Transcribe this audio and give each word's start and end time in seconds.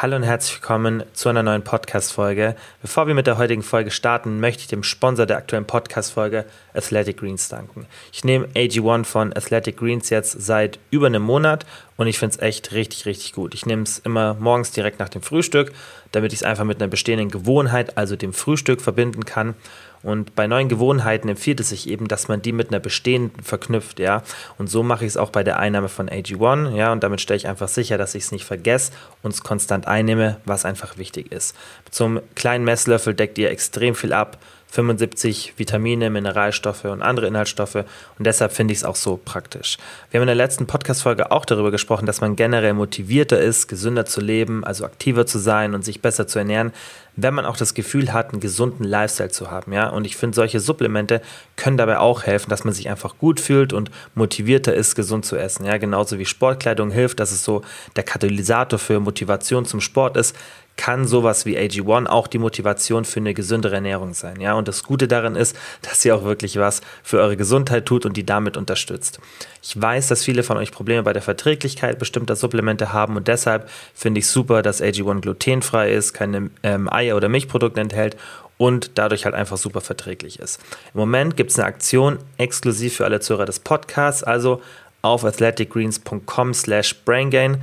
Hallo 0.00 0.14
und 0.14 0.22
herzlich 0.22 0.54
willkommen 0.54 1.02
zu 1.12 1.28
einer 1.28 1.42
neuen 1.42 1.64
Podcast-Folge. 1.64 2.54
Bevor 2.80 3.08
wir 3.08 3.14
mit 3.14 3.26
der 3.26 3.36
heutigen 3.36 3.64
Folge 3.64 3.90
starten, 3.90 4.38
möchte 4.38 4.60
ich 4.60 4.68
dem 4.68 4.84
Sponsor 4.84 5.26
der 5.26 5.38
aktuellen 5.38 5.64
Podcast-Folge 5.64 6.44
Athletic 6.72 7.16
Greens 7.16 7.48
danken. 7.48 7.84
Ich 8.12 8.22
nehme 8.22 8.46
AG1 8.54 9.04
von 9.04 9.32
Athletic 9.32 9.76
Greens 9.76 10.08
jetzt 10.10 10.40
seit 10.40 10.78
über 10.92 11.08
einem 11.08 11.24
Monat 11.24 11.66
und 11.96 12.06
ich 12.06 12.20
finde 12.20 12.36
es 12.36 12.40
echt 12.40 12.70
richtig, 12.70 13.06
richtig 13.06 13.32
gut. 13.32 13.54
Ich 13.54 13.66
nehme 13.66 13.82
es 13.82 13.98
immer 13.98 14.34
morgens 14.34 14.70
direkt 14.70 15.00
nach 15.00 15.08
dem 15.08 15.20
Frühstück, 15.20 15.72
damit 16.12 16.32
ich 16.32 16.38
es 16.38 16.44
einfach 16.44 16.62
mit 16.62 16.80
einer 16.80 16.88
bestehenden 16.88 17.28
Gewohnheit, 17.28 17.98
also 17.98 18.14
dem 18.14 18.32
Frühstück, 18.32 18.80
verbinden 18.80 19.24
kann. 19.24 19.56
Und 20.02 20.34
bei 20.34 20.46
neuen 20.46 20.68
Gewohnheiten 20.68 21.28
empfiehlt 21.28 21.60
es 21.60 21.70
sich 21.70 21.88
eben, 21.88 22.08
dass 22.08 22.28
man 22.28 22.42
die 22.42 22.52
mit 22.52 22.68
einer 22.68 22.80
bestehenden 22.80 23.42
verknüpft, 23.42 23.98
ja. 23.98 24.22
Und 24.56 24.68
so 24.68 24.82
mache 24.82 25.04
ich 25.04 25.10
es 25.10 25.16
auch 25.16 25.30
bei 25.30 25.42
der 25.42 25.58
Einnahme 25.58 25.88
von 25.88 26.08
AG1, 26.08 26.74
ja. 26.74 26.92
Und 26.92 27.02
damit 27.02 27.20
stelle 27.20 27.36
ich 27.36 27.48
einfach 27.48 27.68
sicher, 27.68 27.98
dass 27.98 28.14
ich 28.14 28.24
es 28.24 28.32
nicht 28.32 28.44
vergesse 28.44 28.92
und 29.22 29.32
es 29.32 29.42
konstant 29.42 29.86
einnehme, 29.86 30.36
was 30.44 30.64
einfach 30.64 30.98
wichtig 30.98 31.32
ist. 31.32 31.56
Zum 31.90 32.20
kleinen 32.34 32.64
Messlöffel 32.64 33.14
deckt 33.14 33.38
ihr 33.38 33.50
extrem 33.50 33.94
viel 33.94 34.12
ab 34.12 34.38
75 34.70 35.54
Vitamine, 35.56 36.10
Mineralstoffe 36.10 36.84
und 36.84 37.02
andere 37.02 37.26
Inhaltsstoffe 37.26 37.76
und 37.76 37.86
deshalb 38.26 38.52
finde 38.52 38.72
ich 38.72 38.78
es 38.78 38.84
auch 38.84 38.96
so 38.96 39.18
praktisch. 39.22 39.78
Wir 40.10 40.20
haben 40.20 40.24
in 40.24 40.36
der 40.36 40.46
letzten 40.46 40.66
Podcast-Folge 40.66 41.30
auch 41.30 41.44
darüber 41.44 41.70
gesprochen, 41.70 42.06
dass 42.06 42.20
man 42.20 42.36
generell 42.36 42.74
motivierter 42.74 43.40
ist, 43.40 43.68
gesünder 43.68 44.04
zu 44.04 44.20
leben, 44.20 44.64
also 44.64 44.84
aktiver 44.84 45.26
zu 45.26 45.38
sein 45.38 45.74
und 45.74 45.84
sich 45.84 46.02
besser 46.02 46.26
zu 46.26 46.38
ernähren, 46.38 46.72
wenn 47.20 47.34
man 47.34 47.46
auch 47.46 47.56
das 47.56 47.74
Gefühl 47.74 48.12
hat, 48.12 48.30
einen 48.30 48.40
gesunden 48.40 48.84
Lifestyle 48.84 49.30
zu 49.30 49.50
haben, 49.50 49.72
ja. 49.72 49.88
Und 49.88 50.04
ich 50.04 50.16
finde, 50.16 50.36
solche 50.36 50.60
Supplemente 50.60 51.20
können 51.56 51.76
dabei 51.76 51.98
auch 51.98 52.22
helfen, 52.22 52.48
dass 52.48 52.62
man 52.62 52.72
sich 52.72 52.88
einfach 52.88 53.18
gut 53.18 53.40
fühlt 53.40 53.72
und 53.72 53.90
motivierter 54.14 54.72
ist, 54.72 54.94
gesund 54.94 55.26
zu 55.26 55.36
essen, 55.36 55.64
ja. 55.64 55.78
Genauso 55.78 56.18
wie 56.18 56.26
Sportkleidung 56.26 56.92
hilft, 56.92 57.18
dass 57.18 57.32
es 57.32 57.42
so 57.42 57.62
der 57.96 58.04
Katalysator 58.04 58.78
für 58.78 59.00
Motivation 59.00 59.64
zum 59.64 59.80
Sport 59.80 60.16
ist, 60.16 60.36
kann 60.78 61.06
sowas 61.06 61.44
wie 61.44 61.58
AG1 61.58 62.06
auch 62.06 62.28
die 62.28 62.38
Motivation 62.38 63.04
für 63.04 63.20
eine 63.20 63.34
gesündere 63.34 63.74
Ernährung 63.74 64.14
sein. 64.14 64.40
Ja? 64.40 64.54
Und 64.54 64.68
das 64.68 64.84
Gute 64.84 65.08
daran 65.08 65.36
ist, 65.36 65.54
dass 65.82 66.00
sie 66.00 66.12
auch 66.12 66.24
wirklich 66.24 66.56
was 66.56 66.80
für 67.02 67.18
eure 67.18 67.36
Gesundheit 67.36 67.84
tut 67.84 68.06
und 68.06 68.16
die 68.16 68.24
damit 68.24 68.56
unterstützt. 68.56 69.18
Ich 69.62 69.78
weiß, 69.78 70.06
dass 70.06 70.24
viele 70.24 70.42
von 70.42 70.56
euch 70.56 70.70
Probleme 70.70 71.02
bei 71.02 71.12
der 71.12 71.20
Verträglichkeit 71.20 71.98
bestimmter 71.98 72.36
Supplemente 72.36 72.92
haben 72.92 73.16
und 73.16 73.28
deshalb 73.28 73.68
finde 73.92 74.20
ich 74.20 74.28
super, 74.28 74.62
dass 74.62 74.80
AG1 74.80 75.20
glutenfrei 75.20 75.92
ist, 75.92 76.14
keine 76.14 76.50
ähm, 76.62 76.90
Eier- 76.90 77.16
oder 77.16 77.28
Milchprodukte 77.28 77.80
enthält 77.80 78.16
und 78.56 78.92
dadurch 78.94 79.24
halt 79.24 79.34
einfach 79.34 79.56
super 79.56 79.80
verträglich 79.80 80.38
ist. 80.38 80.60
Im 80.94 81.00
Moment 81.00 81.36
gibt 81.36 81.50
es 81.50 81.58
eine 81.58 81.66
Aktion 81.66 82.18
exklusiv 82.36 82.96
für 82.96 83.04
alle 83.04 83.20
Zuhörer 83.20 83.46
des 83.46 83.58
Podcasts, 83.58 84.22
also 84.22 84.62
auf 85.02 85.24
athleticgreens.com 85.24 86.54
slash 86.54 86.94
braingain 87.04 87.58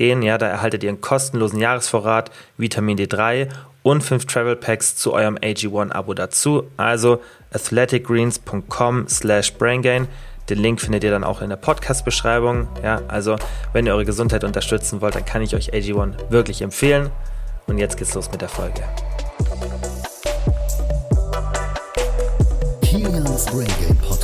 gehen. 0.00 0.22
Ja, 0.22 0.38
da 0.38 0.46
erhaltet 0.46 0.82
ihr 0.82 0.88
einen 0.88 1.02
kostenlosen 1.02 1.60
Jahresvorrat 1.60 2.30
Vitamin 2.56 2.96
D3 2.96 3.48
und 3.82 4.02
fünf 4.02 4.24
Travel 4.24 4.56
Packs 4.56 4.96
zu 4.96 5.12
eurem 5.12 5.36
AG1-Abo 5.36 6.14
dazu. 6.14 6.64
Also 6.78 7.20
athleticgreens.com 7.52 9.08
slash 9.08 9.52
braingain. 9.52 10.08
Den 10.48 10.58
Link 10.58 10.80
findet 10.80 11.04
ihr 11.04 11.10
dann 11.10 11.22
auch 11.22 11.42
in 11.42 11.50
der 11.50 11.56
Podcast-Beschreibung. 11.56 12.66
Ja, 12.82 13.02
also 13.08 13.36
wenn 13.74 13.84
ihr 13.84 13.92
eure 13.92 14.06
Gesundheit 14.06 14.42
unterstützen 14.42 15.02
wollt, 15.02 15.16
dann 15.16 15.26
kann 15.26 15.42
ich 15.42 15.54
euch 15.54 15.74
AG1 15.74 16.30
wirklich 16.30 16.62
empfehlen. 16.62 17.10
Und 17.66 17.76
jetzt 17.76 17.98
geht's 17.98 18.14
los 18.14 18.30
mit 18.32 18.40
der 18.40 18.48
Folge. 18.48 18.82
Kilians 22.80 23.44
Brain 23.46 23.68
Game 23.78 23.98
Podcast. 23.98 24.19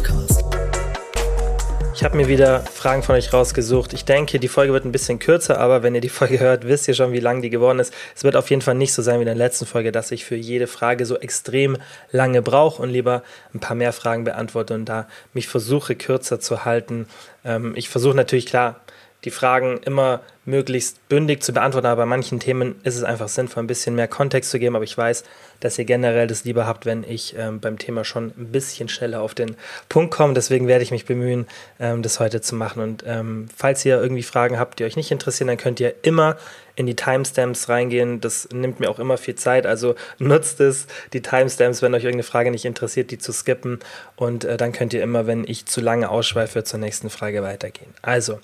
Ich 1.96 2.04
habe 2.04 2.14
mir 2.14 2.28
wieder 2.28 2.60
Fragen 2.60 3.02
von 3.02 3.14
euch 3.14 3.32
rausgesucht. 3.32 3.94
Ich 3.94 4.04
denke, 4.04 4.38
die 4.38 4.48
Folge 4.48 4.74
wird 4.74 4.84
ein 4.84 4.92
bisschen 4.92 5.18
kürzer, 5.18 5.58
aber 5.58 5.82
wenn 5.82 5.94
ihr 5.94 6.02
die 6.02 6.10
Folge 6.10 6.40
hört, 6.40 6.66
wisst 6.68 6.86
ihr 6.88 6.92
schon, 6.94 7.12
wie 7.12 7.20
lang 7.20 7.40
die 7.40 7.48
geworden 7.48 7.78
ist. 7.78 7.90
Es 8.14 8.22
wird 8.22 8.36
auf 8.36 8.50
jeden 8.50 8.60
Fall 8.60 8.74
nicht 8.74 8.92
so 8.92 9.00
sein 9.00 9.16
wie 9.16 9.22
in 9.22 9.26
der 9.28 9.34
letzten 9.34 9.64
Folge, 9.64 9.92
dass 9.92 10.10
ich 10.10 10.26
für 10.26 10.36
jede 10.36 10.66
Frage 10.66 11.06
so 11.06 11.16
extrem 11.16 11.78
lange 12.12 12.42
brauche 12.42 12.82
und 12.82 12.90
lieber 12.90 13.22
ein 13.54 13.60
paar 13.60 13.76
mehr 13.76 13.94
Fragen 13.94 14.24
beantworte 14.24 14.74
und 14.74 14.84
da 14.84 15.08
mich 15.32 15.48
versuche 15.48 15.96
kürzer 15.96 16.38
zu 16.38 16.66
halten. 16.66 17.08
Ähm, 17.46 17.72
ich 17.76 17.88
versuche 17.88 18.14
natürlich 18.14 18.44
klar, 18.44 18.82
die 19.26 19.30
Fragen 19.30 19.78
immer 19.84 20.20
möglichst 20.46 21.06
bündig 21.08 21.42
zu 21.42 21.52
beantworten, 21.52 21.88
aber 21.88 22.02
bei 22.02 22.06
manchen 22.06 22.38
Themen 22.38 22.76
ist 22.84 22.96
es 22.96 23.02
einfach 23.02 23.28
sinnvoll, 23.28 23.64
ein 23.64 23.66
bisschen 23.66 23.96
mehr 23.96 24.08
Kontext 24.08 24.50
zu 24.50 24.58
geben. 24.58 24.76
Aber 24.76 24.84
ich 24.84 24.96
weiß, 24.96 25.24
dass 25.60 25.78
ihr 25.78 25.84
generell 25.84 26.28
das 26.28 26.44
lieber 26.44 26.66
habt, 26.66 26.86
wenn 26.86 27.02
ich 27.02 27.34
ähm, 27.36 27.60
beim 27.60 27.78
Thema 27.78 28.04
schon 28.04 28.32
ein 28.38 28.52
bisschen 28.52 28.88
schneller 28.88 29.20
auf 29.20 29.34
den 29.34 29.56
Punkt 29.88 30.14
komme. 30.14 30.34
Deswegen 30.34 30.68
werde 30.68 30.84
ich 30.84 30.92
mich 30.92 31.04
bemühen, 31.04 31.46
ähm, 31.80 32.02
das 32.02 32.20
heute 32.20 32.40
zu 32.40 32.54
machen. 32.54 32.80
Und 32.80 33.02
ähm, 33.06 33.48
falls 33.54 33.84
ihr 33.84 34.00
irgendwie 34.00 34.22
Fragen 34.22 34.58
habt, 34.58 34.78
die 34.78 34.84
euch 34.84 34.96
nicht 34.96 35.10
interessieren, 35.10 35.48
dann 35.48 35.56
könnt 35.56 35.80
ihr 35.80 35.94
immer 36.02 36.36
in 36.76 36.86
die 36.86 36.94
Timestamps 36.94 37.68
reingehen. 37.68 38.20
Das 38.20 38.48
nimmt 38.52 38.78
mir 38.78 38.90
auch 38.90 38.98
immer 38.98 39.16
viel 39.16 39.34
Zeit. 39.34 39.66
Also 39.66 39.96
nutzt 40.18 40.60
es, 40.60 40.86
die 41.12 41.22
Timestamps, 41.22 41.82
wenn 41.82 41.94
euch 41.94 42.04
irgendeine 42.04 42.22
Frage 42.22 42.50
nicht 42.50 42.66
interessiert, 42.66 43.10
die 43.10 43.18
zu 43.18 43.32
skippen. 43.32 43.80
Und 44.14 44.44
äh, 44.44 44.56
dann 44.56 44.72
könnt 44.72 44.92
ihr 44.92 45.02
immer, 45.02 45.26
wenn 45.26 45.44
ich 45.48 45.66
zu 45.66 45.80
lange 45.80 46.10
ausschweife, 46.10 46.62
zur 46.62 46.78
nächsten 46.78 47.10
Frage 47.10 47.42
weitergehen. 47.42 47.92
Also, 48.02 48.38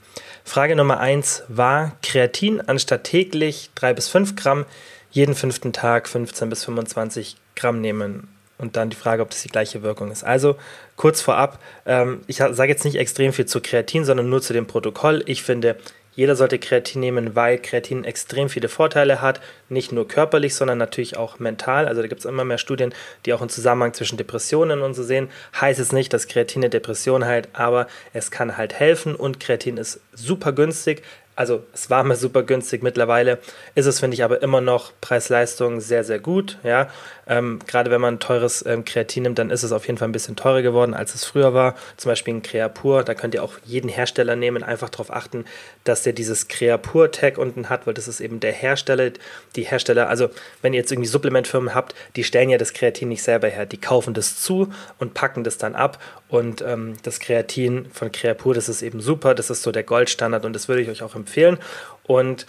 Frage 0.45 0.77
Nummer 0.77 1.01
eins 1.01 1.43
war, 1.49 1.93
Kreatin 2.03 2.61
anstatt 2.61 3.05
täglich 3.05 3.71
3 3.75 3.95
bis 3.95 4.09
5 4.09 4.37
Gramm 4.37 4.65
jeden 5.11 5.35
fünften 5.35 5.73
Tag 5.73 6.09
15 6.09 6.49
bis 6.49 6.65
25 6.65 7.37
Gramm 7.55 7.81
nehmen. 7.81 8.29
Und 8.59 8.77
dann 8.77 8.91
die 8.91 8.97
Frage, 8.97 9.23
ob 9.23 9.31
das 9.31 9.43
die 9.43 9.49
gleiche 9.49 9.83
Wirkung 9.83 10.13
ist. 10.13 10.23
Also 10.23 10.57
kurz 10.97 11.21
vorab, 11.21 11.59
ähm, 11.85 12.21
ich 12.29 12.37
sage 12.37 12.69
jetzt 12.69 12.85
nicht 12.85 12.97
extrem 12.97 13.33
viel 13.33 13.47
zu 13.47 13.61
Kreatin, 13.61 14.05
sondern 14.05 14.29
nur 14.29 14.41
zu 14.41 14.53
dem 14.53 14.67
Protokoll. 14.67 15.25
Ich 15.27 15.43
finde, 15.43 15.77
jeder 16.15 16.37
sollte 16.37 16.59
Kreatin 16.59 17.01
nehmen, 17.01 17.35
weil 17.35 17.59
Kreatin 17.59 18.05
extrem 18.05 18.49
viele 18.49 18.69
Vorteile 18.69 19.23
hat, 19.23 19.41
nicht 19.69 19.93
nur 19.93 20.07
körperlich, 20.07 20.55
sondern 20.55 20.79
natürlich 20.79 21.17
auch 21.17 21.39
mental. 21.39 21.89
Also 21.89 22.03
da 22.03 22.09
gibt 22.09 22.21
es 22.21 22.25
immer 22.27 22.45
mehr 22.45 22.59
Studien, 22.59 22.95
die 23.25 23.33
auch 23.33 23.41
einen 23.41 23.51
Zusammenhang 23.51 23.95
zwischen 23.95 24.19
Depressionen 24.19 24.83
und 24.83 24.95
so 24.95 25.03
sehen. 25.03 25.31
Heißt 25.59 25.81
es 25.81 25.93
nicht, 25.93 26.13
dass 26.13 26.27
Kreatin 26.27 26.63
eine 26.63 26.71
Depression 26.71 27.25
heilt, 27.25 27.49
aber 27.55 27.87
es 28.13 28.31
kann 28.31 28.57
halt 28.57 28.75
helfen 28.75 29.15
und 29.15 29.41
Kreatin 29.41 29.77
ist 29.77 30.01
super 30.13 30.53
günstig, 30.53 31.03
also 31.35 31.63
es 31.73 31.89
war 31.89 32.05
mal 32.05 32.17
super 32.17 32.43
günstig. 32.43 32.83
Mittlerweile 32.83 33.39
ist 33.75 33.87
es, 33.87 34.01
finde 34.01 34.15
ich, 34.15 34.23
aber 34.23 34.43
immer 34.43 34.61
noch 34.61 34.93
Preis-Leistung 35.01 35.81
sehr, 35.81 36.05
sehr 36.05 36.19
gut. 36.19 36.59
Ja? 36.63 36.89
Ähm, 37.27 37.59
Gerade 37.67 37.91
wenn 37.91 38.01
man 38.01 38.21
teures 38.21 38.65
ähm, 38.67 38.85
Kreatin 38.85 39.23
nimmt, 39.23 39.39
dann 39.39 39.51
ist 39.51 39.63
es 39.63 39.73
auf 39.73 39.87
jeden 39.87 39.99
Fall 39.99 40.09
ein 40.09 40.13
bisschen 40.13 40.37
teurer 40.37 40.61
geworden, 40.61 40.93
als 40.93 41.15
es 41.15 41.25
früher 41.25 41.55
war. 41.55 41.75
Zum 41.97 42.11
Beispiel 42.11 42.35
ein 42.35 42.43
Creapur, 42.43 43.03
da 43.03 43.15
könnt 43.15 43.35
ihr 43.35 43.43
auch 43.43 43.55
jeden 43.65 43.89
Hersteller 43.89 44.37
nehmen, 44.37 44.63
einfach 44.63 44.91
darauf 44.91 45.11
achten, 45.11 45.47
dass 45.85 46.03
der 46.03 46.13
dieses 46.13 46.49
Creapur-Tag 46.49 47.39
unten 47.39 47.71
hat, 47.71 47.87
weil 47.87 47.95
das 47.95 48.09
ist 48.09 48.21
eben 48.21 48.41
der 48.41 48.53
Hersteller. 48.53 49.13
Die 49.57 49.63
Hersteller, 49.63 50.09
also 50.09 50.29
wenn 50.61 50.75
ihr 50.75 50.81
jetzt 50.81 50.93
irgendwie 50.93 51.09
Supplementfirmen 51.09 51.75
habt, 51.75 51.95
die 52.17 52.25
stellen 52.25 52.51
ja 52.51 52.59
das 52.59 52.75
Kreatin 52.75 53.09
nicht 53.09 53.23
selber 53.23 53.49
her. 53.49 53.65
Die 53.65 53.81
kaufen 53.81 54.13
das 54.13 54.39
zu 54.41 54.69
und 54.99 55.15
packen 55.15 55.45
das 55.45 55.57
dann 55.57 55.75
ab. 55.75 55.99
Und 56.29 56.63
ähm, 56.63 56.95
das 57.03 57.21
Kreatin 57.21 57.87
von 57.93 58.13
Creapur, 58.13 58.55
das 58.55 58.69
ist 58.69 58.83
eben 58.83 59.01
super. 59.01 59.35
Das 59.35 59.51
ist 59.51 59.63
so 59.63 59.73
der 59.73 59.83
Goldstandard 59.83 60.45
und 60.45 60.53
das 60.53 60.69
würde 60.69 60.83
ich 60.83 60.89
euch 60.89 61.03
auch 61.03 61.15
empfehlen 61.15 61.22
empfehlen. 61.23 61.59
Und 62.05 62.47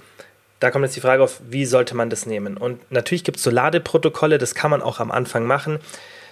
da 0.59 0.71
kommt 0.71 0.85
jetzt 0.85 0.95
die 0.95 1.01
Frage 1.01 1.23
auf, 1.23 1.41
wie 1.49 1.65
sollte 1.65 1.95
man 1.95 2.09
das 2.09 2.25
nehmen? 2.25 2.57
Und 2.57 2.91
natürlich 2.91 3.23
gibt 3.23 3.37
es 3.37 3.43
so 3.43 3.49
Ladeprotokolle, 3.49 4.37
das 4.37 4.55
kann 4.55 4.71
man 4.71 4.81
auch 4.81 4.99
am 4.99 5.11
Anfang 5.11 5.45
machen. 5.45 5.79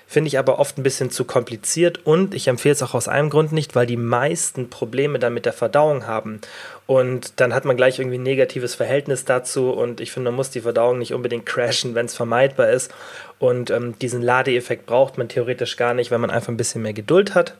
Finde 0.08 0.28
ich 0.28 0.38
aber 0.38 0.60
oft 0.60 0.78
ein 0.78 0.84
bisschen 0.84 1.10
zu 1.10 1.24
kompliziert 1.24 2.06
und 2.06 2.34
ich 2.34 2.50
empfehle 2.50 2.74
es 2.74 2.84
auch 2.84 2.94
aus 2.94 3.08
einem 3.08 3.30
Grund 3.30 3.54
nicht, 3.54 3.76
weil 3.76 3.86
die 3.86 3.96
meisten 3.96 4.70
Probleme 4.70 5.20
dann 5.20 5.34
mit 5.34 5.46
der 5.46 5.54
Verdauung 5.54 6.06
haben. 6.06 6.42
Und 6.86 7.40
dann 7.40 7.54
hat 7.54 7.64
man 7.64 7.78
gleich 7.78 7.98
irgendwie 7.98 8.18
ein 8.18 8.24
negatives 8.24 8.76
Verhältnis 8.76 9.24
dazu 9.24 9.70
und 9.70 10.02
ich 10.02 10.12
finde, 10.12 10.30
man 10.30 10.36
muss 10.36 10.50
die 10.50 10.60
Verdauung 10.60 10.98
nicht 10.98 11.14
unbedingt 11.14 11.46
crashen, 11.46 11.96
wenn 11.96 12.08
es 12.08 12.16
vermeidbar 12.16 12.70
ist. 12.72 12.94
Und 13.40 13.70
ähm, 13.70 13.98
diesen 14.00 14.22
Ladeeffekt 14.22 14.86
braucht 14.86 15.18
man 15.18 15.30
theoretisch 15.30 15.78
gar 15.78 15.94
nicht, 15.94 16.12
wenn 16.12 16.20
man 16.20 16.30
einfach 16.30 16.50
ein 16.50 16.58
bisschen 16.58 16.82
mehr 16.82 16.92
Geduld 16.92 17.34
hat. 17.34 17.56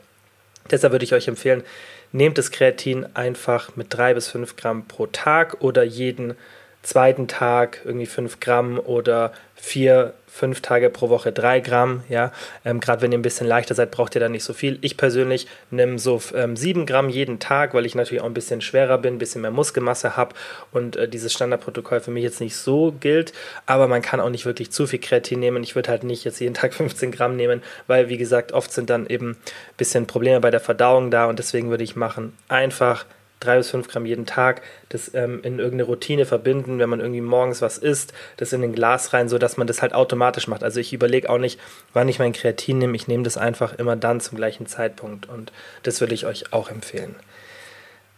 Deshalb 0.70 0.92
würde 0.92 1.06
ich 1.06 1.14
euch 1.14 1.30
empfehlen, 1.30 1.64
nehmt 2.12 2.38
das 2.38 2.52
Kreatin 2.52 3.06
einfach 3.14 3.76
mit 3.76 3.88
drei 3.94 4.14
bis 4.14 4.28
fünf 4.28 4.56
Gramm 4.56 4.86
pro 4.88 5.08
Tag 5.08 5.62
oder 5.62 5.84
jeden 5.84 6.36
zweiten 6.84 7.28
Tag 7.28 7.82
irgendwie 7.86 8.06
fünf 8.06 8.40
Gramm 8.40 8.80
oder 8.80 9.32
vier 9.56 10.14
fünf 10.26 10.62
Tage 10.62 10.90
pro 10.90 11.10
Woche 11.10 11.32
drei 11.32 11.60
Gramm. 11.60 12.04
Ja, 12.08 12.32
ähm, 12.64 12.80
gerade 12.80 13.02
wenn 13.02 13.12
ihr 13.12 13.18
ein 13.18 13.22
bisschen 13.22 13.48
leichter 13.48 13.76
seid, 13.76 13.92
braucht 13.92 14.16
ihr 14.16 14.22
da 14.22 14.30
nicht 14.30 14.46
so 14.46 14.54
viel. 14.54 14.80
Ich 14.82 14.96
persönlich 14.96 15.46
nehme 15.70 16.00
so 16.00 16.22
ähm, 16.34 16.56
Gramm 16.86 17.10
jeden 17.10 17.40
Tag, 17.40 17.74
weil 17.74 17.86
ich 17.86 17.94
natürlich 17.94 18.22
auch 18.22 18.28
ein 18.28 18.34
bisschen 18.34 18.62
schwerer 18.62 18.98
bin, 18.98 19.16
ein 19.16 19.20
bisschen 19.20 19.42
mehr 19.42 19.52
Muskelmasse 19.52 20.16
habe 20.16 20.34
und 20.72 20.96
äh, 20.96 21.08
dieses 21.08 21.34
Standardprotokoll 21.34 22.00
für 22.00 22.12
mich 22.12 22.24
jetzt 22.24 22.40
nicht 22.40 22.56
so 22.56 22.94
gilt. 23.00 23.34
Aber 23.66 23.88
man 23.88 24.02
kann 24.02 24.22
auch 24.22 24.30
nicht 24.30 24.46
wirklich 24.46 24.72
zu 24.72 24.88
viel 24.88 25.00
Kreatin 25.00 25.40
nehmen. 25.40 25.64
Ich 25.64 25.76
würde 25.76 25.90
halt 25.90 26.04
nicht 26.04 26.24
jetzt 26.24 26.40
jeden 26.40 26.54
Tag 26.56 26.74
15 26.74 27.12
Gramm 27.12 27.36
nehmen, 27.36 27.62
weil 27.88 28.08
wie 28.08 28.18
gesagt, 28.18 28.54
oft 28.54 28.72
sind 28.72 28.90
dann 28.90 29.06
eben 29.08 29.32
ein 29.32 29.38
bisschen 29.78 30.08
Probleme 30.08 30.40
bei 30.40 30.50
der 30.50 30.62
Verdauung 30.62 31.12
da 31.12 31.26
und 31.26 31.40
deswegen 31.40 31.70
würde 31.70 31.84
ich 31.84 31.96
machen 31.96 32.34
einfach 32.48 33.06
drei 33.42 33.58
bis 33.58 33.70
fünf 33.70 33.90
Gramm 33.90 34.06
jeden 34.06 34.26
Tag, 34.26 34.62
das 34.88 35.14
ähm, 35.14 35.42
in 35.44 35.60
irgendeine 35.60 35.84
Routine 35.84 36.26
verbinden, 36.26 36.80
wenn 36.80 36.90
man 36.90 37.02
irgendwie 37.02 37.22
morgens 37.22 37.62
was 37.62 37.78
isst, 37.78 38.14
das 38.38 38.54
in 38.54 38.64
ein 38.64 38.74
Glas 38.74 39.12
rein, 39.12 39.28
sodass 39.28 39.58
man 39.58 39.68
das 39.68 39.82
halt 39.82 39.94
automatisch 39.94 40.48
macht. 40.48 40.64
Also 40.64 40.80
ich 40.80 40.94
überlege 40.94 41.30
auch 41.30 41.38
nicht, 41.38 41.60
wann 41.92 42.08
ich 42.08 42.20
mein 42.20 42.34
Kreatin 42.34 42.78
nehme, 42.78 42.96
ich 42.96 43.08
nehme 43.08 43.24
das 43.24 43.38
einfach 43.38 43.78
immer 43.78 43.98
dann 43.98 44.22
zum 44.22 44.38
gleichen 44.38 44.68
Zeitpunkt 44.68 45.28
und 45.28 45.52
das 45.84 46.00
würde 46.00 46.14
ich 46.14 46.26
euch 46.26 46.54
auch 46.54 46.70
empfehlen. 46.70 47.16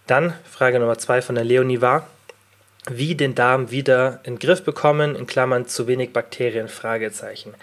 Dann 0.06 0.34
Frage 0.50 0.80
Nummer 0.80 0.98
zwei 0.98 1.22
von 1.22 1.36
der 1.36 1.46
Leonie 1.46 1.82
war, 1.82 2.08
wie 2.90 3.16
den 3.16 3.36
Darm 3.36 3.72
wieder 3.72 4.20
in 4.24 4.36
den 4.36 4.40
Griff 4.40 4.64
bekommen, 4.64 5.16
in 5.16 5.26
Klammern 5.26 5.68
zu 5.68 5.88
wenig 5.88 6.12
Bakterien, 6.12 6.68
Fragezeichen. 6.68 7.54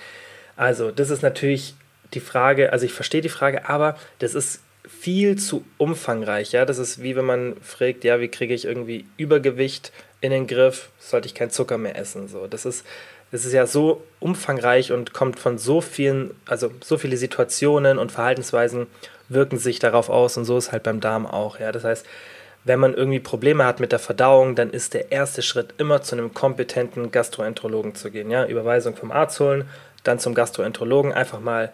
Also, 0.56 0.90
das 0.90 1.10
ist 1.10 1.22
natürlich 1.22 1.74
die 2.14 2.20
Frage, 2.20 2.72
also 2.72 2.86
ich 2.86 2.92
verstehe 2.92 3.20
die 3.20 3.28
Frage, 3.28 3.68
aber 3.68 3.96
das 4.18 4.34
ist 4.34 4.60
viel 4.88 5.36
zu 5.36 5.64
umfangreich. 5.78 6.52
Ja? 6.52 6.64
Das 6.64 6.78
ist 6.78 7.02
wie 7.02 7.16
wenn 7.16 7.24
man 7.24 7.56
fragt, 7.62 8.04
ja, 8.04 8.20
wie 8.20 8.28
kriege 8.28 8.54
ich 8.54 8.64
irgendwie 8.64 9.04
Übergewicht 9.16 9.92
in 10.20 10.30
den 10.30 10.46
Griff, 10.46 10.90
sollte 10.98 11.26
ich 11.26 11.34
keinen 11.34 11.50
Zucker 11.50 11.78
mehr 11.78 11.96
essen. 11.96 12.28
So, 12.28 12.46
das 12.46 12.66
ist, 12.66 12.84
das 13.30 13.44
ist 13.44 13.52
ja 13.52 13.66
so 13.66 14.02
umfangreich 14.18 14.92
und 14.92 15.12
kommt 15.12 15.38
von 15.38 15.58
so 15.58 15.80
vielen, 15.80 16.34
also 16.46 16.70
so 16.82 16.98
viele 16.98 17.16
Situationen 17.16 17.98
und 17.98 18.12
Verhaltensweisen 18.12 18.86
wirken 19.28 19.58
sich 19.58 19.78
darauf 19.78 20.10
aus 20.10 20.36
und 20.36 20.44
so 20.44 20.58
ist 20.58 20.72
halt 20.72 20.82
beim 20.82 21.00
Darm 21.00 21.26
auch. 21.26 21.58
Ja? 21.58 21.72
Das 21.72 21.84
heißt, 21.84 22.06
wenn 22.64 22.78
man 22.78 22.92
irgendwie 22.92 23.20
Probleme 23.20 23.64
hat 23.64 23.80
mit 23.80 23.92
der 23.92 23.98
Verdauung, 23.98 24.54
dann 24.54 24.70
ist 24.70 24.92
der 24.92 25.12
erste 25.12 25.40
Schritt 25.40 25.74
immer 25.78 26.02
zu 26.02 26.14
einem 26.14 26.34
kompetenten 26.34 27.10
Gastroenterologen 27.10 27.94
zu 27.94 28.10
gehen. 28.10 28.30
Ja? 28.30 28.44
Überweisung 28.44 28.96
vom 28.96 29.12
Arzt 29.12 29.40
holen, 29.40 29.68
dann 30.04 30.18
zum 30.18 30.34
Gastroenterologen, 30.34 31.12
einfach 31.12 31.40
mal 31.40 31.72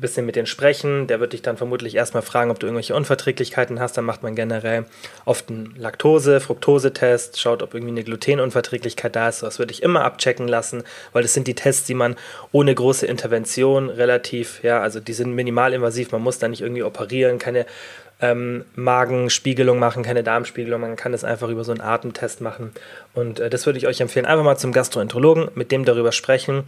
bisschen 0.00 0.26
mit 0.26 0.36
denen 0.36 0.46
sprechen. 0.46 1.06
Der 1.06 1.20
wird 1.20 1.32
dich 1.32 1.42
dann 1.42 1.56
vermutlich 1.56 1.94
erstmal 1.94 2.22
fragen, 2.22 2.50
ob 2.50 2.58
du 2.58 2.66
irgendwelche 2.66 2.94
Unverträglichkeiten 2.94 3.80
hast. 3.80 3.96
Dann 3.96 4.04
macht 4.04 4.22
man 4.22 4.34
generell 4.34 4.86
oft 5.24 5.48
einen 5.48 5.74
Laktose-, 5.78 6.40
Fructose-Test, 6.40 7.40
schaut, 7.40 7.62
ob 7.62 7.74
irgendwie 7.74 7.92
eine 7.92 8.04
Glutenunverträglichkeit 8.04 9.16
da 9.16 9.28
ist. 9.28 9.42
Das 9.42 9.58
würde 9.58 9.72
ich 9.72 9.82
immer 9.82 10.04
abchecken 10.04 10.48
lassen, 10.48 10.84
weil 11.12 11.22
das 11.22 11.34
sind 11.34 11.46
die 11.46 11.54
Tests, 11.54 11.86
die 11.86 11.94
man 11.94 12.16
ohne 12.52 12.74
große 12.74 13.06
Intervention 13.06 13.90
relativ, 13.90 14.62
ja, 14.62 14.80
also 14.80 15.00
die 15.00 15.12
sind 15.12 15.32
minimalinvasiv. 15.34 16.12
Man 16.12 16.22
muss 16.22 16.38
da 16.38 16.48
nicht 16.48 16.60
irgendwie 16.60 16.82
operieren, 16.82 17.38
keine 17.38 17.66
ähm, 18.20 18.64
Magenspiegelung 18.74 19.78
machen, 19.78 20.02
keine 20.02 20.22
Darmspiegelung. 20.22 20.80
Man 20.80 20.96
kann 20.96 21.12
das 21.12 21.24
einfach 21.24 21.48
über 21.48 21.64
so 21.64 21.72
einen 21.72 21.82
Atemtest 21.82 22.40
machen. 22.40 22.72
Und 23.14 23.40
äh, 23.40 23.50
das 23.50 23.66
würde 23.66 23.78
ich 23.78 23.86
euch 23.86 24.00
empfehlen. 24.00 24.26
Einfach 24.26 24.44
mal 24.44 24.56
zum 24.56 24.72
Gastroenterologen, 24.72 25.50
mit 25.54 25.70
dem 25.70 25.84
darüber 25.84 26.12
sprechen. 26.12 26.64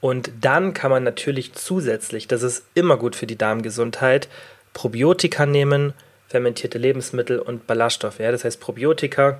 Und 0.00 0.30
dann 0.40 0.74
kann 0.74 0.90
man 0.90 1.04
natürlich 1.04 1.54
zusätzlich, 1.54 2.28
das 2.28 2.42
ist 2.42 2.64
immer 2.74 2.96
gut 2.96 3.16
für 3.16 3.26
die 3.26 3.36
Darmgesundheit, 3.36 4.28
Probiotika 4.72 5.46
nehmen, 5.46 5.94
fermentierte 6.28 6.78
Lebensmittel 6.78 7.38
und 7.38 7.66
Ballaststoffe. 7.66 8.18
Ja? 8.18 8.30
Das 8.30 8.44
heißt, 8.44 8.60
Probiotika 8.60 9.38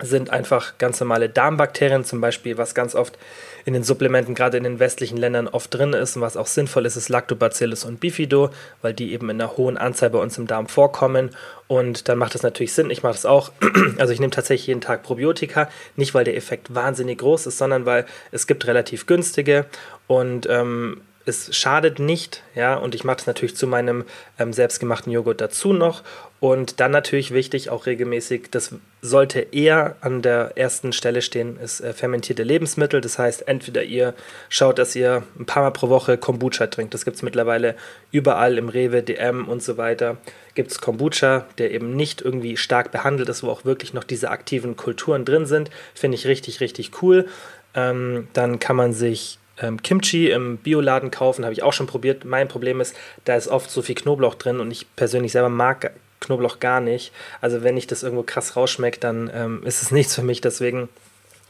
sind 0.00 0.30
einfach 0.30 0.78
ganz 0.78 1.00
normale 1.00 1.28
Darmbakterien, 1.28 2.04
zum 2.04 2.20
Beispiel, 2.20 2.56
was 2.56 2.74
ganz 2.74 2.94
oft 2.94 3.18
in 3.64 3.74
den 3.74 3.84
Supplementen, 3.84 4.34
gerade 4.34 4.56
in 4.56 4.64
den 4.64 4.78
westlichen 4.78 5.16
Ländern, 5.16 5.48
oft 5.48 5.72
drin 5.72 5.92
ist 5.92 6.16
und 6.16 6.22
was 6.22 6.36
auch 6.36 6.46
sinnvoll 6.46 6.86
ist, 6.86 6.96
ist 6.96 7.08
Lactobacillus 7.08 7.84
und 7.84 8.00
Bifido, 8.00 8.50
weil 8.82 8.94
die 8.94 9.12
eben 9.12 9.30
in 9.30 9.40
einer 9.40 9.56
hohen 9.56 9.76
Anzahl 9.76 10.10
bei 10.10 10.18
uns 10.18 10.38
im 10.38 10.46
Darm 10.46 10.68
vorkommen. 10.68 11.30
Und 11.66 12.08
dann 12.08 12.18
macht 12.18 12.34
es 12.34 12.42
natürlich 12.42 12.72
Sinn, 12.72 12.90
ich 12.90 13.02
mache 13.02 13.14
das 13.14 13.26
auch. 13.26 13.52
Also 13.98 14.12
ich 14.12 14.20
nehme 14.20 14.30
tatsächlich 14.30 14.68
jeden 14.68 14.80
Tag 14.80 15.02
Probiotika, 15.02 15.68
nicht 15.96 16.14
weil 16.14 16.24
der 16.24 16.36
Effekt 16.36 16.74
wahnsinnig 16.74 17.18
groß 17.18 17.46
ist, 17.46 17.58
sondern 17.58 17.84
weil 17.84 18.06
es 18.30 18.46
gibt 18.46 18.66
relativ 18.66 19.06
günstige 19.06 19.66
und 20.06 20.46
ähm, 20.48 21.00
es 21.28 21.54
schadet 21.54 21.98
nicht, 21.98 22.42
ja, 22.54 22.74
und 22.74 22.94
ich 22.94 23.04
mache 23.04 23.16
das 23.18 23.26
natürlich 23.26 23.54
zu 23.54 23.66
meinem 23.66 24.04
ähm, 24.38 24.52
selbstgemachten 24.52 25.12
Joghurt 25.12 25.40
dazu 25.40 25.72
noch. 25.72 26.02
Und 26.40 26.78
dann 26.78 26.92
natürlich 26.92 27.32
wichtig, 27.32 27.68
auch 27.68 27.86
regelmäßig, 27.86 28.50
das 28.52 28.74
sollte 29.02 29.40
eher 29.40 29.96
an 30.02 30.22
der 30.22 30.52
ersten 30.56 30.92
Stelle 30.92 31.20
stehen, 31.20 31.58
ist 31.58 31.80
äh, 31.80 31.92
fermentierte 31.92 32.44
Lebensmittel. 32.44 33.00
Das 33.00 33.18
heißt, 33.18 33.48
entweder 33.48 33.82
ihr 33.82 34.14
schaut, 34.48 34.78
dass 34.78 34.94
ihr 34.94 35.24
ein 35.38 35.46
paar 35.46 35.64
Mal 35.64 35.72
pro 35.72 35.88
Woche 35.88 36.16
Kombucha 36.16 36.68
trinkt. 36.68 36.94
Das 36.94 37.04
gibt 37.04 37.16
es 37.16 37.22
mittlerweile 37.22 37.74
überall 38.12 38.56
im 38.56 38.68
Rewe, 38.68 39.02
DM 39.02 39.48
und 39.48 39.64
so 39.64 39.78
weiter. 39.78 40.18
Gibt 40.54 40.70
es 40.70 40.80
Kombucha, 40.80 41.46
der 41.58 41.72
eben 41.72 41.96
nicht 41.96 42.22
irgendwie 42.22 42.56
stark 42.56 42.92
behandelt 42.92 43.28
ist, 43.28 43.42
wo 43.42 43.50
auch 43.50 43.64
wirklich 43.64 43.92
noch 43.92 44.04
diese 44.04 44.30
aktiven 44.30 44.76
Kulturen 44.76 45.24
drin 45.24 45.46
sind. 45.46 45.70
Finde 45.94 46.16
ich 46.16 46.26
richtig, 46.28 46.60
richtig 46.60 47.02
cool. 47.02 47.26
Ähm, 47.74 48.28
dann 48.32 48.60
kann 48.60 48.76
man 48.76 48.92
sich 48.92 49.40
ähm, 49.60 49.82
Kimchi 49.82 50.30
im 50.30 50.58
Bioladen 50.58 51.10
kaufen, 51.10 51.44
habe 51.44 51.52
ich 51.52 51.64
auch 51.64 51.72
schon 51.72 51.88
probiert. 51.88 52.24
Mein 52.24 52.46
Problem 52.46 52.80
ist, 52.80 52.94
da 53.24 53.34
ist 53.34 53.48
oft 53.48 53.70
so 53.70 53.82
viel 53.82 53.96
Knoblauch 53.96 54.36
drin 54.36 54.60
und 54.60 54.70
ich 54.70 54.86
persönlich 54.94 55.32
selber 55.32 55.48
mag 55.48 55.92
Knoblauch 56.20 56.60
gar 56.60 56.80
nicht. 56.80 57.12
Also 57.40 57.62
wenn 57.62 57.76
ich 57.76 57.86
das 57.86 58.02
irgendwo 58.02 58.22
krass 58.22 58.56
rausschmeckt, 58.56 59.04
dann 59.04 59.30
ähm, 59.34 59.62
ist 59.64 59.82
es 59.82 59.90
nichts 59.90 60.14
für 60.14 60.22
mich. 60.22 60.40
Deswegen 60.40 60.88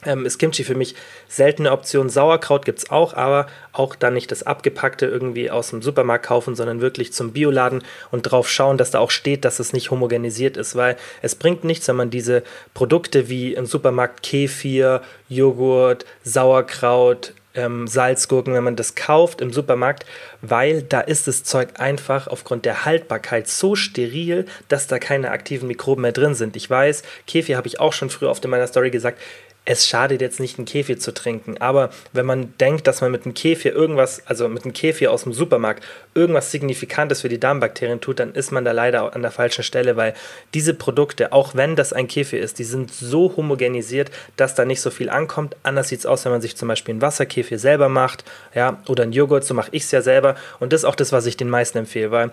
ähm, 0.04 0.26
ist 0.26 0.38
Kimchi 0.38 0.62
für 0.62 0.74
mich 0.74 0.94
seltene 1.28 1.72
Option. 1.72 2.08
Sauerkraut 2.08 2.64
gibt 2.64 2.78
es 2.78 2.90
auch, 2.90 3.14
aber 3.14 3.46
auch 3.72 3.96
dann 3.96 4.14
nicht 4.14 4.30
das 4.30 4.44
abgepackte 4.44 5.06
irgendwie 5.06 5.50
aus 5.50 5.70
dem 5.70 5.82
Supermarkt 5.82 6.26
kaufen, 6.26 6.54
sondern 6.54 6.80
wirklich 6.80 7.12
zum 7.12 7.32
Bioladen 7.32 7.82
und 8.10 8.22
drauf 8.22 8.48
schauen, 8.48 8.78
dass 8.78 8.92
da 8.92 9.00
auch 9.00 9.10
steht, 9.10 9.44
dass 9.44 9.58
es 9.58 9.72
nicht 9.72 9.90
homogenisiert 9.90 10.56
ist, 10.56 10.76
weil 10.76 10.96
es 11.22 11.34
bringt 11.34 11.64
nichts, 11.64 11.88
wenn 11.88 11.96
man 11.96 12.10
diese 12.10 12.44
Produkte 12.74 13.28
wie 13.28 13.54
im 13.54 13.66
Supermarkt 13.66 14.22
Kefir, 14.22 15.02
Joghurt, 15.28 16.06
Sauerkraut, 16.22 17.32
ähm, 17.58 17.86
Salzgurken, 17.86 18.54
wenn 18.54 18.64
man 18.64 18.76
das 18.76 18.94
kauft 18.94 19.40
im 19.40 19.52
Supermarkt, 19.52 20.06
weil 20.40 20.82
da 20.82 21.00
ist 21.00 21.26
das 21.26 21.42
Zeug 21.44 21.68
einfach 21.78 22.28
aufgrund 22.28 22.64
der 22.64 22.84
Haltbarkeit 22.84 23.48
so 23.48 23.74
steril, 23.74 24.46
dass 24.68 24.86
da 24.86 24.98
keine 24.98 25.30
aktiven 25.30 25.66
Mikroben 25.66 26.02
mehr 26.02 26.12
drin 26.12 26.34
sind. 26.34 26.56
Ich 26.56 26.70
weiß, 26.70 27.02
Kefir 27.26 27.56
habe 27.56 27.66
ich 27.66 27.80
auch 27.80 27.92
schon 27.92 28.10
früher 28.10 28.30
oft 28.30 28.44
in 28.44 28.50
meiner 28.50 28.66
Story 28.66 28.90
gesagt, 28.90 29.18
es 29.68 29.86
schadet 29.86 30.22
jetzt 30.22 30.40
nicht, 30.40 30.56
einen 30.58 30.64
Kefir 30.64 30.98
zu 30.98 31.12
trinken. 31.12 31.58
Aber 31.58 31.90
wenn 32.14 32.24
man 32.24 32.54
denkt, 32.58 32.86
dass 32.86 33.02
man 33.02 33.10
mit 33.10 33.26
einem 33.26 33.34
Kefir 33.34 33.74
irgendwas, 33.74 34.22
also 34.24 34.48
mit 34.48 34.64
einem 34.64 34.72
Kefir 34.72 35.12
aus 35.12 35.24
dem 35.24 35.34
Supermarkt, 35.34 35.84
irgendwas 36.14 36.50
Signifikantes 36.50 37.20
für 37.20 37.28
die 37.28 37.38
Darmbakterien 37.38 38.00
tut, 38.00 38.18
dann 38.18 38.32
ist 38.32 38.50
man 38.50 38.64
da 38.64 38.72
leider 38.72 39.14
an 39.14 39.20
der 39.20 39.30
falschen 39.30 39.62
Stelle, 39.62 39.96
weil 39.96 40.14
diese 40.54 40.72
Produkte, 40.72 41.32
auch 41.32 41.54
wenn 41.54 41.76
das 41.76 41.92
ein 41.92 42.08
Kefir 42.08 42.40
ist, 42.40 42.58
die 42.58 42.64
sind 42.64 42.90
so 42.90 43.36
homogenisiert, 43.36 44.10
dass 44.36 44.54
da 44.54 44.64
nicht 44.64 44.80
so 44.80 44.90
viel 44.90 45.10
ankommt. 45.10 45.54
Anders 45.62 45.90
sieht 45.90 45.98
es 45.98 46.06
aus, 46.06 46.24
wenn 46.24 46.32
man 46.32 46.40
sich 46.40 46.56
zum 46.56 46.68
Beispiel 46.68 46.94
einen 46.94 47.02
Wasserkefir 47.02 47.58
selber 47.58 47.90
macht, 47.90 48.24
ja, 48.54 48.82
oder 48.88 49.02
einen 49.02 49.12
Joghurt, 49.12 49.44
so 49.44 49.52
mache 49.52 49.68
ich 49.72 49.82
es 49.82 49.90
ja 49.90 50.00
selber. 50.00 50.34
Und 50.60 50.72
das 50.72 50.80
ist 50.80 50.84
auch 50.86 50.96
das, 50.96 51.12
was 51.12 51.26
ich 51.26 51.36
den 51.36 51.50
meisten 51.50 51.76
empfehle, 51.76 52.10
weil 52.10 52.30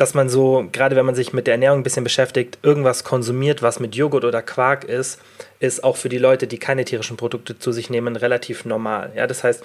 dass 0.00 0.14
man 0.14 0.30
so, 0.30 0.66
gerade 0.72 0.96
wenn 0.96 1.04
man 1.04 1.14
sich 1.14 1.34
mit 1.34 1.46
der 1.46 1.54
Ernährung 1.54 1.80
ein 1.80 1.82
bisschen 1.82 2.04
beschäftigt, 2.04 2.58
irgendwas 2.62 3.04
konsumiert, 3.04 3.60
was 3.60 3.80
mit 3.80 3.94
Joghurt 3.94 4.24
oder 4.24 4.40
Quark 4.40 4.84
ist, 4.84 5.20
ist 5.58 5.84
auch 5.84 5.98
für 5.98 6.08
die 6.08 6.16
Leute, 6.16 6.46
die 6.46 6.56
keine 6.56 6.86
tierischen 6.86 7.18
Produkte 7.18 7.58
zu 7.58 7.70
sich 7.70 7.90
nehmen, 7.90 8.16
relativ 8.16 8.64
normal. 8.64 9.12
Ja, 9.14 9.26
das 9.26 9.44
heißt, 9.44 9.62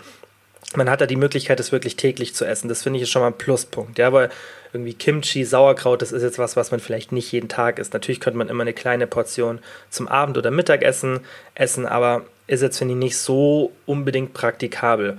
man 0.75 0.89
hat 0.89 0.99
da 0.99 1.05
die 1.05 1.15
Möglichkeit, 1.15 1.61
es 1.61 1.71
wirklich 1.71 1.95
täglich 1.95 2.35
zu 2.35 2.43
essen. 2.43 2.67
Das 2.67 2.83
finde 2.83 2.97
ich 2.97 3.03
ist 3.03 3.11
schon 3.11 3.21
mal 3.21 3.29
ein 3.29 3.37
Pluspunkt. 3.37 3.97
Ja, 3.97 4.11
weil 4.11 4.29
irgendwie 4.73 4.93
Kimchi, 4.93 5.45
Sauerkraut, 5.45 6.01
das 6.01 6.11
ist 6.11 6.23
jetzt 6.23 6.37
was, 6.37 6.57
was 6.57 6.69
man 6.69 6.81
vielleicht 6.81 7.13
nicht 7.13 7.31
jeden 7.31 7.47
Tag 7.47 7.79
isst. 7.79 7.93
Natürlich 7.93 8.19
könnte 8.19 8.37
man 8.37 8.49
immer 8.49 8.63
eine 8.63 8.73
kleine 8.73 9.07
Portion 9.07 9.59
zum 9.89 10.09
Abend- 10.09 10.37
oder 10.37 10.51
Mittagessen 10.51 11.21
essen, 11.53 11.85
aber 11.85 12.25
ist 12.47 12.61
jetzt, 12.61 12.77
finde 12.77 12.93
ich, 12.93 12.99
nicht 12.99 13.17
so 13.17 13.71
unbedingt 13.85 14.33
praktikabel. 14.33 15.17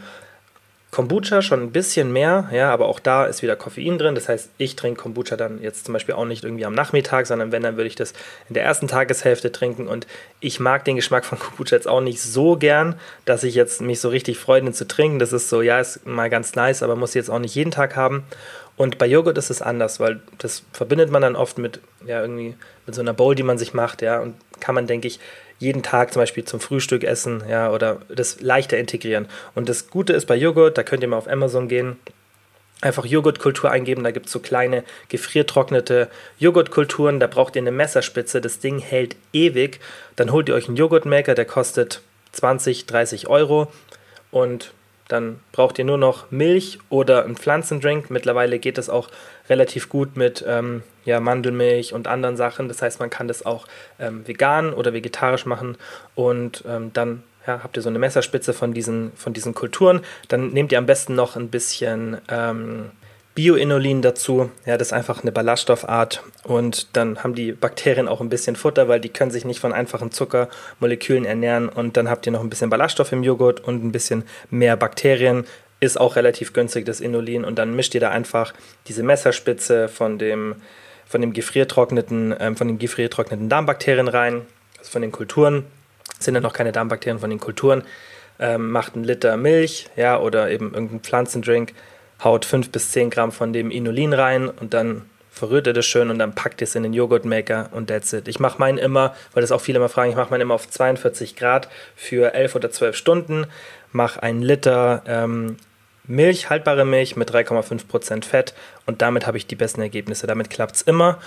Kombucha 0.97 1.43
schon 1.43 1.61
ein 1.61 1.73
bisschen 1.73 2.11
mehr, 2.11 2.49
ja, 2.53 2.73
aber 2.73 2.87
auch 2.87 3.01
da 3.01 3.27
ist 3.27 3.43
wieder 3.43 3.55
Koffein 3.55 3.99
drin. 3.99 4.15
Das 4.15 4.31
heißt, 4.31 4.49
ich 4.57 4.77
trinke 4.77 5.03
Kombucha 5.03 5.37
dann 5.37 5.61
jetzt 5.61 5.85
zum 5.85 5.93
Beispiel 5.93 6.15
auch 6.15 6.25
nicht 6.25 6.43
irgendwie 6.43 6.65
am 6.65 6.73
Nachmittag, 6.73 7.27
sondern 7.27 7.53
wenn, 7.53 7.63
dann 7.63 7.77
würde 7.77 7.89
ich 7.89 7.97
das 7.97 8.15
in 8.49 8.55
der 8.55 8.65
ersten 8.65 8.89
Tageshälfte 8.89 9.53
trinken. 9.53 9.89
Und 9.89 10.07
ich 10.41 10.59
mag 10.59 10.87
den 10.87 10.97
Geschmack 10.97 11.27
von 11.27 11.39
Kombucha 11.39 11.77
jetzt 11.77 11.87
auch 11.87 12.01
nicht 12.01 12.23
so 12.23 12.57
gern, 12.57 12.99
dass 13.27 13.45
ich 13.45 13.55
jetzt 13.55 13.83
mich 13.83 14.01
so 14.01 14.09
richtig 14.09 14.39
freue, 14.39 14.63
den 14.63 14.73
zu 14.73 14.89
trinken. 14.89 15.19
Das 15.19 15.35
ist 15.35 15.51
so, 15.51 15.61
ja, 15.61 15.81
ist 15.81 16.07
mal 16.07 16.31
ganz 16.31 16.55
nice, 16.55 16.83
aber 16.83 16.97
muss 16.97 17.13
jetzt 17.13 17.29
auch 17.29 17.41
nicht 17.41 17.55
jeden 17.55 17.73
Tag 17.73 17.95
haben. 17.95 18.25
Und 18.79 18.97
bei 18.97 19.05
Joghurt 19.05 19.37
ist 19.37 19.51
es 19.51 19.61
anders, 19.61 20.01
weil 20.01 20.23
das 20.39 20.63
verbindet 20.73 21.11
man 21.11 21.21
dann 21.21 21.37
oft 21.37 21.59
mit, 21.59 21.81
ja, 22.07 22.23
irgendwie 22.23 22.55
mit 22.87 22.95
so 22.95 23.03
einer 23.03 23.13
Bowl, 23.13 23.35
die 23.35 23.43
man 23.43 23.59
sich 23.59 23.75
macht, 23.75 24.01
ja, 24.01 24.19
und 24.21 24.35
kann 24.61 24.75
man, 24.75 24.87
denke 24.87 25.09
ich, 25.09 25.21
jeden 25.59 25.83
Tag 25.83 26.13
zum 26.13 26.23
Beispiel 26.23 26.45
zum 26.45 26.61
Frühstück 26.61 27.05
essen, 27.05 27.43
ja, 27.49 27.71
oder 27.71 28.01
das 28.09 28.41
leichter 28.41 28.79
integrieren. 28.79 29.27
Und 29.55 29.69
das 29.69 29.89
Gute 29.89 30.13
ist 30.13 30.27
bei 30.27 30.37
Joghurt, 30.37 30.77
da 30.79 30.83
könnt 30.83 31.03
ihr 31.03 31.09
mal 31.09 31.17
auf 31.17 31.29
Amazon 31.29 31.69
gehen, 31.69 31.97
einfach 32.81 33.07
Joghurtkultur 33.07 33.71
eingeben, 33.71 34.05
da 34.05 34.11
gibt 34.11 34.27
es 34.27 34.33
so 34.33 34.41
kleine 34.41 34.85
gefriertrocknete 35.09 36.09
Joghurtkulturen, 36.39 37.21
da 37.21 37.27
braucht 37.27 37.57
ihr 37.57 37.63
eine 37.63 37.73
Messerspitze, 37.73 38.41
das 38.41 38.59
Ding 38.59 38.79
hält 38.79 39.17
ewig. 39.33 39.81
Dann 40.17 40.31
holt 40.31 40.49
ihr 40.49 40.55
euch 40.55 40.69
einen 40.69 40.77
Joghurtmaker, 40.77 41.35
der 41.35 41.47
kostet 41.47 42.03
20, 42.33 42.87
30 42.87 43.29
Euro 43.29 43.73
und 44.31 44.73
dann 45.09 45.41
braucht 45.53 45.79
ihr 45.79 45.85
nur 45.85 45.99
noch 45.99 46.31
Milch 46.31 46.79
oder 46.91 47.25
einen 47.25 47.37
Pflanzendrink. 47.37 48.11
Mittlerweile 48.11 48.59
geht 48.59 48.77
das 48.77 48.91
auch 48.91 49.09
relativ 49.49 49.89
gut 49.89 50.17
mit 50.17 50.45
ähm, 50.47 50.83
ja, 51.05 51.21
Mandelmilch 51.21 51.93
und 51.93 52.09
anderen 52.09 52.37
Sachen. 52.37 52.69
Das 52.69 52.83
heißt, 52.83 53.01
man 53.01 53.11
kann 53.11 53.29
das 53.29 53.45
auch 53.45 53.67
ähm, 53.99 54.27
vegan 54.27 54.73
oder 54.73 54.93
vegetarisch 54.93 55.47
machen 55.47 55.77
und 56.15 56.65
ähm, 56.67 56.93
dann 56.93 57.23
ja, 57.47 57.63
habt 57.63 57.77
ihr 57.77 57.83
so 57.83 57.89
eine 57.89 57.99
Messerspitze 57.99 58.53
von 58.53 58.75
diesen, 58.75 59.13
von 59.15 59.33
diesen 59.33 59.55
Kulturen. 59.55 60.01
Dann 60.29 60.51
nehmt 60.51 60.73
ihr 60.73 60.79
am 60.79 60.87
besten 60.87 61.15
noch 61.15 61.37
ein 61.37 61.49
bisschen 61.49 62.19
ähm, 62.29 62.91
Bioinulin 63.37 64.01
dazu. 64.01 64.51
Ja, 64.65 64.79
das 64.79 64.89
ist 64.89 64.93
einfach 64.95 65.23
eine 65.23 65.31
Ballaststoffart 65.31 66.23
und 66.43 66.97
dann 66.97 67.23
haben 67.23 67.35
die 67.35 67.53
Bakterien 67.53 68.09
auch 68.09 68.23
ein 68.23 68.31
bisschen 68.31 68.57
Futter, 68.57 68.89
weil 68.89 68.99
die 68.99 69.11
können 69.11 69.31
sich 69.31 69.45
nicht 69.45 69.61
von 69.61 69.75
einfachen 69.75 70.11
Zuckermolekülen 70.11 71.27
ernähren 71.27 71.69
und 71.69 71.99
dann 71.99 72.09
habt 72.09 72.25
ihr 72.25 72.33
noch 72.33 72.41
ein 72.41 72.49
bisschen 72.49 72.71
Ballaststoff 72.71 73.13
im 73.13 73.23
Joghurt 73.23 73.61
und 73.61 73.85
ein 73.85 73.93
bisschen 73.93 74.25
mehr 74.51 74.77
Bakterien. 74.77 75.45
Ist 75.81 76.01
auch 76.01 76.17
relativ 76.17 76.53
günstig, 76.53 76.87
das 76.87 77.01
Inulin. 77.01 77.45
Und 77.45 77.59
dann 77.59 77.77
mischt 77.77 77.95
ihr 77.95 78.01
da 78.01 78.11
einfach 78.11 78.55
diese 78.87 79.03
Messerspitze 79.03 79.89
von 79.89 80.19
dem, 80.19 80.57
von 81.07 81.21
dem 81.21 81.33
gefriertrockneten, 81.33 82.35
ähm, 82.39 82.57
von 82.57 82.69
den 82.69 82.79
gefriertrockneten 82.79 83.49
Darmbakterien 83.49 84.09
rein 84.09 84.43
also 84.79 84.91
von 84.93 85.03
den 85.03 85.13
Kulturen, 85.13 85.65
sind 86.19 86.35
dann 86.35 86.43
noch 86.43 86.53
keine 86.53 86.73
Darmbakterien 86.73 87.19
von 87.19 87.31
den 87.31 87.41
Kulturen, 87.41 87.83
ähm, 88.39 88.71
macht 88.71 88.95
einen 88.95 89.05
Liter 89.05 89.37
Milch, 89.37 89.89
ja, 89.97 90.19
oder 90.19 90.51
eben 90.51 90.73
irgendeinen 90.73 91.01
Pflanzendrink, 91.01 91.73
haut 92.23 92.45
5 92.45 92.71
bis 92.71 92.93
10 92.93 93.11
Gramm 93.11 93.33
von 93.33 93.53
dem 93.53 93.71
Inulin 93.71 94.13
rein 94.13 94.49
und 94.49 94.75
dann 94.75 95.03
verrührt 95.37 95.67
ihr 95.67 95.75
das 95.75 95.85
schön 95.85 96.09
und 96.09 96.19
dann 96.19 96.35
packt 96.35 96.63
ihr 96.63 96.65
es 96.65 96.75
in 96.75 96.83
den 96.83 96.95
Joghurtmaker 96.95 97.69
und 97.73 97.89
that's 97.89 98.13
it. 98.15 98.27
Ich 98.27 98.41
mache 98.41 98.59
meinen 98.59 98.79
immer, 98.79 99.15
weil 99.35 99.43
das 99.43 99.53
auch 99.53 99.61
viele 99.61 99.77
immer 99.77 99.91
fragen, 99.91 100.11
ich 100.11 100.17
mache 100.17 100.31
meinen 100.31 100.41
immer 100.41 100.55
auf 100.55 100.69
42 100.69 101.37
Grad 101.37 101.69
für 101.95 102.33
11 102.33 102.55
oder 102.55 102.71
12 102.71 102.97
Stunden, 102.97 103.47
mache 103.93 104.23
einen 104.23 104.41
Liter 104.41 105.03
ähm, 105.07 105.59
Milch, 106.05 106.49
haltbare 106.49 106.87
Milch 106.87 107.17
mit 107.17 107.31
3,5% 107.31 108.25
Fett 108.25 108.55
und 108.87 109.03
damit 109.03 109.27
habe 109.27 109.37
ich 109.37 109.47
die 109.47 109.57
besten 109.57 109.83
Ergebnisse. 109.83 110.27
Damit 110.27 110.49
klappt 110.49 110.77
es 110.77 110.83
immer 110.83 111.19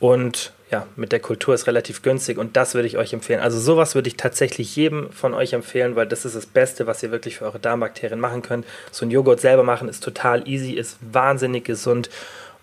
und 0.00 0.52
ja, 0.70 0.86
mit 0.96 1.12
der 1.12 1.20
Kultur 1.20 1.54
ist 1.54 1.66
relativ 1.66 2.00
günstig 2.00 2.38
und 2.38 2.56
das 2.56 2.74
würde 2.74 2.88
ich 2.88 2.96
euch 2.96 3.12
empfehlen. 3.12 3.40
Also 3.40 3.58
sowas 3.58 3.94
würde 3.94 4.08
ich 4.08 4.16
tatsächlich 4.16 4.76
jedem 4.76 5.12
von 5.12 5.34
euch 5.34 5.52
empfehlen, 5.52 5.94
weil 5.94 6.06
das 6.06 6.24
ist 6.24 6.36
das 6.36 6.46
Beste, 6.46 6.86
was 6.86 7.02
ihr 7.02 7.10
wirklich 7.10 7.36
für 7.36 7.44
eure 7.44 7.58
Darmbakterien 7.58 8.20
machen 8.20 8.40
könnt. 8.40 8.64
So 8.92 9.04
ein 9.04 9.10
Joghurt 9.10 9.40
selber 9.40 9.62
machen 9.62 9.90
ist 9.90 10.02
total 10.02 10.48
easy, 10.48 10.72
ist 10.72 10.96
wahnsinnig 11.00 11.64
gesund 11.64 12.08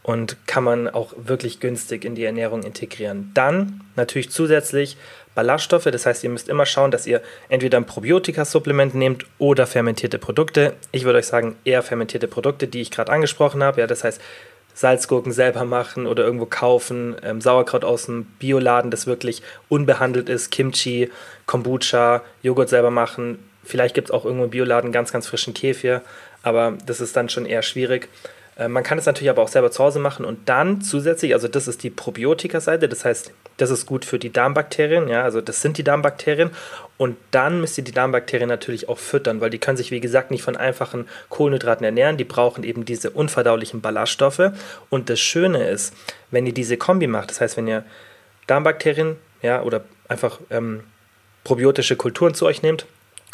und 0.05 0.37
kann 0.45 0.63
man 0.63 0.87
auch 0.87 1.13
wirklich 1.17 1.59
günstig 1.59 2.05
in 2.05 2.13
die 2.13 2.25
Ernährung 2.25 2.61
integrieren. 2.61 3.31
Dann 3.33 3.81
natürlich 3.95 4.29
zusätzlich 4.29 4.97
Ballaststoffe, 5.33 5.85
das 5.85 6.05
heißt, 6.05 6.23
ihr 6.23 6.29
müsst 6.29 6.47
immer 6.47 6.67
schauen, 6.67 6.91
dass 6.91 7.07
ihr 7.07 7.23
entweder 7.49 7.79
ein 7.79 7.87
Probiotika-Supplement 7.87 8.93
nehmt 8.93 9.25
oder 9.39 9.65
fermentierte 9.65 10.19
Produkte. 10.19 10.73
Ich 10.91 11.05
würde 11.05 11.17
euch 11.17 11.25
sagen, 11.25 11.55
eher 11.65 11.81
fermentierte 11.81 12.27
Produkte, 12.27 12.67
die 12.67 12.81
ich 12.81 12.91
gerade 12.91 13.11
angesprochen 13.11 13.63
habe. 13.63 13.81
Ja, 13.81 13.87
das 13.87 14.03
heißt, 14.03 14.21
Salzgurken 14.75 15.31
selber 15.31 15.65
machen 15.65 16.05
oder 16.05 16.23
irgendwo 16.23 16.45
kaufen, 16.45 17.15
ähm, 17.23 17.41
Sauerkraut 17.41 17.83
aus 17.83 18.05
dem 18.05 18.25
Bioladen, 18.37 18.91
das 18.91 19.07
wirklich 19.07 19.41
unbehandelt 19.69 20.29
ist, 20.29 20.51
Kimchi, 20.51 21.09
Kombucha, 21.47 22.21
Joghurt 22.43 22.69
selber 22.69 22.91
machen. 22.91 23.39
Vielleicht 23.63 23.95
gibt 23.95 24.09
es 24.09 24.11
auch 24.11 24.23
irgendwo 24.23 24.43
im 24.43 24.51
Bioladen 24.51 24.91
ganz, 24.91 25.11
ganz 25.11 25.25
frischen 25.25 25.55
Kefir, 25.55 26.03
aber 26.43 26.77
das 26.85 27.01
ist 27.01 27.15
dann 27.15 27.27
schon 27.27 27.47
eher 27.47 27.63
schwierig. 27.63 28.07
Äh, 28.57 28.67
man 28.67 28.83
kann 28.83 28.97
es 28.97 29.05
natürlich 29.05 29.29
aber 29.29 29.41
auch 29.41 29.47
selber 29.47 29.71
zu 29.71 29.83
Hause 29.83 29.99
machen 29.99 30.25
und 30.25 30.47
dann 30.47 30.81
zusätzlich, 30.81 31.33
also 31.33 31.47
das 31.47 31.67
ist 31.67 31.83
die 31.83 31.89
Probiotika-Seite, 31.89 32.87
das 32.87 33.05
heißt, 33.05 33.31
das 33.57 33.69
ist 33.69 33.85
gut 33.85 34.05
für 34.05 34.19
die 34.19 34.31
Darmbakterien, 34.31 35.07
ja, 35.07 35.23
also 35.23 35.41
das 35.41 35.61
sind 35.61 35.77
die 35.77 35.83
Darmbakterien 35.83 36.51
und 36.97 37.17
dann 37.31 37.61
müsst 37.61 37.77
ihr 37.77 37.83
die 37.83 37.91
Darmbakterien 37.91 38.49
natürlich 38.49 38.89
auch 38.89 38.97
füttern, 38.97 39.41
weil 39.41 39.49
die 39.49 39.59
können 39.59 39.77
sich, 39.77 39.91
wie 39.91 39.99
gesagt, 39.99 40.31
nicht 40.31 40.43
von 40.43 40.55
einfachen 40.55 41.07
Kohlenhydraten 41.29 41.85
ernähren, 41.85 42.17
die 42.17 42.23
brauchen 42.23 42.63
eben 42.63 42.85
diese 42.85 43.09
unverdaulichen 43.11 43.81
Ballaststoffe 43.81 44.51
und 44.89 45.09
das 45.09 45.19
Schöne 45.19 45.67
ist, 45.69 45.93
wenn 46.31 46.45
ihr 46.45 46.53
diese 46.53 46.77
Kombi 46.77 47.07
macht, 47.07 47.31
das 47.31 47.41
heißt, 47.41 47.57
wenn 47.57 47.67
ihr 47.67 47.83
Darmbakterien, 48.47 49.17
ja, 49.41 49.61
oder 49.61 49.83
einfach 50.07 50.39
ähm, 50.49 50.83
probiotische 51.43 51.95
Kulturen 51.95 52.33
zu 52.33 52.45
euch 52.45 52.61
nehmt, 52.61 52.85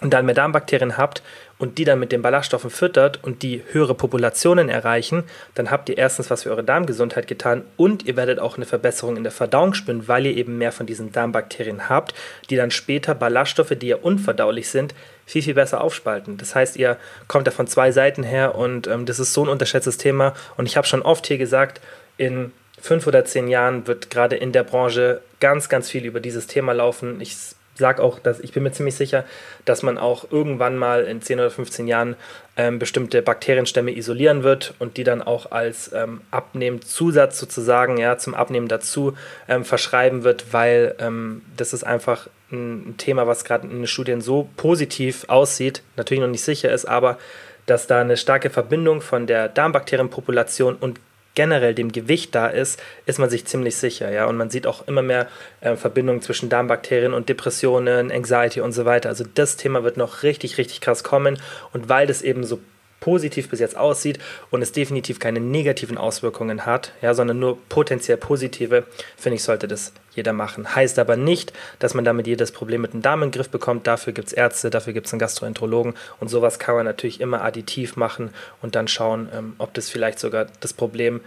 und 0.02 0.12
dann 0.12 0.26
mehr 0.26 0.36
Darmbakterien 0.36 0.98
habt 0.98 1.24
und 1.60 1.78
die 1.78 1.86
dann 1.86 2.00
mit 2.00 2.12
den 2.12 2.24
Ballaststoffen 2.24 2.72
füttert 2.72 3.24
und 3.24 3.44
die 3.44 3.64
höhere 3.72 3.94
Populationen 3.94 4.68
erreichen, 4.68 5.24
dann 5.54 5.70
habt 5.70 5.90
ihr 5.90 5.98
erstens 5.98 6.30
was 6.32 6.44
für 6.44 6.50
eure 6.50 6.64
Darmgesundheit 6.64 7.28
getan 7.28 7.64
und 7.78 8.06
ihr 8.08 8.18
werdet 8.18 8.40
auch 8.40 8.58
eine 8.58 8.66
Verbesserung 8.66 9.16
in 9.16 9.24
der 9.24 9.32
Verdauung 9.32 9.76
spüren, 9.76 10.08
weil 10.08 10.26
ihr 10.26 10.36
eben 10.36 10.58
mehr 10.58 10.72
von 10.72 10.88
diesen 10.88 11.12
Darmbakterien 11.12 11.88
habt, 11.88 12.16
die 12.50 12.56
dann 12.56 12.72
später 12.72 13.14
Ballaststoffe, 13.14 13.76
die 13.78 13.88
ja 13.88 13.98
unverdaulich 13.98 14.70
sind, 14.70 14.96
viel, 15.28 15.44
viel 15.44 15.54
besser 15.54 15.82
aufspalten. 15.82 16.38
Das 16.38 16.56
heißt, 16.56 16.78
ihr 16.78 16.98
kommt 17.28 17.46
da 17.46 17.52
von 17.52 17.68
zwei 17.68 17.92
Seiten 17.92 18.24
her 18.24 18.56
und 18.56 18.88
ähm, 18.88 19.06
das 19.06 19.20
ist 19.20 19.34
so 19.34 19.46
ein 19.46 19.50
unterschätztes 19.50 19.98
Thema. 19.98 20.34
Und 20.58 20.66
ich 20.66 20.78
habe 20.78 20.88
schon 20.88 21.04
oft 21.04 21.28
hier 21.28 21.38
gesagt, 21.38 21.80
in 22.18 22.52
fünf 22.82 23.06
oder 23.08 23.24
zehn 23.24 23.48
Jahren 23.48 23.88
wird 23.88 24.10
gerade 24.10 24.36
in 24.36 24.52
der 24.52 24.64
Branche 24.64 25.22
ganz, 25.40 25.70
ganz 25.70 25.90
viel 25.90 26.06
über 26.06 26.20
dieses 26.20 26.48
Thema 26.48 26.74
laufen. 26.74 27.22
Ich 27.22 27.38
sage 27.76 28.02
auch, 28.02 28.20
dass 28.20 28.40
ich 28.40 28.52
bin 28.52 28.64
mir 28.64 28.72
ziemlich 28.72 28.96
sicher, 28.96 29.26
dass 29.66 29.84
man 29.84 29.98
auch 29.98 30.32
irgendwann 30.32 30.78
mal 30.78 31.04
in 31.04 31.22
10 31.22 31.40
oder 31.40 31.50
15 31.50 31.88
Jahren 31.88 32.16
ähm, 32.58 32.80
bestimmte 32.80 33.22
Bakterienstämme 33.22 33.96
isolieren 33.96 34.44
wird 34.44 34.74
und 34.80 34.98
die 34.98 35.04
dann 35.04 35.22
auch 35.22 35.52
als 35.52 35.92
ähm, 35.94 36.22
Abnehmzusatz 36.32 37.40
sozusagen 37.40 37.98
ja, 37.98 38.18
zum 38.18 38.34
Abnehmen 38.34 38.68
dazu 38.68 39.16
ähm, 39.48 39.66
verschreiben 39.66 40.24
wird, 40.24 40.54
weil 40.54 40.96
ähm, 41.00 41.42
das 41.58 41.74
ist 41.74 41.84
einfach 41.84 42.28
ein 42.52 42.96
Thema, 42.98 43.28
was 43.28 43.46
gerade 43.46 43.68
in 43.68 43.78
den 43.78 43.88
Studien 43.88 44.22
so 44.22 44.50
positiv 44.58 45.26
aussieht, 45.28 45.82
natürlich 45.96 46.22
noch 46.22 46.28
nicht 46.28 46.44
sicher 46.44 46.72
ist, 46.72 46.86
aber 46.86 47.18
dass 47.66 47.88
da 47.88 48.02
eine 48.02 48.18
starke 48.18 48.50
Verbindung 48.50 49.02
von 49.02 49.28
der 49.28 49.48
Darmbakterienpopulation 49.48 50.76
und 50.76 51.00
generell 51.36 51.74
dem 51.74 51.92
Gewicht 51.92 52.36
da 52.36 52.48
ist, 52.48 52.82
ist 53.06 53.20
man 53.20 53.30
sich 53.30 53.46
ziemlich 53.46 53.76
sicher. 53.76 54.12
Ja? 54.12 54.26
Und 54.26 54.38
man 54.38 54.50
sieht 54.50 54.68
auch 54.68 54.88
immer 54.88 55.02
mehr 55.02 55.28
äh, 55.62 55.76
Verbindungen 55.76 56.22
zwischen 56.22 56.50
Darmbakterien 56.50 57.14
und 57.14 57.30
Depressionen, 57.30 58.12
Anxiety 58.12 58.62
und 58.62 58.72
so 58.72 58.86
weiter. 58.86 59.10
Also 59.10 59.26
das 59.34 59.58
Thema 59.58 59.84
wird 59.84 59.98
noch 59.98 60.24
richtig, 60.24 60.58
richtig 60.58 60.82
krass 60.82 61.04
kommen. 61.04 61.40
Und 61.74 61.90
weil 61.90 62.08
das 62.08 62.22
eben 62.22 62.44
so 62.44 62.60
positiv 63.00 63.50
bis 63.50 63.60
jetzt 63.60 63.76
aussieht 63.76 64.20
und 64.52 64.62
es 64.62 64.72
definitiv 64.72 65.20
keine 65.20 65.40
negativen 65.40 65.98
Auswirkungen 65.98 66.66
hat, 66.66 66.94
ja, 67.02 67.14
sondern 67.14 67.40
nur 67.40 67.58
potenziell 67.68 68.18
positive, 68.18 68.86
finde 69.18 69.36
ich, 69.36 69.44
sollte 69.44 69.68
das 69.68 69.92
jeder 70.14 70.34
machen. 70.34 70.76
Heißt 70.76 71.00
aber 71.00 71.16
nicht, 71.16 71.54
dass 71.80 71.94
man 71.94 72.06
damit 72.06 72.28
jedes 72.28 72.52
Problem 72.52 72.82
mit 72.82 72.94
dem 72.94 73.02
Darm 73.02 73.24
in 73.24 73.30
den 73.30 73.36
Griff 73.36 73.50
bekommt. 73.50 73.88
Dafür 73.88 74.14
gibt 74.14 74.28
es 74.28 74.34
Ärzte, 74.34 74.70
dafür 74.70 74.94
gibt 74.94 75.08
es 75.08 75.14
einen 75.14 75.20
Gastroenterologen 75.20 75.94
und 76.20 76.28
sowas 76.28 76.60
kann 76.60 76.76
man 76.76 76.86
natürlich 76.86 77.22
immer 77.22 77.44
additiv 77.44 77.96
machen 77.96 78.32
und 78.62 78.76
dann 78.76 78.88
schauen, 78.88 79.30
ähm, 79.34 79.54
ob 79.58 79.74
das 79.74 79.90
vielleicht 79.90 80.20
sogar 80.20 80.48
das 80.60 80.74
Problem 80.74 81.22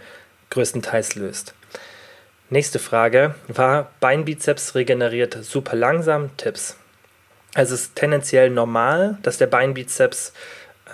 größtenteils 0.51 1.15
löst. 1.15 1.53
Nächste 2.49 2.77
Frage 2.77 3.33
war, 3.47 3.89
Beinbizeps 3.99 4.75
regeneriert 4.75 5.37
super 5.41 5.75
langsam, 5.75 6.35
Tipps. 6.37 6.77
Also 7.55 7.73
es 7.73 7.81
ist 7.81 7.95
tendenziell 7.95 8.49
normal, 8.49 9.17
dass 9.23 9.37
der 9.37 9.47
Beinbizeps 9.47 10.33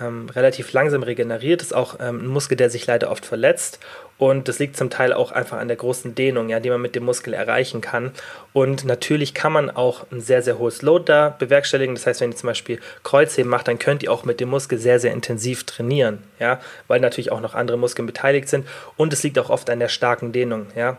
ähm, 0.02 0.28
relativ 0.30 0.72
langsam 0.72 1.02
regeneriert. 1.02 1.62
Ist 1.62 1.74
auch 1.74 1.96
ähm, 2.00 2.24
ein 2.24 2.26
Muskel, 2.26 2.56
der 2.56 2.70
sich 2.70 2.86
leider 2.86 3.10
oft 3.10 3.24
verletzt. 3.24 3.78
Und 4.18 4.46
das 4.46 4.58
liegt 4.58 4.76
zum 4.76 4.88
Teil 4.88 5.12
auch 5.12 5.32
einfach 5.32 5.58
an 5.58 5.68
der 5.68 5.76
großen 5.76 6.14
Dehnung, 6.14 6.48
ja, 6.48 6.60
die 6.60 6.70
man 6.70 6.80
mit 6.80 6.94
dem 6.94 7.04
Muskel 7.04 7.34
erreichen 7.34 7.80
kann. 7.80 8.12
Und 8.52 8.84
natürlich 8.84 9.34
kann 9.34 9.52
man 9.52 9.70
auch 9.70 10.06
ein 10.12 10.20
sehr, 10.20 10.42
sehr 10.42 10.58
hohes 10.58 10.82
Load 10.82 11.06
da 11.06 11.34
bewerkstelligen. 11.36 11.94
Das 11.94 12.06
heißt, 12.06 12.20
wenn 12.20 12.30
ihr 12.30 12.36
zum 12.36 12.46
Beispiel 12.46 12.78
Kreuzheben 13.02 13.50
macht, 13.50 13.66
dann 13.68 13.78
könnt 13.78 14.02
ihr 14.02 14.12
auch 14.12 14.24
mit 14.24 14.38
dem 14.38 14.50
Muskel 14.50 14.78
sehr, 14.78 15.00
sehr 15.00 15.12
intensiv 15.12 15.64
trainieren, 15.64 16.18
ja, 16.38 16.60
weil 16.86 17.00
natürlich 17.00 17.32
auch 17.32 17.40
noch 17.40 17.54
andere 17.54 17.78
Muskeln 17.78 18.06
beteiligt 18.06 18.48
sind. 18.48 18.66
Und 18.96 19.12
es 19.12 19.22
liegt 19.22 19.38
auch 19.38 19.50
oft 19.50 19.68
an 19.70 19.80
der 19.80 19.88
starken 19.88 20.32
Dehnung, 20.32 20.66
ja 20.76 20.98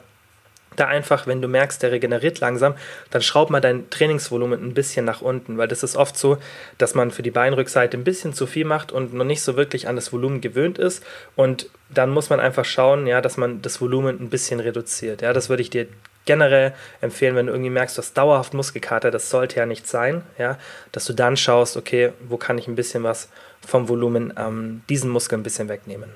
da 0.76 0.88
einfach, 0.88 1.28
wenn 1.28 1.42
du 1.42 1.48
merkst, 1.48 1.82
der 1.84 1.92
regeneriert 1.92 2.40
langsam, 2.40 2.76
dann 3.12 3.22
schraub 3.22 3.50
mal 3.50 3.62
dein 3.62 3.90
Trainingsvolumen 3.90 4.64
ein 4.64 4.74
bisschen 4.74 5.06
nach 5.06 5.22
unten, 5.22 5.58
weil 5.58 5.68
das 5.68 5.84
ist 5.84 5.96
oft 5.96 6.18
so, 6.18 6.38
dass 6.78 6.96
man 6.96 7.12
für 7.12 7.24
die 7.24 7.32
Beinrückseite 7.32 7.98
ein 7.98 8.04
bisschen 8.04 8.34
zu 8.34 8.46
viel 8.48 8.66
macht 8.66 8.92
und 8.92 9.14
noch 9.14 9.26
nicht 9.26 9.42
so 9.42 9.56
wirklich 9.56 9.88
an 9.88 9.96
das 9.96 10.12
Volumen 10.12 10.42
gewöhnt 10.42 10.78
ist 10.78 11.04
und 11.36 11.70
dann 11.90 12.10
muss 12.10 12.30
man 12.30 12.40
einfach 12.40 12.66
schauen, 12.66 13.08
ja, 13.08 13.22
dass 13.22 13.38
man 13.38 13.62
das 13.62 13.80
Volumen 13.80 14.20
ein 14.20 14.30
bisschen 14.30 14.60
reduziert. 14.60 15.22
Ja, 15.22 15.34
das 15.34 15.50
würde 15.50 15.62
ich 15.62 15.70
dir 15.70 15.88
generell 16.26 16.74
empfehlen, 17.02 17.36
wenn 17.36 17.48
du 17.48 17.54
irgendwie 17.54 17.70
merkst, 17.70 17.98
du 17.98 18.02
hast 18.02 18.18
dauerhaft 18.18 18.54
Muskelkater, 18.54 19.12
das 19.12 19.30
sollte 19.30 19.58
ja 19.58 19.66
nicht 19.66 19.88
sein, 19.88 20.24
ja, 20.38 20.58
dass 20.92 21.06
du 21.06 21.14
dann 21.14 21.38
schaust, 21.38 21.78
okay, 21.78 22.14
wo 22.28 22.38
kann 22.38 22.58
ich 22.58 22.68
ein 22.68 22.76
bisschen 22.76 23.04
was 23.04 23.30
vom 23.66 23.88
Volumen 23.90 24.34
ähm, 24.38 24.82
diesen 24.90 25.10
Muskel 25.10 25.38
ein 25.38 25.44
bisschen 25.44 25.70
wegnehmen. 25.70 26.10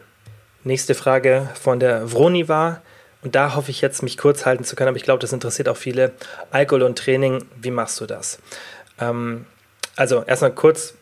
Nächste 0.63 0.95
Frage 0.95 1.49
von 1.59 1.79
der 1.79 2.11
Vroni 2.11 2.47
war, 2.47 2.81
und 3.27 3.35
da 3.35 3.55
hoffe 3.55 3.71
ich 3.71 3.81
jetzt, 3.81 4.03
mich 4.03 4.17
kurz 4.17 4.45
halten 4.45 4.63
zu 4.63 4.77
können, 4.77 4.87
aber 4.87 4.95
ich 4.95 5.03
glaube, 5.03 5.19
das 5.19 5.33
interessiert 5.33 5.67
auch 5.67 5.75
viele. 5.75 6.13
Alkohol 6.49 6.83
und 6.83 6.97
Training, 6.97 7.43
wie 7.61 7.71
machst 7.71 7.99
du 7.99 8.05
das? 8.05 8.39
Ähm, 9.01 9.45
also 9.97 10.23
erstmal 10.23 10.53
kurz, 10.53 10.93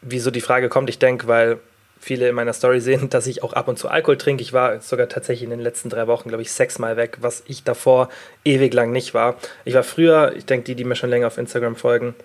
wieso 0.00 0.32
die 0.32 0.40
Frage 0.40 0.68
kommt. 0.68 0.90
Ich 0.90 0.98
denke, 0.98 1.28
weil 1.28 1.60
viele 2.00 2.28
in 2.28 2.34
meiner 2.34 2.52
Story 2.52 2.80
sehen, 2.80 3.10
dass 3.10 3.28
ich 3.28 3.44
auch 3.44 3.52
ab 3.52 3.68
und 3.68 3.78
zu 3.78 3.88
Alkohol 3.88 4.18
trinke. 4.18 4.42
Ich 4.42 4.52
war 4.52 4.80
sogar 4.80 5.08
tatsächlich 5.08 5.44
in 5.44 5.50
den 5.50 5.60
letzten 5.60 5.88
drei 5.88 6.08
Wochen, 6.08 6.30
glaube 6.30 6.42
ich, 6.42 6.50
sechsmal 6.50 6.96
weg, 6.96 7.18
was 7.20 7.44
ich 7.46 7.62
davor 7.62 8.08
ewig 8.44 8.74
lang 8.74 8.90
nicht 8.90 9.14
war. 9.14 9.36
Ich 9.64 9.74
war 9.74 9.84
früher, 9.84 10.32
ich 10.34 10.46
denke, 10.46 10.64
die, 10.64 10.74
die 10.74 10.82
mir 10.82 10.96
schon 10.96 11.10
länger 11.10 11.28
auf 11.28 11.38
Instagram 11.38 11.76
folgen, 11.76 12.16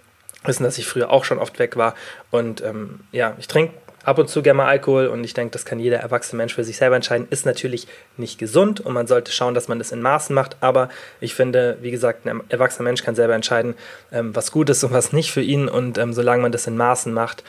wissen, 0.46 0.64
dass 0.64 0.80
ich 0.80 0.88
früher 0.88 1.12
auch 1.12 1.26
schon 1.26 1.38
oft 1.38 1.60
weg 1.60 1.78
war. 1.78 1.94
Und 2.32 2.64
ähm, 2.64 3.02
ja, 3.12 3.36
ich 3.38 3.48
trinke 3.48 3.76
ab 4.04 4.20
und 4.20 4.30
zu 4.30 4.42
gerne 4.42 4.58
mal 4.58 4.68
Alkohol 4.68 5.08
und 5.08 5.24
ich 5.24 5.34
denke, 5.34 5.52
das 5.52 5.66
kann 5.66 5.80
jeder 5.80 5.98
erwachsene 5.98 6.38
Mensch 6.38 6.54
für 6.54 6.64
sich 6.64 6.78
selber 6.78 6.96
entscheiden. 6.96 7.28
Ist 7.30 7.46
natürlich 7.46 7.88
nicht 8.18 8.38
gesund 8.38 8.82
und 8.82 8.94
man 8.94 9.08
sollte 9.08 9.32
schauen, 9.32 9.54
dass 9.54 9.68
man 9.68 9.80
das 9.80 9.92
in 9.92 10.02
Maßen 10.02 10.34
macht. 10.34 10.58
Aber 10.62 10.90
ich 11.20 11.36
finde, 11.36 11.78
wie 11.82 11.92
gesagt, 11.92 12.26
ein 12.26 12.42
erwachsener 12.50 12.84
Mensch 12.84 13.04
kann 13.04 13.16
selber 13.16 13.36
entscheiden, 13.36 13.76
ähm, 14.12 14.36
was 14.36 14.52
gut 14.52 14.70
ist 14.70 14.84
und 14.84 14.92
was 14.92 15.14
nicht 15.14 15.32
für 15.32 15.42
ihn. 15.42 15.68
Und 15.68 15.98
ähm, 15.98 16.14
solange 16.14 16.42
man 16.42 16.52
das 16.52 16.68
in 16.68 16.78
Maßen 16.78 17.14
macht, 17.14 17.44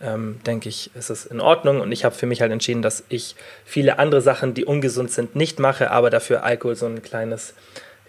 ähm, 0.00 0.40
denke 0.46 0.68
ich, 0.68 0.90
ist 0.94 1.10
es 1.10 1.26
in 1.26 1.40
Ordnung. 1.40 1.80
Und 1.80 1.92
ich 1.92 2.04
habe 2.04 2.14
für 2.14 2.26
mich 2.26 2.40
halt 2.40 2.52
entschieden, 2.52 2.82
dass 2.82 3.04
ich 3.08 3.36
viele 3.64 3.98
andere 3.98 4.20
Sachen, 4.20 4.54
die 4.54 4.64
ungesund 4.64 5.10
sind, 5.10 5.36
nicht 5.36 5.58
mache, 5.58 5.90
aber 5.90 6.10
dafür 6.10 6.44
Alkohol 6.44 6.76
so 6.76 6.86
ein 6.86 7.02
kleines 7.02 7.54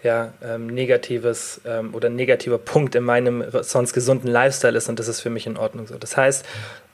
ja, 0.02 0.32
ähm, 0.42 0.68
negatives 0.68 1.60
ähm, 1.66 1.94
oder 1.94 2.08
negativer 2.08 2.58
Punkt 2.58 2.94
in 2.94 3.04
meinem 3.04 3.44
sonst 3.62 3.92
gesunden 3.92 4.28
Lifestyle 4.28 4.76
ist 4.78 4.88
und 4.88 4.98
das 4.98 5.08
ist 5.08 5.20
für 5.20 5.28
mich 5.28 5.46
in 5.46 5.58
Ordnung 5.58 5.86
so. 5.86 5.98
Das 5.98 6.16
heißt, 6.16 6.46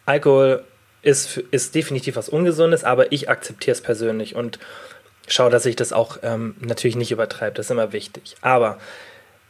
Alkohol 0.06 0.64
ist, 1.06 1.36
ist 1.52 1.74
definitiv 1.76 2.16
was 2.16 2.28
Ungesundes, 2.28 2.82
aber 2.82 3.12
ich 3.12 3.30
akzeptiere 3.30 3.72
es 3.72 3.80
persönlich 3.80 4.34
und 4.34 4.58
schaue, 5.28 5.50
dass 5.50 5.64
ich 5.64 5.76
das 5.76 5.92
auch 5.92 6.18
ähm, 6.22 6.56
natürlich 6.60 6.96
nicht 6.96 7.12
übertreibe. 7.12 7.54
Das 7.54 7.66
ist 7.66 7.70
immer 7.70 7.92
wichtig. 7.92 8.36
Aber 8.40 8.78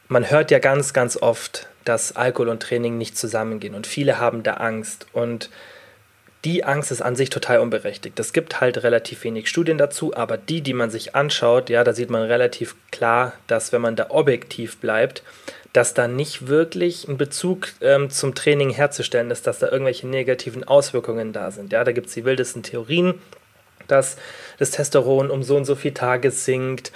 man 0.08 0.30
hört 0.30 0.50
ja 0.50 0.58
ganz, 0.58 0.92
ganz 0.92 1.16
oft, 1.16 1.68
dass 1.84 2.14
Alkohol 2.14 2.50
und 2.50 2.62
Training 2.62 2.98
nicht 2.98 3.16
zusammengehen 3.16 3.74
und 3.74 3.86
viele 3.86 4.18
haben 4.20 4.42
da 4.42 4.54
Angst 4.54 5.06
und 5.14 5.48
die 6.46 6.62
Angst 6.62 6.92
ist 6.92 7.02
an 7.02 7.16
sich 7.16 7.28
total 7.28 7.58
unberechtigt. 7.58 8.20
Es 8.20 8.32
gibt 8.32 8.60
halt 8.60 8.84
relativ 8.84 9.24
wenig 9.24 9.48
Studien 9.48 9.78
dazu, 9.78 10.16
aber 10.16 10.36
die, 10.36 10.60
die 10.60 10.74
man 10.74 10.90
sich 10.90 11.16
anschaut, 11.16 11.70
ja, 11.70 11.82
da 11.82 11.92
sieht 11.92 12.08
man 12.08 12.22
relativ 12.22 12.76
klar, 12.92 13.32
dass 13.48 13.72
wenn 13.72 13.80
man 13.80 13.96
da 13.96 14.06
objektiv 14.10 14.76
bleibt, 14.76 15.24
dass 15.72 15.92
da 15.92 16.06
nicht 16.06 16.46
wirklich 16.46 17.08
ein 17.08 17.16
Bezug 17.16 17.70
ähm, 17.80 18.10
zum 18.10 18.36
Training 18.36 18.70
herzustellen 18.70 19.32
ist, 19.32 19.48
dass 19.48 19.58
da 19.58 19.72
irgendwelche 19.72 20.06
negativen 20.06 20.62
Auswirkungen 20.62 21.32
da 21.32 21.50
sind. 21.50 21.72
Ja, 21.72 21.82
da 21.82 21.90
gibt 21.90 22.06
es 22.06 22.14
die 22.14 22.24
wildesten 22.24 22.62
Theorien, 22.62 23.14
dass 23.88 24.16
das 24.60 24.70
Testosteron 24.70 25.32
um 25.32 25.42
so 25.42 25.56
und 25.56 25.64
so 25.64 25.74
viele 25.74 25.94
Tage 25.94 26.30
sinkt, 26.30 26.92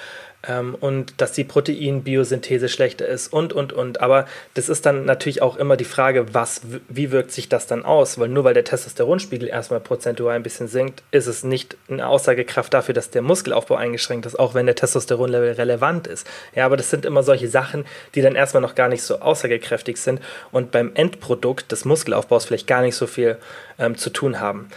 ähm, 0.49 0.75
und 0.75 1.21
dass 1.21 1.33
die 1.33 1.45
Proteinbiosynthese 1.45 2.69
schlechter 2.69 3.07
ist 3.07 3.33
und, 3.33 3.53
und, 3.53 3.73
und. 3.73 4.01
Aber 4.01 4.27
das 4.55 4.69
ist 4.69 4.87
dann 4.87 5.05
natürlich 5.05 5.43
auch 5.43 5.57
immer 5.57 5.77
die 5.77 5.85
Frage, 5.85 6.33
was, 6.33 6.63
wie 6.89 7.11
wirkt 7.11 7.33
sich 7.33 7.49
das 7.49 7.67
dann 7.67 7.85
aus? 7.85 8.19
Weil 8.19 8.29
nur 8.29 8.45
weil 8.45 8.55
der 8.55 8.65
Testosteronspiegel 8.65 9.49
erstmal 9.49 9.81
prozentual 9.81 10.35
ein 10.35 10.43
bisschen 10.43 10.69
sinkt, 10.69 11.03
ist 11.11 11.27
es 11.27 11.45
nicht 11.45 11.77
eine 11.89 12.07
Aussagekraft 12.07 12.73
dafür, 12.73 12.95
dass 12.95 13.11
der 13.11 13.23
Muskelaufbau 13.23 13.75
eingeschränkt 13.75 14.25
ist, 14.25 14.39
auch 14.39 14.55
wenn 14.55 14.67
der 14.67 14.77
Testosteronlevel 14.77 15.53
relevant 15.53 16.07
ist. 16.07 16.27
Ja, 16.55 16.65
aber 16.65 16.77
das 16.77 16.91
sind 16.91 17.05
immer 17.05 17.23
solche 17.23 17.49
Sachen, 17.49 17.85
die 18.15 18.23
dann 18.23 18.35
erstmal 18.35 18.63
noch 18.63 18.75
gar 18.75 18.89
nicht 18.89 19.03
so 19.03 19.21
aussagekräftig 19.21 19.99
sind 19.99 20.21
und 20.53 20.71
beim 20.71 20.93
Endprodukt 20.95 21.71
des 21.71 21.85
Muskelaufbaus 21.85 22.47
vielleicht 22.47 22.67
gar 22.67 22.81
nicht 22.81 22.97
so 22.97 23.07
viel 23.07 23.37
ähm, 23.79 23.97
zu 23.97 24.11
tun 24.11 24.41
haben. 24.41 24.69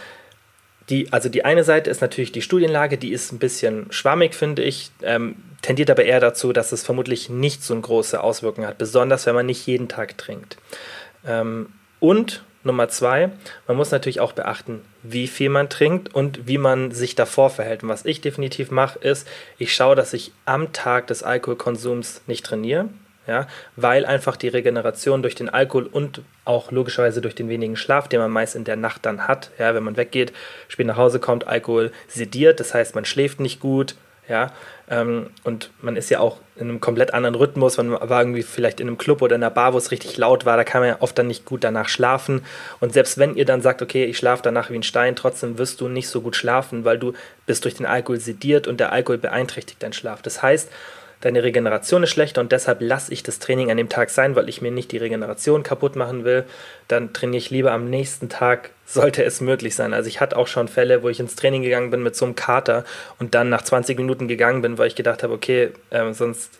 Die, 0.90 1.10
also 1.12 1.28
die 1.28 1.44
eine 1.44 1.64
Seite 1.64 1.88
ist 1.88 2.02
natürlich 2.02 2.32
die 2.32 2.42
Studienlage, 2.42 2.98
die 2.98 3.12
ist 3.12 3.32
ein 3.32 3.38
bisschen 3.38 3.86
schwammig, 3.90 4.34
finde 4.34 4.62
ich, 4.62 4.90
ähm, 5.02 5.36
tendiert 5.64 5.90
aber 5.90 6.04
eher 6.04 6.20
dazu, 6.20 6.52
dass 6.52 6.72
es 6.72 6.84
vermutlich 6.84 7.30
nicht 7.30 7.62
so 7.62 7.74
eine 7.74 7.82
große 7.82 8.22
Auswirkung 8.22 8.66
hat, 8.66 8.78
besonders 8.78 9.26
wenn 9.26 9.34
man 9.34 9.46
nicht 9.46 9.66
jeden 9.66 9.88
Tag 9.88 10.18
trinkt. 10.18 10.56
Ähm, 11.26 11.68
und 12.00 12.44
Nummer 12.64 12.88
zwei, 12.88 13.30
man 13.66 13.76
muss 13.76 13.90
natürlich 13.90 14.20
auch 14.20 14.32
beachten, 14.32 14.82
wie 15.02 15.26
viel 15.26 15.50
man 15.50 15.68
trinkt 15.68 16.14
und 16.14 16.46
wie 16.46 16.58
man 16.58 16.92
sich 16.92 17.14
davor 17.14 17.50
verhält. 17.50 17.82
Und 17.82 17.88
was 17.88 18.04
ich 18.04 18.20
definitiv 18.20 18.70
mache, 18.70 18.98
ist, 18.98 19.28
ich 19.58 19.74
schaue, 19.74 19.96
dass 19.96 20.12
ich 20.12 20.32
am 20.44 20.72
Tag 20.72 21.06
des 21.06 21.22
Alkoholkonsums 21.22 22.22
nicht 22.26 22.44
trainiere 22.44 22.88
ja, 23.26 23.46
weil 23.76 24.04
einfach 24.04 24.36
die 24.36 24.48
Regeneration 24.48 25.22
durch 25.22 25.34
den 25.34 25.48
Alkohol 25.48 25.86
und 25.86 26.20
auch 26.44 26.70
logischerweise 26.70 27.20
durch 27.20 27.34
den 27.34 27.48
wenigen 27.48 27.76
Schlaf, 27.76 28.08
den 28.08 28.20
man 28.20 28.30
meist 28.30 28.54
in 28.54 28.64
der 28.64 28.76
Nacht 28.76 29.06
dann 29.06 29.26
hat, 29.26 29.50
ja, 29.58 29.74
wenn 29.74 29.82
man 29.82 29.96
weggeht, 29.96 30.32
spät 30.68 30.86
nach 30.86 30.96
Hause 30.96 31.20
kommt, 31.20 31.46
Alkohol 31.46 31.90
sediert, 32.06 32.60
das 32.60 32.74
heißt, 32.74 32.94
man 32.94 33.04
schläft 33.04 33.40
nicht 33.40 33.60
gut, 33.60 33.94
ja, 34.28 34.52
ähm, 34.88 35.30
und 35.44 35.70
man 35.80 35.96
ist 35.96 36.10
ja 36.10 36.20
auch 36.20 36.38
in 36.56 36.68
einem 36.68 36.80
komplett 36.80 37.12
anderen 37.14 37.34
Rhythmus, 37.34 37.76
man 37.78 37.90
war 37.90 38.20
irgendwie 38.20 38.42
vielleicht 38.42 38.80
in 38.80 38.88
einem 38.88 38.98
Club 38.98 39.22
oder 39.22 39.36
in 39.36 39.42
einer 39.42 39.50
Bar, 39.50 39.74
wo 39.74 39.78
es 39.78 39.90
richtig 39.90 40.16
laut 40.16 40.46
war, 40.46 40.56
da 40.56 40.64
kann 40.64 40.80
man 40.80 40.88
ja 40.88 40.96
oft 41.00 41.18
dann 41.18 41.26
nicht 41.26 41.44
gut 41.44 41.64
danach 41.64 41.88
schlafen. 41.88 42.44
Und 42.80 42.92
selbst 42.92 43.18
wenn 43.18 43.34
ihr 43.34 43.44
dann 43.44 43.62
sagt, 43.62 43.82
okay, 43.82 44.04
ich 44.04 44.18
schlafe 44.18 44.42
danach 44.42 44.70
wie 44.70 44.76
ein 44.76 44.82
Stein, 44.82 45.16
trotzdem 45.16 45.58
wirst 45.58 45.80
du 45.80 45.88
nicht 45.88 46.08
so 46.08 46.20
gut 46.20 46.36
schlafen, 46.36 46.84
weil 46.84 46.98
du 46.98 47.12
bist 47.46 47.64
durch 47.64 47.74
den 47.74 47.86
Alkohol 47.86 48.20
sediert 48.20 48.66
und 48.66 48.78
der 48.78 48.92
Alkohol 48.92 49.18
beeinträchtigt 49.18 49.82
deinen 49.82 49.92
Schlaf. 49.92 50.22
Das 50.22 50.42
heißt, 50.42 50.70
deine 51.24 51.42
Regeneration 51.42 52.02
ist 52.02 52.10
schlechter 52.10 52.42
und 52.42 52.52
deshalb 52.52 52.82
lasse 52.82 53.10
ich 53.10 53.22
das 53.22 53.38
Training 53.38 53.70
an 53.70 53.78
dem 53.78 53.88
Tag 53.88 54.10
sein, 54.10 54.36
weil 54.36 54.50
ich 54.50 54.60
mir 54.60 54.70
nicht 54.70 54.92
die 54.92 54.98
Regeneration 54.98 55.62
kaputt 55.62 55.96
machen 55.96 56.24
will. 56.24 56.44
Dann 56.86 57.14
trainiere 57.14 57.38
ich 57.38 57.48
lieber 57.48 57.72
am 57.72 57.88
nächsten 57.88 58.28
Tag, 58.28 58.70
sollte 58.84 59.24
es 59.24 59.40
möglich 59.40 59.74
sein. 59.74 59.94
Also 59.94 60.08
ich 60.08 60.20
hatte 60.20 60.36
auch 60.36 60.46
schon 60.46 60.68
Fälle, 60.68 61.02
wo 61.02 61.08
ich 61.08 61.20
ins 61.20 61.34
Training 61.34 61.62
gegangen 61.62 61.90
bin 61.90 62.02
mit 62.02 62.14
so 62.14 62.26
einem 62.26 62.34
Kater 62.34 62.84
und 63.18 63.34
dann 63.34 63.48
nach 63.48 63.62
20 63.62 63.96
Minuten 63.96 64.28
gegangen 64.28 64.60
bin, 64.60 64.76
weil 64.76 64.88
ich 64.88 64.96
gedacht 64.96 65.22
habe, 65.22 65.32
okay, 65.32 65.70
äh, 65.88 66.12
sonst 66.12 66.58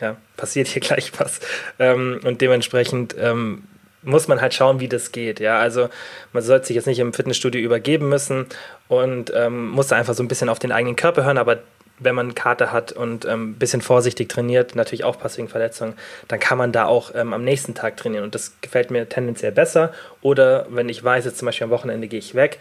ja, 0.00 0.16
passiert 0.36 0.68
hier 0.68 0.80
gleich 0.80 1.10
was. 1.18 1.40
Ähm, 1.80 2.20
und 2.24 2.40
dementsprechend 2.40 3.16
ähm, 3.18 3.64
muss 4.02 4.28
man 4.28 4.40
halt 4.40 4.54
schauen, 4.54 4.78
wie 4.78 4.88
das 4.88 5.10
geht. 5.10 5.40
Ja, 5.40 5.58
also 5.58 5.88
man 6.32 6.44
sollte 6.44 6.68
sich 6.68 6.76
jetzt 6.76 6.86
nicht 6.86 7.00
im 7.00 7.12
Fitnessstudio 7.12 7.60
übergeben 7.60 8.08
müssen 8.08 8.46
und 8.86 9.32
ähm, 9.34 9.70
muss 9.70 9.90
einfach 9.90 10.14
so 10.14 10.22
ein 10.22 10.28
bisschen 10.28 10.48
auf 10.48 10.60
den 10.60 10.70
eigenen 10.70 10.94
Körper 10.94 11.24
hören, 11.24 11.38
aber 11.38 11.58
wenn 12.04 12.14
man 12.14 12.34
Karte 12.34 12.72
hat 12.72 12.92
und 12.92 13.26
ein 13.26 13.32
ähm, 13.32 13.54
bisschen 13.54 13.80
vorsichtig 13.80 14.28
trainiert, 14.28 14.74
natürlich 14.76 15.04
auch 15.04 15.18
passiven 15.18 15.48
Verletzungen, 15.48 15.94
dann 16.28 16.40
kann 16.40 16.58
man 16.58 16.72
da 16.72 16.86
auch 16.86 17.12
ähm, 17.14 17.32
am 17.32 17.44
nächsten 17.44 17.74
Tag 17.74 17.96
trainieren. 17.96 18.24
Und 18.24 18.34
das 18.34 18.52
gefällt 18.60 18.90
mir 18.90 19.08
tendenziell 19.08 19.52
besser. 19.52 19.92
Oder 20.22 20.66
wenn 20.70 20.88
ich 20.88 21.02
weiß, 21.02 21.24
jetzt 21.24 21.38
zum 21.38 21.46
Beispiel 21.46 21.64
am 21.64 21.70
Wochenende 21.70 22.08
gehe 22.08 22.18
ich 22.18 22.34
weg, 22.34 22.58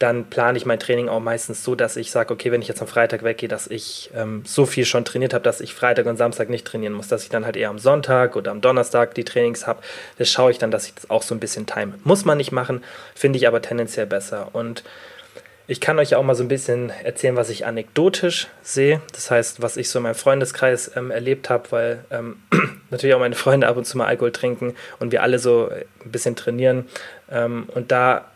dann 0.00 0.24
plane 0.24 0.58
ich 0.58 0.66
mein 0.66 0.80
Training 0.80 1.08
auch 1.08 1.20
meistens 1.20 1.62
so, 1.62 1.74
dass 1.74 1.96
ich 1.96 2.10
sage, 2.10 2.34
okay, 2.34 2.50
wenn 2.50 2.60
ich 2.60 2.68
jetzt 2.68 2.82
am 2.82 2.88
Freitag 2.88 3.22
weggehe, 3.22 3.48
dass 3.48 3.68
ich 3.68 4.10
ähm, 4.14 4.42
so 4.44 4.66
viel 4.66 4.84
schon 4.84 5.04
trainiert 5.04 5.34
habe, 5.34 5.44
dass 5.44 5.60
ich 5.60 5.72
Freitag 5.72 6.06
und 6.06 6.16
Samstag 6.16 6.50
nicht 6.50 6.66
trainieren 6.66 6.92
muss, 6.94 7.08
dass 7.08 7.22
ich 7.22 7.28
dann 7.28 7.44
halt 7.44 7.56
eher 7.56 7.70
am 7.70 7.78
Sonntag 7.78 8.34
oder 8.34 8.50
am 8.50 8.60
Donnerstag 8.60 9.14
die 9.14 9.24
Trainings 9.24 9.66
habe. 9.66 9.80
Das 10.18 10.28
schaue 10.30 10.50
ich 10.50 10.58
dann, 10.58 10.72
dass 10.72 10.86
ich 10.86 10.94
das 10.94 11.10
auch 11.10 11.22
so 11.22 11.34
ein 11.34 11.40
bisschen 11.40 11.66
time. 11.66 11.94
Muss 12.02 12.24
man 12.24 12.38
nicht 12.38 12.50
machen, 12.50 12.82
finde 13.14 13.38
ich 13.38 13.46
aber 13.46 13.62
tendenziell 13.62 14.06
besser. 14.06 14.48
Und 14.52 14.82
ich 15.66 15.80
kann 15.80 15.98
euch 15.98 16.14
auch 16.14 16.22
mal 16.22 16.34
so 16.34 16.44
ein 16.44 16.48
bisschen 16.48 16.90
erzählen, 16.90 17.36
was 17.36 17.48
ich 17.48 17.64
anekdotisch 17.64 18.48
sehe. 18.62 19.00
Das 19.12 19.30
heißt, 19.30 19.62
was 19.62 19.76
ich 19.76 19.88
so 19.88 19.98
in 19.98 20.02
meinem 20.02 20.14
Freundeskreis 20.14 20.90
ähm, 20.94 21.10
erlebt 21.10 21.48
habe, 21.48 21.64
weil 21.70 22.04
ähm, 22.10 22.36
natürlich 22.90 23.14
auch 23.14 23.20
meine 23.20 23.34
Freunde 23.34 23.66
ab 23.66 23.76
und 23.76 23.86
zu 23.86 23.96
mal 23.96 24.06
Alkohol 24.06 24.32
trinken 24.32 24.74
und 24.98 25.10
wir 25.10 25.22
alle 25.22 25.38
so 25.38 25.70
ein 26.04 26.10
bisschen 26.10 26.36
trainieren. 26.36 26.86
Ähm, 27.30 27.66
und 27.74 27.92
da 27.92 28.26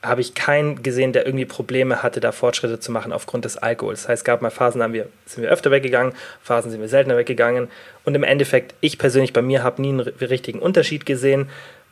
habe 0.00 0.20
ich 0.20 0.36
keinen 0.36 0.84
gesehen, 0.84 1.12
der 1.12 1.26
irgendwie 1.26 1.44
Probleme 1.44 2.04
hatte, 2.04 2.20
da 2.20 2.30
Fortschritte 2.30 2.78
zu 2.78 2.92
machen 2.92 3.12
aufgrund 3.12 3.44
des 3.44 3.56
Alkohols. 3.56 4.02
Das 4.02 4.08
heißt, 4.08 4.20
es 4.20 4.24
gab 4.24 4.42
mal 4.42 4.50
Phasen, 4.50 4.78
da 4.78 4.92
wir, 4.92 5.08
sind 5.26 5.42
wir 5.42 5.50
öfter 5.50 5.72
weggegangen, 5.72 6.12
Phasen 6.40 6.70
sind 6.70 6.80
wir 6.80 6.88
seltener 6.88 7.16
weggegangen. 7.16 7.68
Und 8.04 8.14
im 8.14 8.22
Endeffekt, 8.22 8.76
ich 8.80 8.98
persönlich 8.98 9.32
bei 9.32 9.42
mir 9.42 9.64
habe 9.64 9.82
nie 9.82 9.88
einen 9.88 10.00
richtigen 10.00 10.60
Unterschied 10.60 11.04
gesehen. 11.04 11.48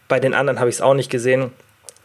Bei 0.06 0.20
den 0.20 0.34
anderen 0.34 0.60
habe 0.60 0.70
ich 0.70 0.76
es 0.76 0.80
auch 0.80 0.94
nicht 0.94 1.10
gesehen. 1.10 1.50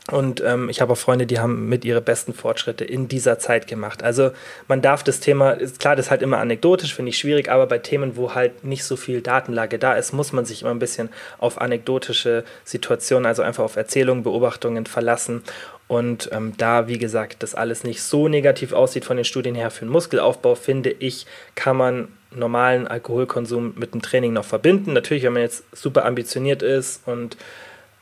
Und 0.09 0.41
ähm, 0.41 0.67
ich 0.69 0.81
habe 0.81 0.93
auch 0.93 0.97
Freunde, 0.97 1.27
die 1.27 1.39
haben 1.39 1.69
mit 1.69 1.85
ihre 1.85 2.01
besten 2.01 2.33
Fortschritte 2.33 2.83
in 2.83 3.07
dieser 3.07 3.37
Zeit 3.37 3.67
gemacht. 3.67 4.01
Also 4.01 4.31
man 4.67 4.81
darf 4.81 5.03
das 5.03 5.19
Thema, 5.19 5.51
ist 5.51 5.79
klar, 5.79 5.95
das 5.95 6.07
ist 6.07 6.11
halt 6.11 6.23
immer 6.23 6.39
anekdotisch, 6.39 6.95
finde 6.95 7.09
ich 7.09 7.19
schwierig, 7.19 7.49
aber 7.49 7.67
bei 7.67 7.77
Themen, 7.77 8.15
wo 8.17 8.33
halt 8.33 8.63
nicht 8.63 8.83
so 8.83 8.95
viel 8.95 9.21
Datenlage 9.21 9.77
da 9.77 9.93
ist, 9.93 10.11
muss 10.11 10.33
man 10.33 10.43
sich 10.43 10.63
immer 10.63 10.71
ein 10.71 10.79
bisschen 10.79 11.09
auf 11.37 11.61
anekdotische 11.61 12.43
Situationen, 12.63 13.27
also 13.27 13.43
einfach 13.43 13.63
auf 13.63 13.75
Erzählungen, 13.75 14.23
Beobachtungen 14.23 14.87
verlassen. 14.87 15.43
Und 15.87 16.29
ähm, 16.31 16.53
da, 16.57 16.87
wie 16.87 16.97
gesagt, 16.97 17.43
das 17.43 17.53
alles 17.53 17.83
nicht 17.83 18.01
so 18.01 18.27
negativ 18.27 18.73
aussieht 18.73 19.05
von 19.05 19.17
den 19.17 19.25
Studien 19.25 19.55
her 19.55 19.69
für 19.69 19.85
den 19.85 19.91
Muskelaufbau, 19.91 20.55
finde 20.55 20.89
ich, 20.89 21.27
kann 21.53 21.77
man 21.77 22.07
normalen 22.33 22.87
Alkoholkonsum 22.87 23.73
mit 23.75 23.93
dem 23.93 24.01
Training 24.01 24.33
noch 24.33 24.45
verbinden. 24.45 24.93
Natürlich, 24.93 25.23
wenn 25.23 25.33
man 25.33 25.41
jetzt 25.43 25.63
super 25.75 26.05
ambitioniert 26.05 26.63
ist 26.63 27.05
und 27.05 27.37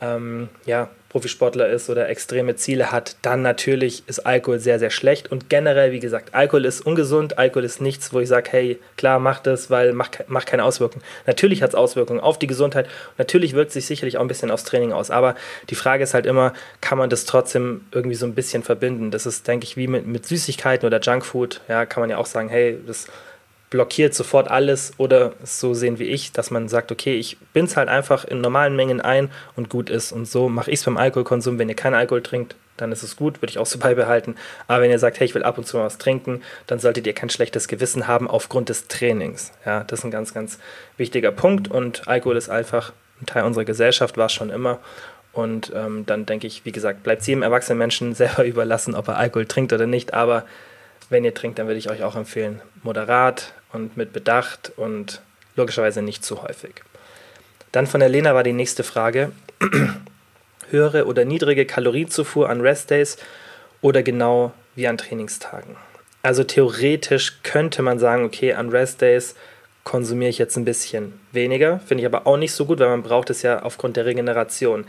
ähm, 0.01 0.49
ja, 0.65 0.89
Profisportler 1.09 1.67
ist 1.69 1.89
oder 1.89 2.07
extreme 2.07 2.55
Ziele 2.55 2.91
hat, 2.91 3.15
dann 3.23 3.41
natürlich 3.41 4.03
ist 4.07 4.19
Alkohol 4.19 4.59
sehr, 4.59 4.77
sehr 4.79 4.91
schlecht. 4.91 5.31
Und 5.31 5.49
generell, 5.49 5.91
wie 5.91 5.99
gesagt, 5.99 6.35
Alkohol 6.35 6.65
ist 6.65 6.81
ungesund. 6.81 7.37
Alkohol 7.37 7.65
ist 7.65 7.81
nichts, 7.81 8.13
wo 8.13 8.19
ich 8.19 8.29
sage, 8.29 8.49
hey, 8.51 8.79
klar, 8.95 9.19
mach 9.19 9.39
das, 9.39 9.69
weil 9.69 9.93
macht 9.93 10.23
mach 10.27 10.45
keine 10.45 10.63
Auswirkungen. 10.63 11.03
Natürlich 11.25 11.63
hat 11.63 11.69
es 11.69 11.75
Auswirkungen 11.75 12.19
auf 12.19 12.37
die 12.37 12.47
Gesundheit. 12.47 12.87
Natürlich 13.17 13.53
wirkt 13.53 13.71
sich 13.71 13.87
sicherlich 13.87 14.17
auch 14.17 14.21
ein 14.21 14.27
bisschen 14.27 14.51
aufs 14.51 14.63
Training 14.63 14.93
aus. 14.93 15.09
Aber 15.09 15.35
die 15.69 15.75
Frage 15.75 16.03
ist 16.03 16.13
halt 16.13 16.27
immer, 16.27 16.53
kann 16.79 16.97
man 16.97 17.09
das 17.09 17.25
trotzdem 17.25 17.81
irgendwie 17.91 18.15
so 18.15 18.27
ein 18.27 18.35
bisschen 18.35 18.63
verbinden? 18.63 19.09
Das 19.09 19.25
ist, 19.25 19.47
denke 19.47 19.65
ich, 19.65 19.77
wie 19.77 19.87
mit, 19.87 20.05
mit 20.05 20.27
Süßigkeiten 20.27 20.85
oder 20.85 20.99
Junkfood. 20.99 21.61
Ja, 21.67 21.85
kann 21.85 22.01
man 22.01 22.11
ja 22.11 22.17
auch 22.17 22.27
sagen, 22.27 22.49
hey, 22.49 22.77
das 22.85 23.07
blockiert 23.69 24.13
sofort 24.13 24.49
alles 24.49 24.93
oder 24.97 25.34
so 25.43 25.73
sehen 25.73 25.99
wie 25.99 26.05
ich, 26.05 26.32
dass 26.32 26.51
man 26.51 26.69
sagt, 26.69 26.91
okay, 26.91 27.15
ich 27.15 27.38
bin 27.53 27.65
es 27.65 27.77
halt 27.77 27.88
einfach 27.88 28.25
in 28.25 28.41
normalen 28.41 28.75
Mengen 28.75 28.99
ein 28.99 29.29
und 29.55 29.69
gut 29.69 29.89
ist. 29.89 30.12
Und 30.12 30.25
so 30.25 30.49
mache 30.49 30.71
ich 30.71 30.79
es 30.79 30.86
beim 30.86 30.97
Alkoholkonsum. 30.97 31.60
Wenn 31.60 31.69
ihr 31.69 31.75
keinen 31.75 31.93
Alkohol 31.93 32.23
trinkt, 32.23 32.55
dann 32.77 32.91
ist 32.91 33.03
es 33.03 33.15
gut, 33.15 33.41
würde 33.41 33.51
ich 33.51 33.60
auch 33.60 33.65
so 33.65 33.77
beibehalten. 33.79 34.36
Aber 34.67 34.82
wenn 34.82 34.91
ihr 34.91 34.99
sagt, 34.99 35.19
hey, 35.19 35.25
ich 35.25 35.36
will 35.36 35.43
ab 35.43 35.58
und 35.58 35.65
zu 35.65 35.77
mal 35.77 35.86
was 35.86 35.97
trinken, 35.97 36.41
dann 36.67 36.79
solltet 36.79 37.05
ihr 37.05 37.13
kein 37.13 37.29
schlechtes 37.29 37.67
Gewissen 37.67 38.08
haben 38.08 38.27
aufgrund 38.27 38.69
des 38.69 38.88
Trainings. 38.88 39.51
Ja, 39.65 39.84
das 39.84 39.99
ist 39.99 40.05
ein 40.05 40.12
ganz, 40.12 40.34
ganz 40.34 40.58
wichtiger 40.97 41.32
Punkt. 41.32 41.69
Und 41.69 42.08
Alkohol 42.08 42.38
ist 42.38 42.49
einfach 42.49 42.93
ein 43.21 43.27
Teil 43.27 43.43
unserer 43.43 43.65
Gesellschaft, 43.65 44.17
war 44.17 44.27
es 44.27 44.34
schon 44.34 44.49
immer. 44.49 44.79
Und 45.32 45.71
ähm, 45.75 46.05
dann 46.08 46.25
denke 46.25 46.47
ich, 46.47 46.65
wie 46.65 46.71
gesagt, 46.71 47.03
bleibt 47.03 47.21
es 47.21 47.27
jedem 47.27 47.43
erwachsenen 47.43 47.77
Menschen 47.77 48.15
selber 48.15 48.45
überlassen, 48.45 48.95
ob 48.95 49.10
er 49.10 49.17
Alkohol 49.17 49.45
trinkt 49.45 49.73
oder 49.73 49.86
nicht. 49.86 50.15
Aber 50.15 50.45
wenn 51.09 51.23
ihr 51.23 51.33
trinkt, 51.33 51.59
dann 51.59 51.67
würde 51.67 51.79
ich 51.79 51.89
euch 51.89 52.03
auch 52.03 52.15
empfehlen, 52.15 52.61
moderat 52.83 53.53
und 53.73 53.97
mit 53.97 54.13
Bedacht 54.13 54.71
und 54.75 55.21
logischerweise 55.55 56.01
nicht 56.01 56.23
zu 56.23 56.43
häufig. 56.43 56.75
Dann 57.71 57.87
von 57.87 57.99
der 57.99 58.09
Lena 58.09 58.33
war 58.33 58.43
die 58.43 58.53
nächste 58.53 58.83
Frage. 58.83 59.31
Höhere 60.69 61.05
oder 61.05 61.25
niedrige 61.25 61.65
Kalorienzufuhr 61.65 62.49
an 62.49 62.61
Restdays 62.61 63.17
oder 63.81 64.03
genau 64.03 64.53
wie 64.75 64.87
an 64.87 64.97
Trainingstagen? 64.97 65.75
Also 66.21 66.43
theoretisch 66.43 67.39
könnte 67.43 67.81
man 67.81 67.97
sagen, 67.97 68.25
okay, 68.25 68.53
an 68.53 68.69
Restdays 68.69 69.35
konsumiere 69.83 70.29
ich 70.29 70.37
jetzt 70.37 70.57
ein 70.57 70.65
bisschen 70.65 71.19
weniger, 71.31 71.79
finde 71.79 72.01
ich 72.01 72.05
aber 72.05 72.27
auch 72.27 72.37
nicht 72.37 72.53
so 72.53 72.65
gut, 72.65 72.79
weil 72.79 72.89
man 72.89 73.03
braucht 73.03 73.29
es 73.29 73.41
ja 73.41 73.63
aufgrund 73.63 73.97
der 73.97 74.05
Regeneration. 74.05 74.85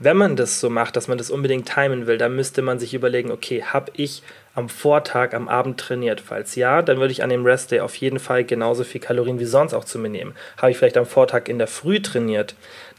Wenn 0.00 0.16
man 0.16 0.36
das 0.36 0.60
so 0.60 0.70
macht, 0.70 0.94
dass 0.94 1.08
man 1.08 1.18
das 1.18 1.30
unbedingt 1.30 1.68
timen 1.68 2.06
will, 2.06 2.18
dann 2.18 2.36
müsste 2.36 2.62
man 2.62 2.78
sich 2.78 2.94
überlegen, 2.94 3.32
okay, 3.32 3.64
habe 3.64 3.90
ich 3.96 4.22
am 4.54 4.68
Vortag, 4.68 5.34
am 5.34 5.48
Abend 5.48 5.80
trainiert? 5.80 6.20
Falls 6.20 6.54
ja, 6.54 6.82
dann 6.82 6.98
würde 6.98 7.10
ich 7.10 7.24
an 7.24 7.30
dem 7.30 7.44
Restday 7.44 7.80
auf 7.80 7.96
jeden 7.96 8.20
Fall 8.20 8.44
genauso 8.44 8.84
viel 8.84 9.00
Kalorien 9.00 9.40
wie 9.40 9.44
sonst 9.44 9.74
auch 9.74 9.84
zu 9.84 9.98
mir 9.98 10.08
nehmen. 10.08 10.34
Habe 10.56 10.70
ich 10.70 10.78
vielleicht 10.78 10.96
am 10.96 11.06
Vortag 11.06 11.48
in 11.48 11.58
der 11.58 11.66
Früh 11.66 12.00
trainiert, 12.00 12.54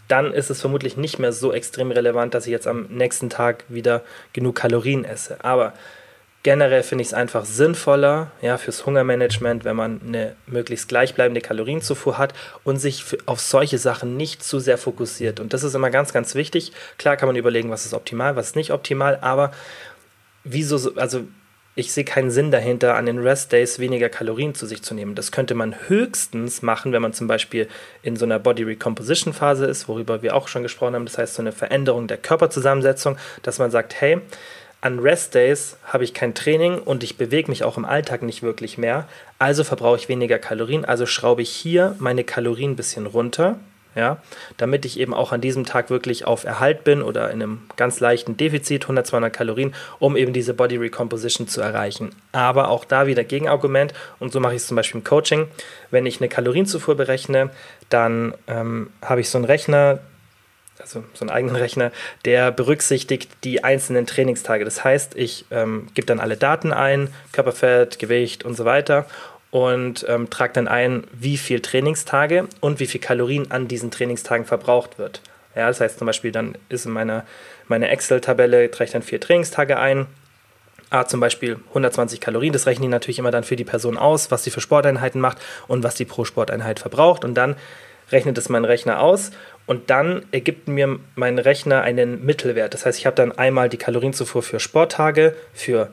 dann 0.10 0.34
ist 0.34 0.50
es 0.50 0.60
vermutlich 0.60 0.98
nicht 0.98 1.20
mehr 1.20 1.32
so 1.32 1.54
extrem 1.54 1.92
relevant, 1.92 2.34
dass 2.34 2.48
ich 2.48 2.52
jetzt 2.52 2.68
am 2.68 2.88
nächsten 2.90 3.30
Tag 3.30 3.64
wieder 3.70 4.02
genug 4.34 4.56
Kalorien 4.56 5.06
esse. 5.06 5.38
Aber 5.44 5.74
generell 6.44 6.84
finde 6.84 7.02
ich 7.02 7.10
es 7.10 7.14
einfach 7.14 7.46
sinnvoller, 7.46 8.32
ja, 8.42 8.58
fürs 8.58 8.86
Hungermanagement, 8.86 9.66
wenn 9.66 9.76
man 9.76 10.02
eine 10.06 10.36
möglichst 10.48 10.88
gleichbleibende 10.88 11.42
Kalorienzufuhr 11.42 12.18
hat 12.18 12.34
und 12.64 12.78
sich 12.78 13.04
auf 13.26 13.42
solche 13.42 13.78
Sachen 13.78 14.16
nicht 14.16 14.44
zu 14.44 14.60
sehr 14.60 14.78
fokussiert. 14.78 15.40
Und 15.40 15.54
das 15.54 15.64
ist 15.64 15.76
immer 15.76 15.90
ganz, 15.90 16.14
ganz 16.14 16.36
wichtig. 16.36 16.72
Klar 16.98 17.18
kann 17.18 17.28
man 17.28 17.36
überlegen, 17.36 17.70
was 17.70 17.86
ist 17.86 17.94
optimal, 17.94 18.36
was 18.36 18.48
ist 18.48 18.56
nicht 18.56 18.72
optimal, 18.72 19.20
aber 19.22 19.52
wieso, 20.44 20.96
also 20.96 21.26
ich 21.76 21.94
sehe 21.94 22.04
keinen 22.04 22.32
Sinn 22.32 22.52
dahinter, 22.52 22.96
an 22.96 23.06
den 23.06 23.20
Rest-Days 23.20 23.80
weniger 23.80 24.10
Kalorien 24.10 24.54
zu 24.54 24.66
sich 24.66 24.82
zu 24.82 24.94
nehmen. 24.94 25.16
Das 25.16 25.32
könnte 25.32 25.56
man 25.56 25.76
höchstens 25.88 26.62
machen, 26.62 26.92
wenn 26.92 27.02
man 27.02 27.14
zum 27.14 27.28
Beispiel 27.28 27.70
in 28.02 28.16
so 28.16 28.26
einer 28.26 28.40
Body 28.40 28.64
Recomposition 28.64 29.34
Phase 29.34 29.66
ist, 29.66 29.88
worüber 29.88 30.22
wir 30.22 30.36
auch 30.36 30.48
schon 30.48 30.64
gesprochen 30.64 30.96
haben. 30.96 31.06
Das 31.06 31.18
heißt, 31.18 31.36
so 31.36 31.42
eine 31.42 31.52
Veränderung 31.52 32.08
der 32.08 32.18
Körperzusammensetzung, 32.18 33.18
dass 33.44 33.60
man 33.60 33.72
sagt, 33.72 34.00
hey, 34.02 34.20
an 34.82 35.00
Rest-Days 35.00 35.78
habe 35.84 36.04
ich 36.04 36.14
kein 36.14 36.34
Training 36.34 36.80
und 36.80 37.04
ich 37.04 37.18
bewege 37.18 37.50
mich 37.50 37.64
auch 37.64 37.78
im 37.78 37.86
Alltag 37.86 38.24
nicht 38.24 38.44
wirklich 38.44 38.78
mehr. 38.78 39.08
Also 39.38 39.64
verbrauche 39.64 39.98
ich 39.98 40.10
weniger 40.10 40.40
Kalorien. 40.40 40.86
Also 40.86 41.06
schraube 41.06 41.42
ich 41.42 41.50
hier 41.50 41.96
meine 42.00 42.24
Kalorien 42.24 42.72
ein 42.72 42.76
bisschen 42.76 43.06
runter 43.06 43.58
ja, 43.96 44.18
damit 44.58 44.86
ich 44.86 45.00
eben 45.00 45.14
auch 45.14 45.32
an 45.32 45.42
diesem 45.42 45.66
Tag 45.66 45.90
wirklich 45.90 46.26
auf 46.26 46.44
Erhalt 46.44 46.84
bin 46.84 47.02
oder 47.02 47.32
in 47.32 47.42
einem 47.42 47.62
ganz 47.76 48.00
leichten 48.00 48.38
Defizit, 48.38 48.84
100, 48.84 49.06
200 49.06 49.34
Kalorien, 49.34 49.74
um 49.98 50.16
eben 50.16 50.32
diese 50.32 50.54
Body 50.54 50.78
Recomposition 50.78 51.48
zu 51.48 51.62
erreichen. 51.62 52.12
Aber 52.32 52.70
auch 52.70 52.86
da 52.86 53.08
wieder 53.08 53.24
Gegenargument 53.24 53.94
und 54.20 54.32
so 54.32 54.40
mache 54.40 54.54
ich 54.54 54.62
es 54.62 54.68
zum 54.68 54.76
Beispiel 54.76 55.00
im 55.00 55.04
Coaching. 55.04 55.48
Wenn 55.90 56.06
ich 56.06 56.22
eine 56.22 56.30
Kalorienzufuhr 56.30 56.96
berechne, 56.96 57.50
dann 57.90 58.34
ähm, 58.48 58.92
habe 59.02 59.22
ich 59.22 59.30
so 59.30 59.38
einen 59.38 59.46
Rechner, 59.46 60.00
also 60.96 61.08
so 61.14 61.22
einen 61.22 61.30
eigenen 61.30 61.56
Rechner, 61.56 61.92
der 62.26 62.52
berücksichtigt 62.52 63.30
die 63.44 63.64
einzelnen 63.64 64.06
Trainingstage. 64.06 64.66
Das 64.66 64.84
heißt, 64.84 65.16
ich 65.16 65.46
ähm, 65.52 65.88
gebe 65.94 66.06
dann 66.08 66.20
alle 66.20 66.38
Daten 66.38 66.74
ein, 66.74 67.14
Körperfett, 67.32 68.00
Gewicht 68.00 68.44
und 68.44 68.56
so 68.56 68.66
weiter 68.66 69.06
und 69.52 70.06
ähm, 70.08 70.30
trage 70.30 70.54
dann 70.54 70.68
ein, 70.68 71.06
wie 71.14 71.38
viel 71.38 71.60
Trainingstage 71.60 72.48
und 72.60 72.80
wie 72.80 72.88
viel 72.88 73.02
Kalorien 73.02 73.52
an 73.52 73.68
diesen 73.68 73.92
Trainingstagen 73.92 74.46
verbraucht 74.46 74.98
wird. 75.00 75.22
Ja, 75.56 75.68
das 75.68 75.80
heißt 75.82 76.00
zum 76.00 76.08
Beispiel, 76.08 76.32
dann 76.32 76.56
ist 76.70 76.86
in 76.86 76.92
meiner, 76.92 77.26
meiner 77.68 77.90
Excel-Tabelle, 77.90 78.70
trage 78.72 78.86
ich 78.86 78.92
dann 78.92 79.02
vier 79.02 79.20
Trainingstage 79.20 79.78
ein, 79.78 80.08
Ah, 80.92 81.06
zum 81.06 81.20
Beispiel 81.20 81.60
120 81.68 82.20
Kalorien, 82.20 82.52
das 82.52 82.66
rechne 82.66 82.86
ich 82.86 82.90
natürlich 82.90 83.20
immer 83.20 83.30
dann 83.30 83.44
für 83.44 83.56
die 83.56 83.64
Person 83.64 83.96
aus, 83.96 84.32
was 84.32 84.44
sie 84.44 84.50
für 84.50 84.60
Sporteinheiten 84.60 85.22
macht 85.22 85.38
und 85.68 85.84
was 85.84 85.94
die 85.94 86.06
pro 86.06 86.26
Sporteinheit 86.26 86.80
verbraucht. 86.80 87.24
Und 87.24 87.36
dann 87.36 87.56
rechnet 88.12 88.40
es 88.40 88.50
mein 88.50 88.66
Rechner 88.66 89.00
aus 89.00 89.30
und 89.70 89.92
dann 89.92 90.26
ergibt 90.32 90.68
mir 90.68 91.00
mein 91.14 91.38
Rechner 91.38 91.84
einen 91.84 92.26
Mittelwert. 92.26 92.74
Das 92.74 92.88
heißt, 92.88 92.98
ich 92.98 93.06
habe 93.06 93.16
dann 93.16 93.32
einmal 93.38 93.70
die 93.70 93.78
Kalorienzufuhr 93.78 94.42
für 94.42 94.60
Sporttage, 94.60 95.36
für 95.54 95.92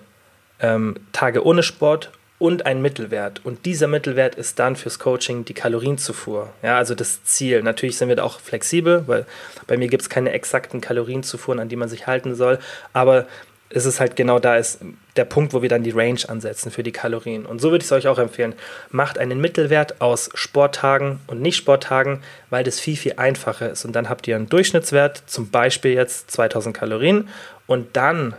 ähm, 0.61 0.95
Tage 1.13 1.45
ohne 1.45 1.63
Sport 1.63 2.11
und 2.39 2.65
ein 2.65 2.81
Mittelwert. 2.81 3.43
Und 3.45 3.67
dieser 3.67 3.87
Mittelwert 3.87 4.35
ist 4.35 4.59
dann 4.59 4.77
fürs 4.77 4.99
Coaching 4.99 5.45
die 5.45 5.53
Kalorienzufuhr. 5.53 6.55
Ja, 6.63 6.79
also 6.79 6.95
das 6.95 7.23
Ziel. 7.25 7.63
Natürlich 7.63 7.99
sind 7.99 8.09
wir 8.09 8.17
da 8.17 8.23
auch 8.23 8.41
flexibel, 8.41 9.05
weil 9.09 9.27
bei 9.67 9.77
mir 9.77 9.89
gibt 9.89 10.05
es 10.05 10.09
keine 10.09 10.33
exakten 10.33 10.81
Kalorienzufuhren, 10.81 11.61
an 11.61 11.69
die 11.69 11.77
man 11.77 11.91
sich 11.91 12.07
halten 12.07 12.35
soll. 12.35 12.59
Aber 12.95 13.27
es 13.71 13.85
ist 13.85 14.01
halt 14.01 14.17
genau 14.17 14.39
da 14.39 14.57
ist 14.57 14.81
der 15.17 15.25
Punkt, 15.25 15.53
wo 15.53 15.63
wir 15.63 15.69
dann 15.69 15.83
die 15.83 15.91
Range 15.91 16.21
ansetzen 16.29 16.71
für 16.71 16.83
die 16.83 16.93
Kalorien. 16.93 17.47
Und 17.47 17.61
so 17.61 17.71
würde 17.71 17.83
ich 17.83 17.87
es 17.87 17.93
euch 17.93 18.07
auch 18.07 18.19
empfehlen. 18.19 18.55
Macht 18.91 19.19
einen 19.19 19.41
Mittelwert 19.41 20.01
aus 20.01 20.31
Sporttagen 20.35 21.21
und 21.27 21.41
Nicht-Sporttagen, 21.41 22.23
weil 22.51 22.65
das 22.65 22.79
viel, 22.79 22.97
viel 22.97 23.15
einfacher 23.17 23.71
ist. 23.71 23.85
Und 23.85 23.93
dann 23.93 24.09
habt 24.09 24.29
ihr 24.29 24.37
einen 24.37 24.49
Durchschnittswert, 24.49 25.23
zum 25.27 25.51
Beispiel 25.51 25.93
jetzt 25.93 26.31
2000 26.31 26.77
Kalorien. 26.77 27.29
Und 27.67 27.97
dann 27.97 28.35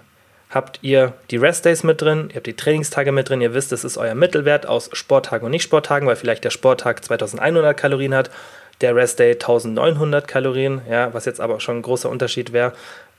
habt 0.50 0.80
ihr 0.82 1.13
die 1.30 1.38
Rest-Days 1.38 1.84
mit 1.84 2.02
drin, 2.02 2.30
ihr 2.30 2.38
habt 2.38 2.48
die 2.48 2.56
Trainingstage 2.56 3.12
mit 3.12 3.28
drin, 3.28 3.42
ihr 3.42 3.54
wisst, 3.54 3.74
das 3.74 3.84
ist 3.84 3.98
euer 3.98 4.16
Mittelwert 4.16 4.66
aus 4.66 4.90
Sporttagen 4.94 5.46
und 5.46 5.52
Nicht-Sporttagen, 5.52 6.08
weil 6.08 6.16
vielleicht 6.16 6.46
der 6.46 6.52
Sporttag 6.52 7.04
2100 7.04 7.76
Kalorien 7.76 8.16
hat, 8.16 8.32
der 8.80 8.96
Rest-Day 8.96 9.34
1900 9.34 10.28
Kalorien, 10.28 10.82
ja, 10.90 11.13
was 11.13 11.26
jetzt 11.26 11.42
aber 11.42 11.60
schon 11.60 11.78
ein 11.78 11.82
großer 11.82 12.10
Unterschied 12.10 12.54
wäre. 12.54 12.74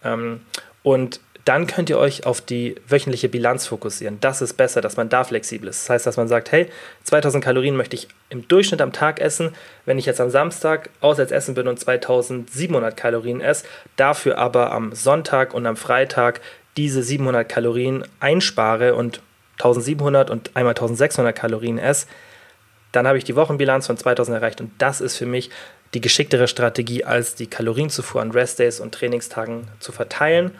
Ähm, 0.04 0.40
und 0.82 1.20
dann 1.44 1.66
könnt 1.66 1.88
ihr 1.88 1.98
euch 1.98 2.26
auf 2.26 2.40
die 2.40 2.74
wöchentliche 2.86 3.28
Bilanz 3.28 3.66
fokussieren. 3.66 4.18
Das 4.20 4.42
ist 4.42 4.54
besser, 4.54 4.80
dass 4.80 4.96
man 4.96 5.08
da 5.08 5.24
flexibel 5.24 5.68
ist. 5.68 5.84
Das 5.84 5.90
heißt, 5.90 6.06
dass 6.06 6.16
man 6.16 6.28
sagt, 6.28 6.52
hey, 6.52 6.68
2000 7.04 7.42
Kalorien 7.42 7.76
möchte 7.76 7.96
ich 7.96 8.08
im 8.28 8.46
Durchschnitt 8.48 8.80
am 8.80 8.92
Tag 8.92 9.20
essen. 9.20 9.54
Wenn 9.86 9.98
ich 9.98 10.06
jetzt 10.06 10.20
am 10.20 10.30
Samstag 10.30 10.90
auswärts 11.00 11.32
essen 11.32 11.54
bin 11.54 11.68
und 11.68 11.78
2700 11.78 12.96
Kalorien 12.96 13.40
esse, 13.40 13.64
dafür 13.96 14.38
aber 14.38 14.72
am 14.72 14.94
Sonntag 14.94 15.54
und 15.54 15.66
am 15.66 15.76
Freitag 15.76 16.40
diese 16.76 17.02
700 17.02 17.48
Kalorien 17.48 18.04
einspare 18.20 18.94
und 18.94 19.20
1700 19.54 20.30
und 20.30 20.50
einmal 20.54 20.72
1600 20.72 21.34
Kalorien 21.34 21.78
esse, 21.78 22.06
dann 22.92 23.06
habe 23.06 23.18
ich 23.18 23.24
die 23.24 23.36
Wochenbilanz 23.36 23.86
von 23.86 23.96
2000 23.96 24.36
erreicht 24.36 24.60
und 24.60 24.70
das 24.78 25.00
ist 25.00 25.16
für 25.16 25.26
mich 25.26 25.50
die 25.94 26.00
geschicktere 26.00 26.48
Strategie, 26.48 27.04
als 27.04 27.34
die 27.34 27.46
Kalorienzufuhr 27.46 28.20
an 28.20 28.30
Restdays 28.30 28.80
und 28.80 28.94
Trainingstagen 28.94 29.68
zu 29.80 29.92
verteilen, 29.92 30.52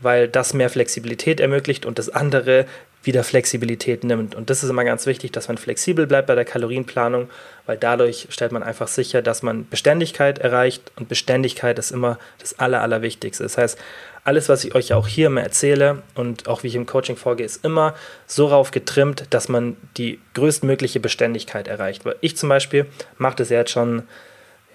weil 0.00 0.28
das 0.28 0.54
mehr 0.54 0.70
Flexibilität 0.70 1.40
ermöglicht 1.40 1.86
und 1.86 1.98
das 1.98 2.08
andere 2.08 2.66
wieder 3.02 3.24
Flexibilität 3.24 4.04
nimmt. 4.04 4.34
Und 4.34 4.50
das 4.50 4.62
ist 4.62 4.70
immer 4.70 4.84
ganz 4.84 5.06
wichtig, 5.06 5.32
dass 5.32 5.48
man 5.48 5.56
flexibel 5.56 6.06
bleibt 6.06 6.26
bei 6.26 6.34
der 6.34 6.44
Kalorienplanung, 6.44 7.30
weil 7.64 7.76
dadurch 7.76 8.26
stellt 8.30 8.52
man 8.52 8.62
einfach 8.62 8.88
sicher, 8.88 9.22
dass 9.22 9.42
man 9.42 9.68
Beständigkeit 9.68 10.38
erreicht 10.38 10.92
und 10.96 11.08
Beständigkeit 11.08 11.78
ist 11.78 11.90
immer 11.90 12.18
das 12.40 12.58
Aller, 12.58 12.82
Allerwichtigste. 12.82 13.44
Das 13.44 13.56
heißt, 13.56 13.78
alles, 14.24 14.48
was 14.48 14.64
ich 14.64 14.74
euch 14.74 14.92
auch 14.92 15.06
hier 15.06 15.28
immer 15.28 15.42
erzähle 15.42 16.02
und 16.14 16.48
auch 16.48 16.62
wie 16.62 16.66
ich 16.66 16.74
im 16.74 16.86
Coaching 16.86 17.16
vorgehe, 17.16 17.46
ist 17.46 17.64
immer 17.64 17.94
so 18.26 18.46
rauf 18.46 18.72
getrimmt, 18.72 19.24
dass 19.30 19.48
man 19.48 19.76
die 19.96 20.20
größtmögliche 20.34 21.00
Beständigkeit 21.00 21.66
erreicht. 21.66 22.04
Weil 22.04 22.16
ich 22.20 22.36
zum 22.36 22.48
Beispiel 22.48 22.86
mache 23.16 23.36
das 23.36 23.48
ja 23.48 23.60
jetzt 23.60 23.70
schon, 23.70 24.02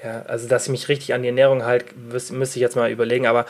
ja, 0.03 0.23
also 0.23 0.47
dass 0.47 0.63
ich 0.63 0.71
mich 0.71 0.89
richtig 0.89 1.13
an 1.13 1.21
die 1.21 1.27
Ernährung 1.27 1.65
halte, 1.65 1.85
müsste 1.95 2.57
ich 2.57 2.61
jetzt 2.61 2.75
mal 2.75 2.89
überlegen, 2.89 3.27
aber 3.27 3.45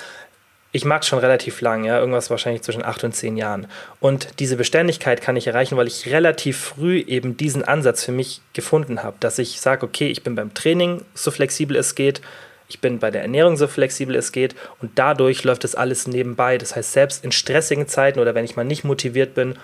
ich 0.75 0.85
mache 0.85 1.01
es 1.01 1.07
schon 1.07 1.19
relativ 1.19 1.61
lang, 1.61 1.85
ja, 1.85 1.99
irgendwas 1.99 2.31
wahrscheinlich 2.31 2.63
zwischen 2.63 2.83
acht 2.83 3.03
und 3.03 3.15
zehn 3.15 3.37
Jahren. 3.37 3.67
Und 3.99 4.39
diese 4.39 4.57
Beständigkeit 4.57 5.21
kann 5.21 5.35
ich 5.35 5.45
erreichen, 5.45 5.77
weil 5.77 5.85
ich 5.85 6.07
relativ 6.11 6.57
früh 6.57 6.97
eben 6.99 7.37
diesen 7.37 7.63
Ansatz 7.63 8.03
für 8.03 8.11
mich 8.11 8.41
gefunden 8.53 9.03
habe, 9.03 9.15
dass 9.19 9.37
ich 9.37 9.61
sage, 9.61 9.85
okay, 9.85 10.07
ich 10.07 10.23
bin 10.23 10.33
beim 10.33 10.53
Training 10.55 11.05
so 11.13 11.29
flexibel 11.29 11.77
es 11.77 11.93
geht, 11.93 12.21
ich 12.67 12.81
bin 12.81 12.97
bei 12.97 13.11
der 13.11 13.21
Ernährung 13.21 13.55
so 13.55 13.67
flexibel 13.67 14.15
es 14.15 14.31
geht 14.31 14.55
und 14.81 14.91
dadurch 14.95 15.43
läuft 15.43 15.63
das 15.63 15.75
alles 15.75 16.07
nebenbei. 16.07 16.57
Das 16.57 16.75
heißt, 16.75 16.91
selbst 16.91 17.23
in 17.23 17.31
stressigen 17.31 17.87
Zeiten 17.87 18.19
oder 18.19 18.33
wenn 18.33 18.45
ich 18.45 18.55
mal 18.55 18.63
nicht 18.63 18.83
motiviert 18.83 19.35
bin, 19.35 19.59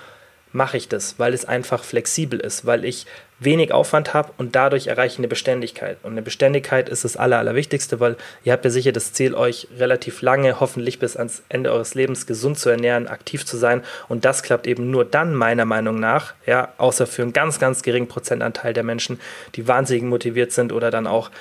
mache 0.52 0.78
ich 0.78 0.90
das, 0.90 1.18
weil 1.18 1.34
es 1.34 1.46
einfach 1.46 1.84
flexibel 1.84 2.40
ist, 2.40 2.68
weil 2.68 2.86
ich 2.86 3.08
wenig 3.40 3.72
Aufwand 3.72 4.14
habe 4.14 4.32
und 4.38 4.56
dadurch 4.56 4.88
erreiche 4.88 5.14
ich 5.14 5.18
eine 5.20 5.28
Beständigkeit. 5.28 5.98
Und 6.04 6.12
eine 6.12 6.22
Beständigkeit 6.22 6.90
ist 6.90 7.06
das 7.06 7.18
Aller, 7.18 7.40
Allerwichtigste, 7.40 8.00
weil 8.00 8.18
ihr 8.44 8.54
habt 8.54 8.66
ja 8.66 8.72
sicher 8.72 8.92
das 8.92 9.14
Ziel, 9.14 9.34
euch 9.34 9.68
relativ 9.78 10.22
lange, 10.22 10.60
hoffentlich 10.60 11.00
bis 11.00 11.16
ans 11.16 11.42
Ende 11.50 11.72
eures 11.72 11.96
Lebens 11.96 12.28
gesund 12.28 12.60
zu 12.60 12.70
ernähren, 12.70 13.08
aktiv 13.08 13.46
zu 13.46 13.58
sein. 13.58 13.84
Und 14.08 14.26
das 14.26 14.44
klappt 14.44 14.68
eben 14.68 14.92
nur 14.92 15.06
dann, 15.06 15.34
meiner 15.34 15.66
Meinung 15.66 16.00
nach, 16.00 16.34
ja, 16.46 16.74
außer 16.78 17.08
für 17.08 17.22
einen 17.22 17.34
ganz, 17.34 17.60
ganz 17.60 17.82
geringen 17.82 18.08
Prozentanteil 18.08 18.74
der 18.74 18.84
Menschen, 18.84 19.20
die 19.56 19.68
wahnsinnig 19.68 20.04
motiviert 20.04 20.52
sind 20.52 20.74
oder 20.74 20.92
dann 20.92 21.08
auch 21.08 21.32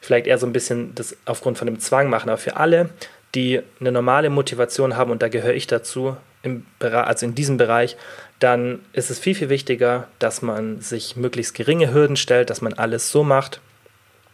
vielleicht 0.00 0.26
eher 0.26 0.38
so 0.38 0.46
ein 0.46 0.52
bisschen 0.52 0.94
das 0.94 1.16
aufgrund 1.26 1.58
von 1.58 1.66
dem 1.66 1.78
Zwang 1.78 2.08
machen. 2.10 2.30
Aber 2.30 2.38
für 2.38 2.56
alle, 2.56 2.90
die 3.34 3.60
eine 3.80 3.92
normale 3.92 4.30
Motivation 4.30 4.96
haben, 4.96 5.10
und 5.10 5.22
da 5.22 5.28
gehöre 5.28 5.54
ich 5.54 5.66
dazu, 5.66 6.16
im 6.42 6.66
also 6.80 7.26
in 7.26 7.34
diesem 7.34 7.56
Bereich, 7.56 7.96
dann 8.38 8.80
ist 8.92 9.10
es 9.10 9.18
viel, 9.18 9.34
viel 9.34 9.48
wichtiger, 9.48 10.08
dass 10.18 10.42
man 10.42 10.80
sich 10.80 11.16
möglichst 11.16 11.54
geringe 11.54 11.92
Hürden 11.92 12.16
stellt, 12.16 12.50
dass 12.50 12.60
man 12.60 12.72
alles 12.74 13.10
so 13.10 13.22
macht, 13.22 13.60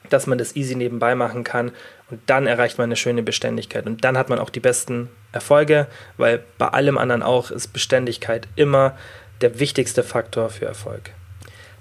dass 0.09 0.27
man 0.27 0.39
das 0.39 0.57
easy 0.57 0.75
nebenbei 0.75 1.15
machen 1.15 1.45
kann 1.45 1.73
und 2.11 2.21
dann 2.27 2.47
erreicht 2.47 2.79
man 2.79 2.87
eine 2.87 2.97
schöne 2.97 3.23
Beständigkeit 3.23 3.87
und 3.87 4.05
dann 4.05 4.17
hat 4.17 4.31
man 4.31 4.39
auch 4.39 4.51
die 4.51 4.61
besten 4.61 5.11
Erfolge, 5.33 5.87
weil 6.17 6.43
bei 6.57 6.69
allem 6.69 6.97
anderen 6.97 7.23
auch 7.23 7.51
ist 7.51 7.73
Beständigkeit 7.73 8.49
immer 8.57 8.97
der 9.43 9.61
wichtigste 9.61 10.03
Faktor 10.03 10.49
für 10.49 10.65
Erfolg. 10.65 11.11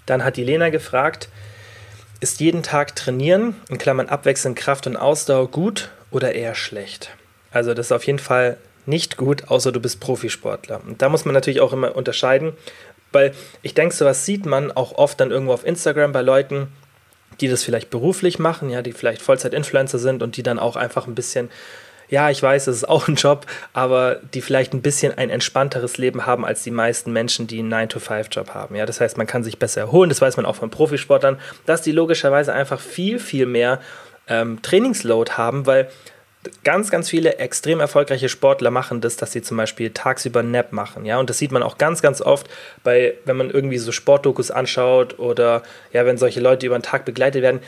Dann 0.06 0.24
hat 0.24 0.38
die 0.38 0.44
Lena 0.44 0.70
gefragt, 0.70 1.30
ist 2.20 2.40
jeden 2.40 2.64
Tag 2.64 2.96
trainieren, 2.96 3.56
in 3.70 3.78
Klammern 3.78 4.10
abwechselnd 4.10 4.58
Kraft 4.58 4.88
und 4.88 4.98
Ausdauer, 4.98 5.50
gut 5.50 5.90
oder 6.12 6.34
eher 6.34 6.56
schlecht? 6.56 7.12
Also 7.52 7.74
das 7.74 7.88
ist 7.88 7.92
auf 7.92 8.06
jeden 8.06 8.20
Fall 8.20 8.58
nicht 8.88 9.18
gut, 9.18 9.50
außer 9.50 9.72
du 9.72 9.80
bist 9.80 10.00
Profisportler. 10.00 10.82
Und 10.86 11.02
da 11.02 11.10
muss 11.10 11.26
man 11.26 11.34
natürlich 11.34 11.62
auch 11.62 11.74
immer 11.74 11.96
unterscheiden, 11.96 12.54
weil 13.12 13.34
ich 13.62 13.74
denke, 13.74 13.96
sowas 13.96 14.26
sieht 14.26 14.46
man 14.46 14.72
auch 14.72 14.94
oft 14.94 15.20
dann 15.20 15.32
irgendwo 15.32 15.54
auf 15.54 15.66
Instagram 15.66 16.12
bei 16.12 16.22
Leuten, 16.22 16.68
die 17.40 17.48
das 17.48 17.64
vielleicht 17.64 17.90
beruflich 17.90 18.40
machen, 18.40 18.70
ja, 18.70 18.82
die 18.82 18.94
vielleicht 18.94 19.22
Vollzeit-Influencer 19.22 20.00
sind 20.00 20.24
und 20.24 20.38
die 20.38 20.44
dann 20.44 20.60
auch 20.60 20.76
einfach 20.76 21.08
ein 21.08 21.16
bisschen 21.16 21.50
ja, 22.10 22.30
ich 22.30 22.42
weiß, 22.42 22.68
es 22.68 22.78
ist 22.78 22.90
auch 22.90 23.08
ein 23.08 23.16
Job, 23.16 23.46
aber 23.74 24.22
die 24.34 24.42
vielleicht 24.42 24.74
ein 24.74 24.82
bisschen 24.82 25.18
ein 25.18 25.30
entspannteres 25.30 25.98
Leben 25.98 26.26
haben 26.26 26.46
als 26.46 26.64
die 26.64 26.72
meisten 26.72 27.12
Menschen, 27.12 27.48
die 27.48 27.60
einen 27.60 27.74
9-to-5-Job 27.74 28.54
haben. 28.54 28.76
Ja, 28.76 28.86
das 28.86 29.02
heißt, 29.02 29.18
man 29.18 29.28
kann 29.28 29.44
sich 29.44 29.60
besser 29.60 29.82
erholen, 29.82 30.10
das 30.10 30.22
weiß 30.22 30.38
man 30.38 30.46
auch 30.46 30.56
von 30.56 30.70
Profisportlern, 30.70 31.38
dass 31.66 31.82
die 31.82 31.92
logischerweise 31.92 32.54
einfach 32.54 32.80
viel, 32.80 33.20
viel 33.20 33.46
mehr 33.46 33.82
ähm, 34.28 34.62
Trainingsload 34.62 35.34
haben, 35.34 35.66
weil 35.66 35.90
ganz, 36.64 36.92
ganz 36.92 37.10
viele 37.10 37.38
extrem 37.38 37.80
erfolgreiche 37.80 38.30
Sportler 38.30 38.72
machen 38.72 39.02
das, 39.02 39.18
dass 39.18 39.32
sie 39.32 39.42
zum 39.42 39.58
Beispiel 39.58 39.92
tagsüber 39.92 40.44
Nap 40.44 40.74
machen. 40.74 41.06
Ja, 41.06 41.20
und 41.20 41.30
das 41.30 41.38
sieht 41.38 41.52
man 41.52 41.64
auch 41.64 41.78
ganz, 41.78 42.02
ganz 42.02 42.22
oft 42.22 42.48
bei, 42.84 43.16
wenn 43.26 43.38
man 43.38 43.50
irgendwie 43.50 43.78
so 43.78 43.92
Sportdokus 43.92 44.52
anschaut 44.52 45.20
oder 45.20 45.64
ja, 45.94 46.06
wenn 46.06 46.18
solche 46.18 46.40
Leute 46.40 46.66
über 46.66 46.78
den 46.78 46.84
Tag 46.84 47.06
begleitet 47.06 47.42
werden 47.42 47.62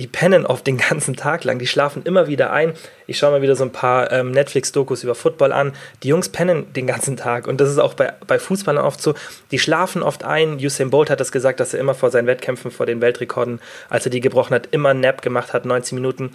die 0.00 0.06
pennen 0.06 0.46
oft 0.46 0.66
den 0.66 0.78
ganzen 0.78 1.14
Tag 1.14 1.44
lang, 1.44 1.58
die 1.58 1.66
schlafen 1.66 2.02
immer 2.04 2.26
wieder 2.26 2.52
ein. 2.52 2.72
Ich 3.06 3.18
schaue 3.18 3.32
mal 3.32 3.42
wieder 3.42 3.54
so 3.54 3.64
ein 3.64 3.72
paar 3.72 4.10
ähm, 4.10 4.30
Netflix-Dokus 4.30 5.04
über 5.04 5.14
Football 5.14 5.52
an. 5.52 5.72
Die 6.02 6.08
Jungs 6.08 6.30
pennen 6.30 6.72
den 6.72 6.86
ganzen 6.86 7.18
Tag 7.18 7.46
und 7.46 7.60
das 7.60 7.68
ist 7.68 7.78
auch 7.78 7.92
bei, 7.92 8.14
bei 8.26 8.38
Fußballern 8.38 8.82
oft 8.82 9.02
so. 9.02 9.12
Die 9.50 9.58
schlafen 9.58 10.02
oft 10.02 10.24
ein. 10.24 10.54
Usain 10.54 10.88
Bolt 10.88 11.10
hat 11.10 11.20
das 11.20 11.32
gesagt, 11.32 11.60
dass 11.60 11.74
er 11.74 11.80
immer 11.80 11.94
vor 11.94 12.10
seinen 12.10 12.26
Wettkämpfen, 12.26 12.70
vor 12.70 12.86
den 12.86 13.02
Weltrekorden, 13.02 13.60
als 13.90 14.06
er 14.06 14.10
die 14.10 14.20
gebrochen 14.20 14.54
hat, 14.54 14.68
immer 14.70 14.88
einen 14.88 15.00
Nap 15.00 15.20
gemacht 15.20 15.52
hat, 15.52 15.66
90 15.66 15.92
Minuten. 15.92 16.30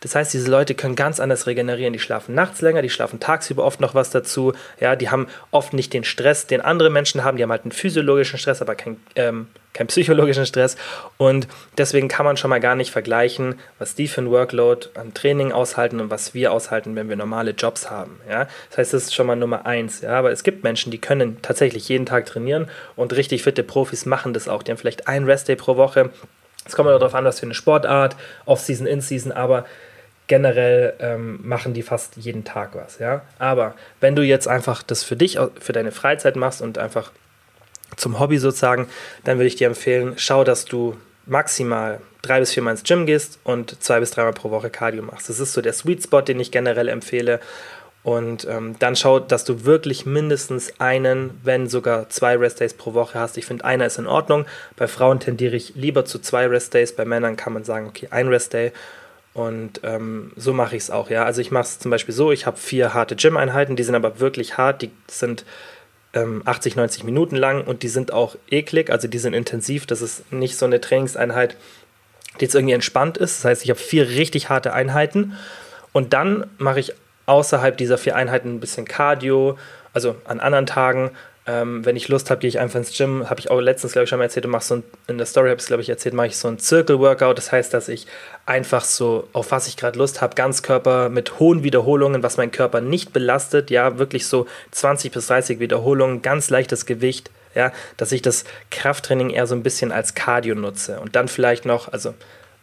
Das 0.00 0.14
heißt, 0.14 0.32
diese 0.32 0.50
Leute 0.50 0.74
können 0.74 0.96
ganz 0.96 1.20
anders 1.20 1.46
regenerieren. 1.46 1.92
Die 1.92 1.98
schlafen 1.98 2.34
nachts 2.34 2.62
länger, 2.62 2.80
die 2.80 2.88
schlafen 2.88 3.20
tagsüber 3.20 3.64
oft 3.64 3.80
noch 3.80 3.94
was 3.94 4.08
dazu. 4.08 4.54
Ja, 4.80 4.96
die 4.96 5.10
haben 5.10 5.26
oft 5.50 5.74
nicht 5.74 5.92
den 5.92 6.04
Stress, 6.04 6.46
den 6.46 6.62
andere 6.62 6.88
Menschen 6.88 7.22
haben. 7.22 7.36
Die 7.36 7.42
haben 7.42 7.50
halt 7.50 7.64
einen 7.64 7.72
physiologischen 7.72 8.38
Stress, 8.38 8.62
aber 8.62 8.76
kein, 8.76 8.96
ähm, 9.14 9.48
keinen 9.72 9.86
psychologischen 9.86 10.46
Stress. 10.46 10.76
Und 11.16 11.46
deswegen 11.78 12.08
kann 12.08 12.24
man 12.24 12.36
schon 12.36 12.50
mal 12.50 12.60
gar 12.60 12.74
nicht 12.74 12.90
vergleichen, 12.90 13.58
was 13.78 13.94
die 13.94 14.08
für 14.08 14.22
ein 14.22 14.30
Workload 14.30 14.88
an 14.94 15.14
Training 15.14 15.52
aushalten 15.52 16.00
und 16.00 16.10
was 16.10 16.34
wir 16.34 16.52
aushalten, 16.52 16.96
wenn 16.96 17.08
wir 17.08 17.16
normale 17.16 17.52
Jobs 17.52 17.90
haben. 17.90 18.20
Ja, 18.28 18.48
das 18.70 18.78
heißt, 18.78 18.94
das 18.94 19.02
ist 19.04 19.14
schon 19.14 19.26
mal 19.26 19.36
Nummer 19.36 19.66
eins. 19.66 20.00
Ja, 20.00 20.18
aber 20.18 20.32
es 20.32 20.42
gibt 20.42 20.64
Menschen, 20.64 20.90
die 20.90 20.98
können 20.98 21.40
tatsächlich 21.42 21.88
jeden 21.88 22.06
Tag 22.06 22.26
trainieren 22.26 22.68
und 22.96 23.12
richtig 23.14 23.42
fitte 23.42 23.62
Profis 23.62 24.06
machen 24.06 24.32
das 24.32 24.48
auch. 24.48 24.62
Die 24.62 24.72
haben 24.72 24.78
vielleicht 24.78 25.08
einen 25.08 25.26
Restday 25.26 25.56
pro 25.56 25.76
Woche. 25.76 26.10
Es 26.66 26.74
kommt 26.76 26.88
darauf 26.88 27.14
an, 27.14 27.24
was 27.24 27.40
für 27.40 27.46
eine 27.46 27.54
Sportart, 27.54 28.16
Off-Season, 28.44 28.86
In-Season, 28.86 29.32
aber 29.32 29.64
generell 30.26 30.94
ähm, 31.00 31.40
machen 31.42 31.74
die 31.74 31.82
fast 31.82 32.16
jeden 32.16 32.44
Tag 32.44 32.74
was, 32.74 33.00
ja. 33.00 33.22
Aber 33.40 33.74
wenn 33.98 34.14
du 34.14 34.22
jetzt 34.22 34.46
einfach 34.46 34.84
das 34.84 35.02
für 35.02 35.16
dich, 35.16 35.38
für 35.58 35.72
deine 35.72 35.90
Freizeit 35.90 36.36
machst 36.36 36.62
und 36.62 36.78
einfach 36.78 37.10
zum 37.96 38.18
Hobby 38.18 38.38
sozusagen, 38.38 38.88
dann 39.24 39.38
würde 39.38 39.48
ich 39.48 39.56
dir 39.56 39.66
empfehlen, 39.66 40.14
schau, 40.16 40.44
dass 40.44 40.64
du 40.64 40.96
maximal 41.26 42.00
drei 42.22 42.40
bis 42.40 42.52
viermal 42.52 42.72
ins 42.72 42.82
Gym 42.82 43.06
gehst 43.06 43.38
und 43.44 43.82
zwei 43.82 44.00
bis 44.00 44.10
dreimal 44.10 44.32
pro 44.32 44.50
Woche 44.50 44.70
Cardio 44.70 45.02
machst. 45.02 45.28
Das 45.28 45.40
ist 45.40 45.52
so 45.52 45.60
der 45.60 45.72
Sweet 45.72 46.04
Spot, 46.04 46.20
den 46.20 46.40
ich 46.40 46.50
generell 46.50 46.88
empfehle. 46.88 47.40
Und 48.02 48.46
ähm, 48.48 48.76
dann 48.78 48.96
schau, 48.96 49.20
dass 49.20 49.44
du 49.44 49.64
wirklich 49.66 50.06
mindestens 50.06 50.80
einen, 50.80 51.38
wenn 51.42 51.68
sogar 51.68 52.08
zwei 52.08 52.36
Restdays 52.36 52.72
pro 52.72 52.94
Woche 52.94 53.18
hast. 53.18 53.36
Ich 53.36 53.44
finde, 53.44 53.64
einer 53.64 53.86
ist 53.86 53.98
in 53.98 54.06
Ordnung. 54.06 54.46
Bei 54.76 54.88
Frauen 54.88 55.20
tendiere 55.20 55.54
ich 55.54 55.74
lieber 55.74 56.06
zu 56.06 56.18
zwei 56.18 56.46
Restdays. 56.46 56.96
Bei 56.96 57.04
Männern 57.04 57.36
kann 57.36 57.52
man 57.52 57.64
sagen, 57.64 57.86
okay, 57.88 58.08
ein 58.10 58.28
Restday. 58.28 58.72
Und 59.34 59.80
ähm, 59.84 60.32
so 60.36 60.52
mache 60.52 60.76
ich 60.76 60.84
es 60.84 60.90
auch, 60.90 61.10
ja. 61.10 61.24
Also 61.24 61.40
ich 61.40 61.50
mache 61.50 61.64
es 61.64 61.78
zum 61.78 61.90
Beispiel 61.90 62.14
so, 62.14 62.32
ich 62.32 62.46
habe 62.46 62.56
vier 62.56 62.94
harte 62.94 63.16
Gym-Einheiten, 63.16 63.76
die 63.76 63.84
sind 63.84 63.94
aber 63.94 64.18
wirklich 64.18 64.56
hart, 64.56 64.82
die 64.82 64.90
sind 65.06 65.44
ähm, 66.14 66.42
80, 66.44 66.76
90 66.76 67.04
Minuten 67.04 67.36
lang 67.36 67.64
und 67.64 67.82
die 67.82 67.88
sind 67.88 68.12
auch 68.12 68.36
eklig, 68.50 68.90
also 68.90 69.08
die 69.08 69.18
sind 69.18 69.34
intensiv. 69.34 69.86
Das 69.86 70.02
ist 70.02 70.32
nicht 70.32 70.56
so 70.56 70.66
eine 70.66 70.80
Trainingseinheit, 70.80 71.56
die 72.38 72.44
jetzt 72.44 72.54
irgendwie 72.54 72.74
entspannt 72.74 73.18
ist. 73.18 73.38
Das 73.38 73.44
heißt, 73.44 73.64
ich 73.64 73.70
habe 73.70 73.80
vier 73.80 74.08
richtig 74.08 74.48
harte 74.48 74.72
Einheiten 74.72 75.36
und 75.92 76.12
dann 76.12 76.46
mache 76.58 76.80
ich 76.80 76.94
außerhalb 77.26 77.76
dieser 77.76 77.98
vier 77.98 78.16
Einheiten 78.16 78.54
ein 78.54 78.60
bisschen 78.60 78.86
Cardio, 78.86 79.56
also 79.92 80.16
an 80.24 80.40
anderen 80.40 80.66
Tagen 80.66 81.10
ähm, 81.46 81.84
wenn 81.84 81.96
ich 81.96 82.08
Lust 82.08 82.30
habe, 82.30 82.40
gehe 82.40 82.48
ich 82.48 82.58
einfach 82.58 82.78
ins 82.78 82.96
Gym. 82.96 83.28
Habe 83.30 83.40
ich 83.40 83.50
auch 83.50 83.60
letztens, 83.60 83.92
glaube 83.92 84.04
ich, 84.04 84.10
schon 84.10 84.18
mal 84.18 84.26
erzählt 84.26 84.44
und 84.44 84.52
mache 84.52 84.64
so 84.64 84.76
ein, 84.76 84.84
in 85.06 85.16
der 85.16 85.26
Story 85.26 85.48
habe 85.48 85.56
ich 85.56 85.62
es, 85.62 85.66
glaube 85.68 85.82
ich, 85.82 85.88
erzählt, 85.88 86.14
mache 86.14 86.28
ich 86.28 86.36
so 86.36 86.48
ein 86.48 86.58
Circle-Workout. 86.58 87.38
Das 87.38 87.50
heißt, 87.50 87.72
dass 87.72 87.88
ich 87.88 88.06
einfach 88.46 88.84
so, 88.84 89.26
auf 89.32 89.50
was 89.50 89.66
ich 89.66 89.76
gerade 89.76 89.98
Lust 89.98 90.20
habe, 90.20 90.34
Ganzkörper 90.34 91.08
mit 91.08 91.38
hohen 91.38 91.62
Wiederholungen, 91.62 92.22
was 92.22 92.36
mein 92.36 92.50
Körper 92.50 92.80
nicht 92.80 93.12
belastet. 93.12 93.70
Ja, 93.70 93.98
wirklich 93.98 94.26
so 94.26 94.46
20 94.72 95.12
bis 95.12 95.26
30 95.28 95.60
Wiederholungen, 95.60 96.22
ganz 96.22 96.50
leichtes 96.50 96.84
Gewicht. 96.86 97.30
Ja, 97.54 97.72
dass 97.96 98.12
ich 98.12 98.22
das 98.22 98.44
Krafttraining 98.70 99.30
eher 99.30 99.48
so 99.48 99.56
ein 99.56 99.64
bisschen 99.64 99.90
als 99.90 100.14
Cardio 100.14 100.54
nutze. 100.54 101.00
Und 101.00 101.16
dann 101.16 101.26
vielleicht 101.26 101.64
noch, 101.64 101.92
also 101.92 102.14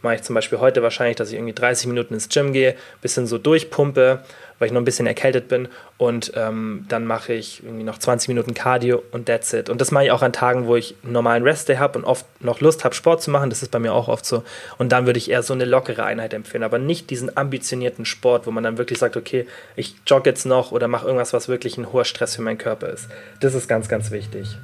mache 0.02 0.16
ich 0.16 0.22
zum 0.24 0.36
Beispiel 0.36 0.60
heute 0.60 0.84
wahrscheinlich, 0.84 1.18
dass 1.18 1.30
ich 1.30 1.36
irgendwie 1.36 1.54
30 1.54 1.88
Minuten 1.88 2.14
ins 2.14 2.30
Gym 2.30 2.54
gehe, 2.54 2.76
bisschen 3.02 3.28
so 3.28 3.38
durchpumpe 3.38 4.24
weil 4.60 4.68
ich 4.68 4.74
noch 4.74 4.82
ein 4.82 4.86
bisschen 4.86 5.08
erkältet 5.08 5.48
bin. 5.48 5.68
Und 5.98 6.32
ähm, 6.36 6.86
dann 6.90 7.06
mache 7.06 7.34
ich 7.34 7.64
irgendwie 7.64 7.84
noch 7.84 7.98
20 7.98 8.28
Minuten 8.30 8.54
Cardio 8.54 9.04
und 9.12 9.26
that's 9.28 9.54
it. 9.54 9.70
Und 9.70 9.82
das 9.82 9.92
mache 9.92 10.06
ich 10.06 10.12
auch 10.12 10.22
an 10.22 10.34
Tagen, 10.34 10.68
wo 10.68 10.76
ich 10.76 10.96
einen 11.04 11.14
normalen 11.14 11.44
Restday 11.44 11.78
habe 11.78 12.00
und 12.00 12.06
oft 12.06 12.26
noch 12.40 12.60
Lust 12.60 12.84
habe, 12.84 12.96
Sport 12.96 13.22
zu 13.22 13.32
machen. 13.32 13.50
Das 13.50 13.62
ist 13.62 13.72
bei 13.72 13.80
mir 13.80 13.94
auch 13.94 14.08
oft 14.08 14.26
so. 14.26 14.44
Und 14.78 14.92
dann 14.92 15.06
würde 15.06 15.18
ich 15.18 15.30
eher 15.30 15.44
so 15.44 15.54
eine 15.54 15.66
lockere 15.66 16.04
Einheit 16.04 16.34
empfehlen, 16.34 16.64
aber 16.64 16.80
nicht 16.80 17.10
diesen 17.10 17.36
ambitionierten 17.36 18.06
Sport, 18.06 18.48
wo 18.48 18.52
man 18.52 18.64
dann 18.64 18.78
wirklich 18.78 19.00
sagt, 19.00 19.18
okay, 19.18 19.46
ich 19.76 19.96
jogge 20.06 20.30
jetzt 20.30 20.46
noch 20.46 20.72
oder 20.72 20.88
mache 20.88 21.06
irgendwas, 21.06 21.34
was 21.34 21.48
wirklich 21.48 21.78
ein 21.78 21.92
hoher 21.92 22.06
Stress 22.06 22.36
für 22.36 22.42
meinen 22.42 22.58
Körper 22.58 22.90
ist. 22.90 23.08
Das 23.40 23.54
ist 23.54 23.68
ganz, 23.68 23.88
ganz 23.88 24.12
wichtig. 24.12 24.58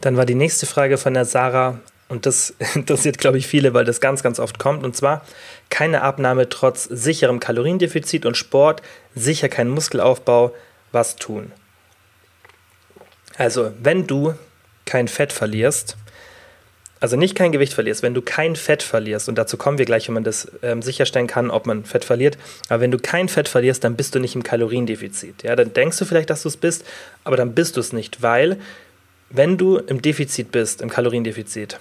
Dann 0.00 0.16
war 0.16 0.26
die 0.26 0.34
nächste 0.34 0.66
Frage 0.66 0.96
von 0.96 1.14
der 1.14 1.24
Sarah, 1.24 1.80
und 2.08 2.26
das 2.26 2.54
interessiert, 2.74 3.18
glaube 3.18 3.38
ich, 3.38 3.46
viele, 3.46 3.74
weil 3.74 3.84
das 3.84 4.00
ganz, 4.00 4.22
ganz 4.22 4.40
oft 4.40 4.58
kommt. 4.58 4.84
Und 4.84 4.96
zwar 4.96 5.24
keine 5.70 6.02
Abnahme 6.02 6.48
trotz 6.48 6.84
sicherem 6.84 7.40
Kaloriendefizit 7.40 8.26
und 8.26 8.36
Sport, 8.36 8.82
sicher 9.14 9.48
kein 9.48 9.68
Muskelaufbau. 9.68 10.54
Was 10.90 11.16
tun? 11.16 11.52
Also, 13.36 13.72
wenn 13.80 14.06
du 14.06 14.34
kein 14.86 15.06
Fett 15.06 15.32
verlierst, 15.32 15.96
also 17.00 17.16
nicht 17.16 17.36
kein 17.36 17.52
Gewicht 17.52 17.74
verlierst, 17.74 18.02
wenn 18.02 18.14
du 18.14 18.22
kein 18.22 18.56
Fett 18.56 18.82
verlierst, 18.82 19.28
und 19.28 19.36
dazu 19.36 19.56
kommen 19.56 19.78
wir 19.78 19.84
gleich, 19.84 20.08
wenn 20.08 20.14
man 20.14 20.24
das 20.24 20.50
ähm, 20.62 20.82
sicherstellen 20.82 21.28
kann, 21.28 21.50
ob 21.50 21.66
man 21.66 21.84
Fett 21.84 22.04
verliert, 22.04 22.38
aber 22.68 22.80
wenn 22.80 22.90
du 22.90 22.98
kein 22.98 23.28
Fett 23.28 23.48
verlierst, 23.48 23.84
dann 23.84 23.94
bist 23.94 24.14
du 24.14 24.18
nicht 24.18 24.34
im 24.34 24.42
Kaloriendefizit. 24.42 25.44
Ja, 25.44 25.54
dann 25.54 25.72
denkst 25.72 25.98
du 25.98 26.04
vielleicht, 26.04 26.30
dass 26.30 26.42
du 26.42 26.48
es 26.48 26.56
bist, 26.56 26.84
aber 27.22 27.36
dann 27.36 27.54
bist 27.54 27.76
du 27.76 27.80
es 27.80 27.92
nicht, 27.92 28.22
weil 28.22 28.58
wenn 29.30 29.58
du 29.58 29.76
im 29.76 30.02
Defizit 30.02 30.50
bist, 30.50 30.80
im 30.80 30.88
Kaloriendefizit, 30.88 31.78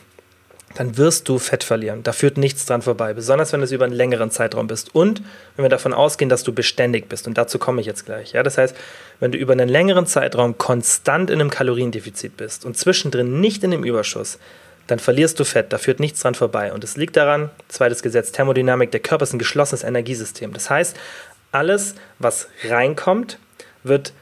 dann 0.78 0.96
wirst 0.96 1.28
du 1.28 1.40
Fett 1.40 1.64
verlieren. 1.64 2.04
Da 2.04 2.12
führt 2.12 2.38
nichts 2.38 2.68
dran 2.68 2.84
vorbei, 2.84 3.16
besonders 3.16 3.52
wenn 3.52 3.62
du 3.62 3.64
es 3.64 3.72
über 3.72 3.86
einen 3.86 3.96
längeren 3.96 4.30
Zeitraum 4.30 4.68
bist. 4.68 4.94
Und 4.94 5.24
wenn 5.56 5.66
wir 5.66 5.70
davon 5.70 5.92
ausgehen, 5.92 6.30
dass 6.30 6.44
du 6.44 6.54
beständig 6.54 7.10
bist, 7.10 7.26
und 7.26 7.36
dazu 7.36 7.58
komme 7.58 7.82
ich 7.82 7.88
jetzt 7.88 8.06
gleich. 8.06 8.34
Ja, 8.34 8.44
das 8.44 8.60
heißt, 8.60 8.76
wenn 9.20 9.32
du 9.32 9.40
über 9.40 9.54
einen 9.54 9.70
längeren 9.70 10.06
Zeitraum 10.06 10.60
konstant 10.60 11.32
in 11.32 11.42
einem 11.42 11.50
Kaloriendefizit 11.50 12.38
bist 12.38 12.64
und 12.64 12.78
zwischendrin 12.78 13.42
nicht 13.42 13.64
in 13.64 13.72
dem 13.72 13.84
Überschuss, 13.84 14.38
dann 14.86 15.00
verlierst 15.00 15.40
du 15.40 15.46
Fett, 15.46 15.74
da 15.74 15.80
führt 15.80 16.00
nichts 16.00 16.22
dran 16.22 16.36
vorbei. 16.36 16.72
Und 16.72 16.84
es 16.84 16.96
liegt 16.96 17.18
daran, 17.18 17.50
zweites 17.70 18.04
Gesetz 18.04 18.32
Thermodynamik, 18.32 18.92
der 18.92 19.00
Körper 19.00 19.24
ist 19.24 19.34
ein 19.34 19.40
geschlossenes 19.40 19.84
Energiesystem. 19.84 20.54
Das 20.54 20.70
heißt, 20.70 20.96
alles, 21.52 21.96
was 22.20 22.50
reinkommt, 22.70 23.40
wird 23.82 24.14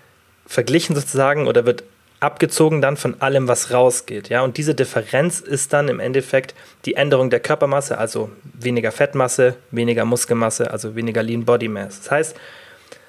verglichen 0.47 0.95
sozusagen 0.95 1.47
oder 1.47 1.65
wird 1.65 1.83
abgezogen 2.19 2.81
dann 2.81 2.97
von 2.97 3.21
allem, 3.21 3.47
was 3.47 3.71
rausgeht. 3.71 4.29
Ja? 4.29 4.41
Und 4.41 4.57
diese 4.57 4.75
Differenz 4.75 5.39
ist 5.39 5.73
dann 5.73 5.87
im 5.87 5.99
Endeffekt 5.99 6.55
die 6.85 6.95
Änderung 6.95 7.29
der 7.29 7.39
Körpermasse, 7.39 7.97
also 7.97 8.29
weniger 8.53 8.91
Fettmasse, 8.91 9.55
weniger 9.71 10.05
Muskelmasse, 10.05 10.71
also 10.71 10.95
weniger 10.95 11.23
Lean 11.23 11.45
Body 11.45 11.67
Mass. 11.67 11.99
Das 12.01 12.11
heißt, 12.11 12.35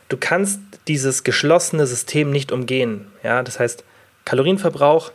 du 0.09 0.16
kannst 0.16 0.61
dieses 0.88 1.25
geschlossene 1.25 1.87
System 1.87 2.31
nicht 2.31 2.53
umgehen. 2.53 3.07
Ja? 3.23 3.42
Das 3.42 3.59
heißt, 3.61 3.85
Kalorienverbrauch 4.25 5.12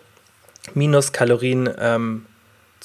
minus 0.73 1.11
Kalorienzunahme 1.11 2.23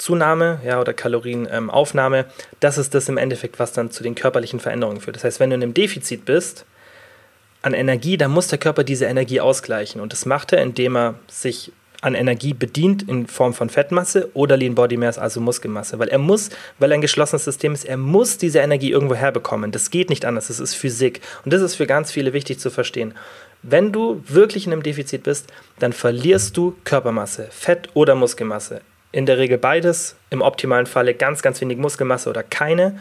ähm, 0.07 0.67
ja, 0.67 0.81
oder 0.81 0.93
Kalorienaufnahme, 0.93 2.19
ähm, 2.19 2.25
das 2.59 2.77
ist 2.77 2.93
das 2.93 3.07
im 3.07 3.17
Endeffekt, 3.17 3.59
was 3.59 3.71
dann 3.71 3.91
zu 3.91 4.03
den 4.03 4.15
körperlichen 4.15 4.59
Veränderungen 4.59 4.99
führt. 4.99 5.15
Das 5.15 5.23
heißt, 5.23 5.39
wenn 5.39 5.51
du 5.51 5.55
in 5.55 5.63
einem 5.63 5.73
Defizit 5.73 6.25
bist, 6.25 6.65
an 7.61 7.73
Energie, 7.73 8.17
dann 8.17 8.31
muss 8.31 8.47
der 8.47 8.59
Körper 8.59 8.83
diese 8.83 9.05
Energie 9.05 9.41
ausgleichen. 9.41 10.01
Und 10.01 10.13
das 10.13 10.25
macht 10.25 10.53
er, 10.53 10.61
indem 10.61 10.95
er 10.95 11.15
sich 11.27 11.71
an 12.01 12.13
Energie 12.13 12.53
bedient 12.53 13.07
in 13.09 13.27
Form 13.27 13.53
von 13.53 13.69
Fettmasse 13.69 14.29
oder 14.33 14.55
Lean 14.55 14.75
Body 14.75 14.97
Mass, 14.97 15.17
also 15.17 15.41
Muskelmasse. 15.41 15.97
Weil 15.99 16.09
er 16.09 16.19
muss, 16.19 16.49
weil 16.79 16.91
er 16.91 16.95
ein 16.95 17.01
geschlossenes 17.01 17.43
System 17.43 17.73
ist, 17.73 17.85
er 17.85 17.97
muss 17.97 18.37
diese 18.37 18.59
Energie 18.59 18.91
irgendwo 18.91 19.15
herbekommen. 19.15 19.71
Das 19.71 19.89
geht 19.89 20.09
nicht 20.09 20.25
anders, 20.25 20.47
das 20.47 20.59
ist 20.59 20.75
Physik. 20.75 21.21
Und 21.43 21.53
das 21.53 21.61
ist 21.61 21.75
für 21.75 21.87
ganz 21.87 22.11
viele 22.11 22.33
wichtig 22.33 22.59
zu 22.59 22.69
verstehen. 22.69 23.13
Wenn 23.63 23.91
du 23.91 24.23
wirklich 24.27 24.67
in 24.67 24.73
einem 24.73 24.83
Defizit 24.83 25.23
bist, 25.23 25.47
dann 25.79 25.91
verlierst 25.91 26.55
du 26.55 26.75
Körpermasse, 26.83 27.47
Fett 27.49 27.89
oder 27.95 28.13
Muskelmasse. 28.13 28.81
In 29.11 29.25
der 29.25 29.39
Regel 29.39 29.57
beides, 29.57 30.15
im 30.29 30.41
optimalen 30.41 30.85
Falle 30.85 31.15
ganz, 31.15 31.41
ganz 31.41 31.59
wenig 31.61 31.77
Muskelmasse 31.77 32.29
oder 32.29 32.43
keine 32.43 32.99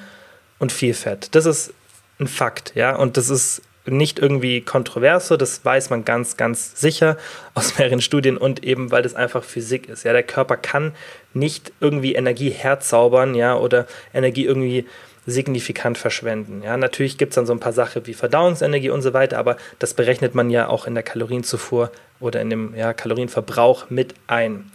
und 0.59 0.73
viel 0.73 0.95
Fett. 0.95 1.35
Das 1.35 1.45
ist 1.45 1.75
ein 2.19 2.27
Fakt, 2.27 2.73
ja, 2.75 2.97
und 2.97 3.19
das 3.19 3.29
ist 3.29 3.61
nicht 3.87 4.19
irgendwie 4.19 4.61
kontroverse, 4.61 5.39
das 5.39 5.65
weiß 5.65 5.91
man 5.91 6.05
ganz, 6.05 6.37
ganz 6.37 6.81
sicher 6.81 7.17
aus 7.55 7.79
mehreren 7.79 8.01
Studien 8.01 8.37
und 8.37 8.65
eben, 8.65 8.91
weil 8.91 9.03
das 9.03 9.15
einfach 9.15 9.45
Physik 9.45 9.89
ist. 9.89 10.05
Ja, 10.05 10.13
der 10.13 10.23
Körper 10.23 10.57
kann 10.57 10.93
nicht 11.35 11.73
irgendwie 11.81 12.15
Energie 12.15 12.51
herzaubern, 12.51 13.35
ja, 13.35 13.57
oder 13.57 13.87
Energie 14.13 14.45
irgendwie 14.45 14.87
signifikant 15.27 15.99
verschwenden. 15.99 16.63
Ja, 16.63 16.77
natürlich 16.77 17.19
gibt 17.19 17.31
es 17.31 17.35
dann 17.35 17.47
so 17.47 17.53
ein 17.53 17.61
paar 17.61 17.73
Sachen 17.73 18.07
wie 18.07 18.15
Verdauungsenergie 18.15 18.91
und 18.91 19.03
so 19.03 19.13
weiter, 19.13 19.39
aber 19.39 19.57
das 19.79 19.95
berechnet 19.95 20.35
man 20.35 20.51
ja 20.51 20.69
auch 20.69 20.87
in 20.87 20.95
der 20.95 21.03
Kalorienzufuhr 21.03 21.91
oder 22.21 22.41
in 22.41 22.51
dem 22.51 22.75
ja, 22.75 22.93
Kalorienverbrauch 22.93 23.91
mit 23.91 24.15
ein. 24.29 24.71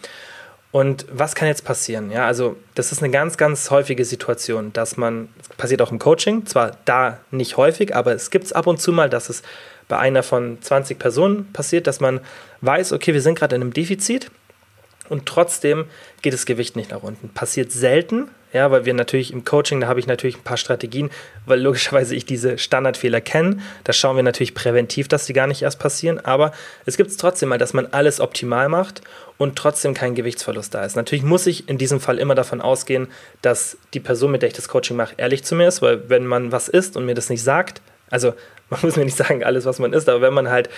Und 0.72 1.06
was 1.12 1.36
kann 1.36 1.50
jetzt 1.50 1.66
passieren? 1.66 2.12
Ja, 2.12 2.26
also 2.26 2.56
das 2.76 2.94
ist 2.94 3.04
eine 3.04 3.12
ganz, 3.12 3.38
ganz 3.38 3.70
häufige 3.72 4.06
Situation, 4.06 4.72
dass 4.72 4.96
man, 4.96 5.28
das 5.38 5.50
passiert 5.58 5.82
auch 5.82 5.92
im 5.92 6.00
Coaching, 6.00 6.46
zwar 6.46 6.78
da 6.86 7.20
nicht 7.30 7.58
häufig, 7.58 7.94
aber 7.94 8.14
es 8.14 8.32
gibt 8.32 8.46
es 8.46 8.54
ab 8.54 8.68
und 8.68 8.80
zu 8.80 8.94
mal, 8.94 9.10
dass 9.10 9.30
es 9.30 9.44
bei 9.90 9.98
einer 9.98 10.24
von 10.24 10.62
20 10.62 10.98
Personen 10.98 11.52
passiert, 11.52 11.88
dass 11.88 12.00
man 12.00 12.22
weiß, 12.62 12.94
okay, 12.94 13.14
wir 13.14 13.22
sind 13.22 13.38
gerade 13.38 13.56
in 13.56 13.62
einem 13.62 13.74
Defizit 13.74 14.32
und 15.10 15.26
trotzdem 15.26 15.86
geht 16.22 16.34
das 16.34 16.46
Gewicht 16.46 16.78
nicht 16.78 16.92
nach 16.92 17.04
unten. 17.04 17.28
Passiert 17.28 17.74
selten, 17.74 18.30
ja, 18.54 18.70
weil 18.70 18.86
wir 18.86 18.94
natürlich 18.94 19.32
im 19.32 19.46
Coaching, 19.46 19.82
da 19.82 19.88
habe 19.88 20.00
ich 20.00 20.08
natürlich 20.08 20.38
ein 20.38 20.44
paar 20.44 20.58
Strategien, 20.58 21.10
weil 21.46 21.60
logischerweise 21.60 22.16
ich 22.16 22.26
diese 22.26 22.58
Standardfehler 22.58 23.22
kenne. 23.22 23.58
Da 23.84 23.94
schauen 23.94 24.16
wir 24.18 24.24
natürlich 24.24 24.54
präventiv, 24.54 25.08
dass 25.08 25.26
die 25.26 25.34
gar 25.34 25.48
nicht 25.48 25.62
erst 25.62 25.80
passieren. 25.80 26.20
Aber 26.20 26.52
es 26.86 26.98
gibt 26.98 27.12
es 27.12 27.18
trotzdem 27.18 27.50
mal, 27.50 27.58
dass 27.58 27.74
man 27.74 27.88
alles 27.88 28.20
optimal 28.20 28.68
macht 28.68 29.02
und 29.41 29.56
trotzdem 29.56 29.95
kein 29.95 30.13
Gewichtsverlust 30.13 30.75
da 30.75 30.86
ist. 30.86 30.95
Natürlich 30.95 31.23
muss 31.23 31.47
ich 31.47 31.67
in 31.67 31.80
diesem 31.80 31.99
Fall 31.99 32.19
immer 32.19 32.36
davon 32.36 32.62
ausgehen, 32.62 33.08
dass 33.41 33.75
die 33.95 33.99
Person, 33.99 34.30
mit 34.30 34.43
der 34.43 34.49
ich 34.49 34.56
das 34.56 34.67
Coaching 34.67 34.95
mache, 34.95 35.15
ehrlich 35.17 35.43
zu 35.43 35.56
mir 35.56 35.67
ist, 35.67 35.82
weil 35.82 36.08
wenn 36.10 36.27
man 36.27 36.51
was 36.51 36.67
isst 36.67 36.95
und 36.95 37.08
mir 37.08 37.15
das 37.15 37.32
nicht 37.32 37.41
sagt, 37.41 37.82
also 38.12 38.34
man 38.69 38.82
muss 38.84 38.97
mir 38.97 39.06
nicht 39.06 39.17
sagen, 39.17 39.43
alles, 39.43 39.65
was 39.65 39.80
man 39.80 39.93
isst, 39.93 40.10
aber 40.10 40.21
wenn 40.21 40.36
man 40.36 40.51
halt 40.51 40.69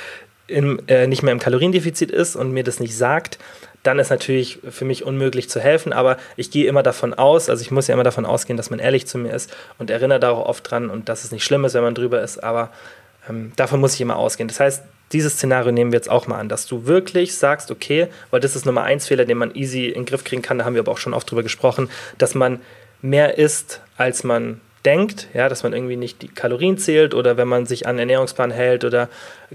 im, 0.47 0.79
äh, 0.87 1.07
nicht 1.07 1.23
mehr 1.23 1.33
im 1.33 1.39
Kaloriendefizit 1.39 2.09
ist 2.09 2.37
und 2.37 2.51
mir 2.51 2.63
das 2.63 2.79
nicht 2.79 2.95
sagt, 2.95 3.37
dann 3.83 3.99
ist 3.99 4.09
natürlich 4.09 4.59
für 4.69 4.85
mich 4.85 5.03
unmöglich 5.03 5.49
zu 5.49 5.59
helfen. 5.59 5.91
Aber 5.91 6.15
ich 6.37 6.49
gehe 6.49 6.67
immer 6.67 6.83
davon 6.83 7.13
aus, 7.13 7.49
also 7.49 7.61
ich 7.61 7.71
muss 7.71 7.87
ja 7.87 7.93
immer 7.93 8.03
davon 8.03 8.25
ausgehen, 8.25 8.55
dass 8.55 8.69
man 8.69 8.79
ehrlich 8.79 9.07
zu 9.07 9.17
mir 9.17 9.33
ist 9.33 9.53
und 9.77 9.89
erinnere 9.89 10.21
da 10.21 10.31
auch 10.31 10.45
oft 10.45 10.71
dran 10.71 10.89
und 10.89 11.09
dass 11.09 11.25
es 11.25 11.31
nicht 11.31 11.43
schlimm 11.43 11.65
ist, 11.65 11.73
wenn 11.73 11.83
man 11.83 11.95
drüber 11.95 12.21
ist. 12.21 12.41
Aber 12.41 12.71
ähm, 13.29 13.51
davon 13.55 13.79
muss 13.79 13.95
ich 13.95 14.01
immer 14.01 14.17
ausgehen. 14.17 14.47
Das 14.47 14.59
heißt, 14.59 14.83
dieses 15.11 15.33
Szenario 15.33 15.71
nehmen 15.71 15.91
wir 15.91 15.97
jetzt 15.97 16.09
auch 16.09 16.27
mal 16.27 16.39
an, 16.39 16.49
dass 16.49 16.65
du 16.65 16.85
wirklich 16.85 17.35
sagst, 17.35 17.71
okay, 17.71 18.07
weil 18.31 18.39
das 18.39 18.55
ist 18.55 18.65
Nummer 18.65 18.83
eins 18.83 19.07
Fehler, 19.07 19.25
den 19.25 19.37
man 19.37 19.53
easy 19.55 19.87
in 19.87 20.01
den 20.01 20.05
Griff 20.05 20.23
kriegen 20.23 20.41
kann, 20.41 20.57
da 20.57 20.65
haben 20.65 20.73
wir 20.73 20.81
aber 20.81 20.91
auch 20.91 20.97
schon 20.97 21.13
oft 21.13 21.29
drüber 21.29 21.43
gesprochen, 21.43 21.89
dass 22.17 22.33
man 22.35 22.59
mehr 23.01 23.37
isst, 23.37 23.81
als 23.97 24.23
man 24.23 24.59
denkt, 24.85 25.27
ja, 25.33 25.47
dass 25.47 25.63
man 25.63 25.71
irgendwie 25.73 25.95
nicht 25.95 26.21
die 26.21 26.27
Kalorien 26.27 26.77
zählt 26.77 27.13
oder 27.13 27.37
wenn 27.37 27.47
man 27.47 27.65
sich 27.65 27.87
an 27.87 27.99
Ernährungsplan 27.99 28.51
hält 28.51 28.83
oder 28.83 29.07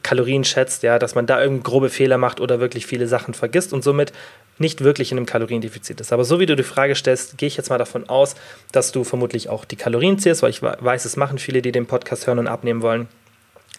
Kalorien 0.03 0.45
schätzt, 0.45 0.83
ja, 0.83 0.99
dass 0.99 1.15
man 1.15 1.27
da 1.27 1.43
irgendwie 1.43 1.63
grobe 1.63 1.91
Fehler 1.91 2.19
macht 2.19 2.41
oder 2.41 2.61
wirklich 2.61 2.87
viele 2.87 3.07
Sachen 3.07 3.35
vergisst 3.35 3.73
und 3.73 3.85
somit 3.85 4.13
nicht 4.59 4.83
wirklich 4.83 5.13
in 5.13 5.19
einem 5.19 5.27
Kaloriendefizit 5.27 6.01
ist. 6.01 6.13
Aber 6.13 6.25
so 6.25 6.41
wie 6.41 6.47
du 6.47 6.57
die 6.57 6.63
Frage 6.63 6.95
stellst, 6.95 7.37
gehe 7.37 7.47
ich 7.47 7.57
jetzt 7.57 7.69
mal 7.69 7.79
davon 7.79 8.09
aus, 8.09 8.37
dass 8.73 8.91
du 8.91 9.05
vermutlich 9.05 9.49
auch 9.49 9.65
die 9.65 9.77
Kalorien 9.77 10.19
zählst, 10.19 10.43
weil 10.43 10.51
ich 10.51 10.63
weiß, 10.63 11.05
es 11.05 11.17
machen 11.17 11.39
viele, 11.39 11.63
die 11.63 11.73
den 11.73 11.87
Podcast 11.87 12.27
hören 12.27 12.39
und 12.39 12.49
abnehmen 12.49 12.83
wollen, 12.83 13.09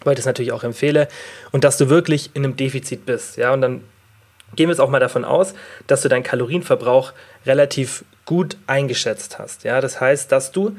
weil 0.04 0.14
ich 0.14 0.18
das 0.18 0.26
natürlich 0.26 0.52
auch 0.52 0.64
empfehle. 0.64 1.08
Und 1.52 1.64
dass 1.64 1.76
du 1.78 1.88
wirklich 1.88 2.30
in 2.34 2.44
einem 2.44 2.56
Defizit 2.56 3.06
bist, 3.06 3.36
ja, 3.36 3.52
und 3.52 3.60
dann 3.60 3.84
gehen 4.56 4.68
wir 4.68 4.72
jetzt 4.72 4.80
auch 4.80 4.90
mal 4.90 5.00
davon 5.00 5.24
aus, 5.24 5.54
dass 5.86 6.02
du 6.02 6.08
deinen 6.08 6.22
Kalorienverbrauch 6.22 7.12
relativ 7.46 8.04
gut 8.24 8.56
eingeschätzt 8.66 9.38
hast, 9.38 9.64
ja, 9.64 9.80
das 9.80 10.00
heißt, 10.00 10.30
dass 10.30 10.52
du 10.52 10.76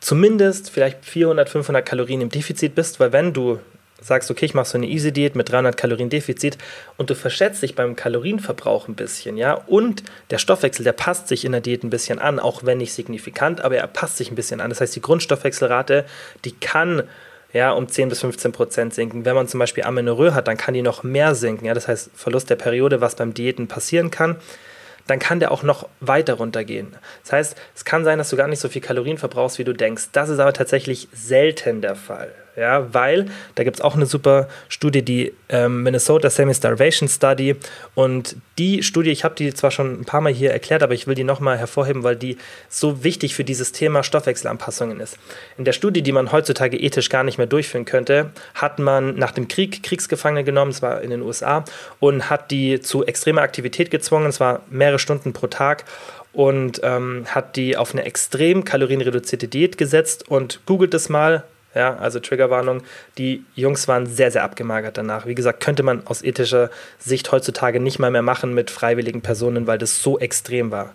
zumindest 0.00 0.70
vielleicht 0.70 1.04
400, 1.04 1.48
500 1.48 1.86
Kalorien 1.86 2.22
im 2.22 2.30
Defizit 2.30 2.74
bist, 2.74 3.00
weil 3.00 3.12
wenn 3.12 3.32
du 3.32 3.60
sagst, 4.00 4.30
okay, 4.30 4.46
ich 4.46 4.54
mache 4.54 4.68
so 4.68 4.78
eine 4.78 4.86
Easy-Diät 4.86 5.36
mit 5.36 5.50
300 5.50 5.76
Kalorien 5.76 6.08
Defizit 6.08 6.56
und 6.96 7.10
du 7.10 7.14
verschätzt 7.14 7.62
dich 7.62 7.74
beim 7.74 7.96
Kalorienverbrauch 7.96 8.88
ein 8.88 8.94
bisschen, 8.94 9.36
ja, 9.36 9.54
und 9.54 10.02
der 10.30 10.38
Stoffwechsel, 10.38 10.84
der 10.84 10.92
passt 10.92 11.28
sich 11.28 11.44
in 11.44 11.52
der 11.52 11.60
Diät 11.60 11.84
ein 11.84 11.90
bisschen 11.90 12.18
an, 12.18 12.38
auch 12.38 12.64
wenn 12.64 12.78
nicht 12.78 12.94
signifikant, 12.94 13.60
aber 13.60 13.76
er 13.76 13.86
passt 13.86 14.16
sich 14.16 14.30
ein 14.30 14.36
bisschen 14.36 14.60
an. 14.60 14.70
Das 14.70 14.80
heißt, 14.80 14.96
die 14.96 15.02
Grundstoffwechselrate, 15.02 16.06
die 16.44 16.52
kann 16.52 17.02
ja, 17.52 17.72
um 17.72 17.88
10 17.88 18.08
bis 18.08 18.20
15 18.20 18.52
Prozent 18.52 18.94
sinken. 18.94 19.24
Wenn 19.24 19.34
man 19.34 19.48
zum 19.48 19.60
Beispiel 19.60 19.84
Amenorrhoe 19.84 20.34
hat, 20.34 20.48
dann 20.48 20.56
kann 20.56 20.74
die 20.74 20.82
noch 20.82 21.02
mehr 21.02 21.34
sinken. 21.34 21.66
Ja, 21.66 21.74
das 21.74 21.88
heißt, 21.88 22.10
Verlust 22.14 22.50
der 22.50 22.56
Periode, 22.56 23.00
was 23.00 23.16
beim 23.16 23.34
Diäten 23.34 23.68
passieren 23.68 24.10
kann 24.10 24.36
dann 25.06 25.18
kann 25.18 25.40
der 25.40 25.50
auch 25.50 25.64
noch 25.64 25.88
weiter 25.98 26.34
runtergehen. 26.34 26.96
Das 27.24 27.32
heißt, 27.32 27.56
es 27.74 27.84
kann 27.84 28.04
sein, 28.04 28.18
dass 28.18 28.30
du 28.30 28.36
gar 28.36 28.46
nicht 28.46 28.60
so 28.60 28.68
viel 28.68 28.80
Kalorien 28.80 29.18
verbrauchst, 29.18 29.58
wie 29.58 29.64
du 29.64 29.72
denkst. 29.72 30.10
Das 30.12 30.28
ist 30.28 30.38
aber 30.38 30.52
tatsächlich 30.52 31.08
selten 31.12 31.80
der 31.80 31.96
Fall 31.96 32.32
ja, 32.56 32.92
weil 32.92 33.26
da 33.54 33.64
gibt 33.64 33.76
es 33.76 33.80
auch 33.80 33.94
eine 33.94 34.06
super 34.06 34.48
Studie, 34.68 35.02
die 35.02 35.32
ähm, 35.48 35.82
Minnesota 35.82 36.30
Semi-Starvation 36.30 37.08
Study 37.08 37.56
und 37.94 38.36
die 38.58 38.82
Studie, 38.82 39.10
ich 39.10 39.24
habe 39.24 39.34
die 39.34 39.54
zwar 39.54 39.70
schon 39.70 40.00
ein 40.00 40.04
paar 40.04 40.20
Mal 40.20 40.32
hier 40.32 40.50
erklärt, 40.50 40.82
aber 40.82 40.94
ich 40.94 41.06
will 41.06 41.14
die 41.14 41.24
nochmal 41.24 41.58
hervorheben, 41.58 42.02
weil 42.02 42.16
die 42.16 42.36
so 42.68 43.04
wichtig 43.04 43.34
für 43.34 43.44
dieses 43.44 43.72
Thema 43.72 44.02
Stoffwechselanpassungen 44.02 45.00
ist. 45.00 45.16
In 45.56 45.64
der 45.64 45.72
Studie, 45.72 46.02
die 46.02 46.12
man 46.12 46.32
heutzutage 46.32 46.76
ethisch 46.76 47.08
gar 47.08 47.24
nicht 47.24 47.38
mehr 47.38 47.46
durchführen 47.46 47.84
könnte, 47.84 48.30
hat 48.54 48.78
man 48.78 49.14
nach 49.14 49.32
dem 49.32 49.48
Krieg 49.48 49.82
Kriegsgefangene 49.82 50.44
genommen, 50.44 50.70
es 50.70 50.82
war 50.82 51.00
in 51.00 51.10
den 51.10 51.22
USA, 51.22 51.64
und 52.00 52.28
hat 52.30 52.50
die 52.50 52.80
zu 52.80 53.06
extremer 53.06 53.42
Aktivität 53.42 53.90
gezwungen, 53.90 54.26
es 54.26 54.40
war 54.40 54.62
mehrere 54.70 54.98
Stunden 54.98 55.32
pro 55.32 55.46
Tag 55.46 55.84
und 56.32 56.80
ähm, 56.84 57.24
hat 57.26 57.56
die 57.56 57.76
auf 57.76 57.92
eine 57.92 58.04
extrem 58.04 58.64
kalorienreduzierte 58.64 59.48
Diät 59.48 59.78
gesetzt 59.78 60.28
und 60.28 60.60
googelt 60.66 60.94
es 60.94 61.08
mal, 61.08 61.44
ja, 61.74 61.96
also 61.96 62.20
Triggerwarnung. 62.20 62.82
Die 63.18 63.44
Jungs 63.54 63.86
waren 63.88 64.06
sehr, 64.06 64.30
sehr 64.30 64.42
abgemagert 64.42 64.98
danach. 64.98 65.26
Wie 65.26 65.34
gesagt, 65.34 65.60
könnte 65.60 65.82
man 65.82 66.06
aus 66.06 66.22
ethischer 66.22 66.70
Sicht 66.98 67.30
heutzutage 67.32 67.80
nicht 67.80 67.98
mal 67.98 68.10
mehr 68.10 68.22
machen 68.22 68.54
mit 68.54 68.70
freiwilligen 68.70 69.22
Personen, 69.22 69.66
weil 69.66 69.78
das 69.78 70.02
so 70.02 70.18
extrem 70.18 70.70
war. 70.70 70.94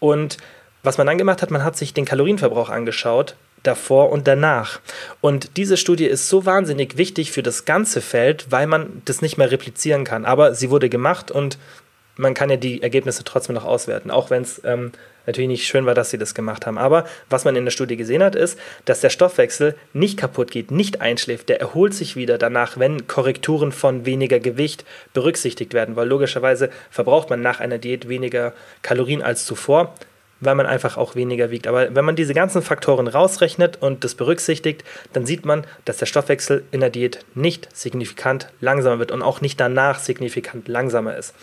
Und 0.00 0.38
was 0.82 0.98
man 0.98 1.06
dann 1.06 1.18
gemacht 1.18 1.42
hat, 1.42 1.50
man 1.50 1.64
hat 1.64 1.76
sich 1.76 1.94
den 1.94 2.04
Kalorienverbrauch 2.04 2.70
angeschaut, 2.70 3.36
davor 3.62 4.10
und 4.10 4.26
danach. 4.26 4.80
Und 5.20 5.56
diese 5.56 5.76
Studie 5.76 6.06
ist 6.06 6.28
so 6.28 6.46
wahnsinnig 6.46 6.96
wichtig 6.96 7.32
für 7.32 7.42
das 7.42 7.64
ganze 7.64 8.00
Feld, 8.00 8.46
weil 8.50 8.66
man 8.66 9.02
das 9.04 9.22
nicht 9.22 9.38
mehr 9.38 9.50
replizieren 9.50 10.04
kann. 10.04 10.24
Aber 10.24 10.54
sie 10.54 10.70
wurde 10.70 10.88
gemacht 10.88 11.30
und 11.30 11.58
man 12.16 12.34
kann 12.34 12.50
ja 12.50 12.56
die 12.56 12.82
Ergebnisse 12.82 13.24
trotzdem 13.24 13.54
noch 13.54 13.64
auswerten, 13.64 14.10
auch 14.10 14.30
wenn 14.30 14.42
es 14.42 14.60
ähm, 14.64 14.92
natürlich 15.26 15.48
nicht 15.48 15.66
schön 15.66 15.86
war, 15.86 15.94
dass 15.94 16.10
sie 16.10 16.18
das 16.18 16.34
gemacht 16.34 16.66
haben. 16.66 16.78
Aber 16.78 17.04
was 17.28 17.44
man 17.44 17.56
in 17.56 17.64
der 17.64 17.72
Studie 17.72 17.96
gesehen 17.96 18.22
hat, 18.22 18.34
ist, 18.34 18.58
dass 18.84 19.00
der 19.00 19.10
Stoffwechsel 19.10 19.74
nicht 19.92 20.18
kaputt 20.18 20.50
geht, 20.50 20.70
nicht 20.70 21.00
einschläft. 21.00 21.48
Der 21.48 21.60
erholt 21.60 21.94
sich 21.94 22.16
wieder 22.16 22.38
danach, 22.38 22.78
wenn 22.78 23.06
Korrekturen 23.06 23.72
von 23.72 24.06
weniger 24.06 24.40
Gewicht 24.40 24.84
berücksichtigt 25.12 25.74
werden, 25.74 25.96
weil 25.96 26.08
logischerweise 26.08 26.70
verbraucht 26.90 27.30
man 27.30 27.40
nach 27.40 27.60
einer 27.60 27.78
Diät 27.78 28.08
weniger 28.08 28.52
Kalorien 28.82 29.22
als 29.22 29.44
zuvor 29.44 29.94
weil 30.40 30.54
man 30.54 30.66
einfach 30.66 30.96
auch 30.96 31.14
weniger 31.14 31.50
wiegt. 31.50 31.66
Aber 31.66 31.94
wenn 31.94 32.04
man 32.04 32.16
diese 32.16 32.34
ganzen 32.34 32.62
Faktoren 32.62 33.08
rausrechnet 33.08 33.80
und 33.80 34.04
das 34.04 34.14
berücksichtigt, 34.14 34.84
dann 35.12 35.26
sieht 35.26 35.44
man, 35.44 35.64
dass 35.84 35.96
der 35.96 36.06
Stoffwechsel 36.06 36.64
in 36.70 36.80
der 36.80 36.90
Diät 36.90 37.24
nicht 37.34 37.74
signifikant 37.74 38.48
langsamer 38.60 38.98
wird 38.98 39.12
und 39.12 39.22
auch 39.22 39.40
nicht 39.40 39.58
danach 39.58 39.98
signifikant 39.98 40.68
langsamer 40.68 41.16
ist. 41.16 41.34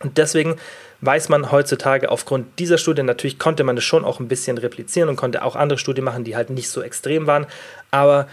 Und 0.00 0.18
deswegen 0.18 0.56
weiß 1.04 1.28
man 1.28 1.50
heutzutage 1.50 2.10
aufgrund 2.10 2.58
dieser 2.58 2.78
Studie, 2.78 3.02
natürlich 3.02 3.38
konnte 3.38 3.64
man 3.64 3.76
das 3.76 3.84
schon 3.84 4.04
auch 4.04 4.20
ein 4.20 4.28
bisschen 4.28 4.58
replizieren 4.58 5.08
und 5.08 5.16
konnte 5.16 5.42
auch 5.42 5.56
andere 5.56 5.78
Studien 5.78 6.04
machen, 6.04 6.24
die 6.24 6.36
halt 6.36 6.50
nicht 6.50 6.68
so 6.68 6.82
extrem 6.82 7.26
waren, 7.26 7.46
aber 7.90 8.28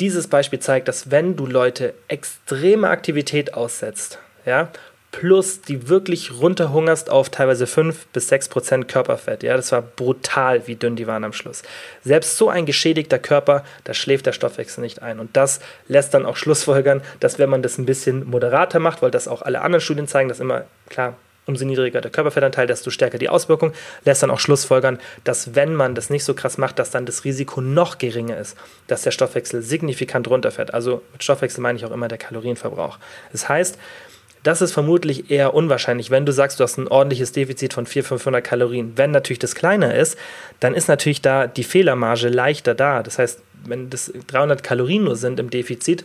dieses 0.00 0.28
Beispiel 0.28 0.58
zeigt, 0.58 0.88
dass 0.88 1.10
wenn 1.10 1.36
du 1.36 1.46
Leute 1.46 1.94
extreme 2.08 2.88
Aktivität 2.88 3.54
aussetzt, 3.54 4.18
ja, 4.44 4.70
plus 5.14 5.60
die 5.60 5.88
wirklich 5.88 6.32
runterhungerst 6.40 7.08
auf 7.08 7.28
teilweise 7.30 7.68
5 7.68 8.06
bis 8.06 8.28
6 8.28 8.48
Prozent 8.48 8.88
Körperfett. 8.88 9.44
Ja, 9.44 9.56
das 9.56 9.70
war 9.70 9.80
brutal, 9.80 10.66
wie 10.66 10.74
dünn 10.74 10.96
die 10.96 11.06
waren 11.06 11.22
am 11.22 11.32
Schluss. 11.32 11.62
Selbst 12.02 12.36
so 12.36 12.48
ein 12.48 12.66
geschädigter 12.66 13.20
Körper, 13.20 13.62
da 13.84 13.94
schläft 13.94 14.26
der 14.26 14.32
Stoffwechsel 14.32 14.82
nicht 14.82 15.02
ein. 15.02 15.20
Und 15.20 15.36
das 15.36 15.60
lässt 15.86 16.14
dann 16.14 16.26
auch 16.26 16.36
Schlussfolgern, 16.44 17.00
dass 17.20 17.38
wenn 17.38 17.48
man 17.48 17.62
das 17.62 17.78
ein 17.78 17.86
bisschen 17.86 18.28
moderater 18.28 18.80
macht, 18.80 19.02
weil 19.02 19.12
das 19.12 19.28
auch 19.28 19.42
alle 19.42 19.60
anderen 19.60 19.80
Studien 19.80 20.08
zeigen, 20.08 20.28
dass 20.28 20.40
immer, 20.40 20.64
klar, 20.88 21.16
umso 21.46 21.64
niedriger 21.64 22.00
der 22.00 22.10
Körperfettanteil, 22.10 22.66
desto 22.66 22.90
stärker 22.90 23.18
die 23.18 23.28
Auswirkung, 23.28 23.72
lässt 24.04 24.22
dann 24.22 24.30
auch 24.30 24.40
Schlussfolgern, 24.40 24.98
dass 25.24 25.54
wenn 25.54 25.74
man 25.74 25.94
das 25.94 26.10
nicht 26.10 26.24
so 26.24 26.34
krass 26.34 26.58
macht, 26.58 26.78
dass 26.78 26.90
dann 26.90 27.06
das 27.06 27.24
Risiko 27.24 27.60
noch 27.60 27.98
geringer 27.98 28.36
ist, 28.38 28.56
dass 28.86 29.02
der 29.02 29.10
Stoffwechsel 29.10 29.62
signifikant 29.62 30.28
runterfährt. 30.28 30.72
Also 30.72 31.02
mit 31.12 31.22
Stoffwechsel 31.22 31.60
meine 31.60 31.78
ich 31.78 31.84
auch 31.84 31.90
immer 31.90 32.08
der 32.08 32.18
Kalorienverbrauch. 32.18 32.98
Das 33.32 33.48
heißt, 33.48 33.78
das 34.44 34.60
ist 34.60 34.72
vermutlich 34.72 35.30
eher 35.30 35.54
unwahrscheinlich, 35.54 36.10
wenn 36.10 36.26
du 36.26 36.32
sagst, 36.32 36.60
du 36.60 36.64
hast 36.64 36.76
ein 36.76 36.86
ordentliches 36.86 37.32
Defizit 37.32 37.72
von 37.72 37.86
400, 37.86 38.08
500 38.20 38.44
Kalorien. 38.44 38.92
Wenn 38.96 39.10
natürlich 39.10 39.38
das 39.38 39.54
kleiner 39.54 39.94
ist, 39.94 40.18
dann 40.60 40.74
ist 40.74 40.86
natürlich 40.86 41.22
da 41.22 41.46
die 41.46 41.64
Fehlermarge 41.64 42.28
leichter 42.28 42.74
da. 42.74 43.02
Das 43.02 43.18
heißt, 43.18 43.40
wenn 43.64 43.88
das 43.88 44.12
300 44.26 44.62
Kalorien 44.62 45.04
nur 45.04 45.16
sind 45.16 45.40
im 45.40 45.48
Defizit, 45.48 46.04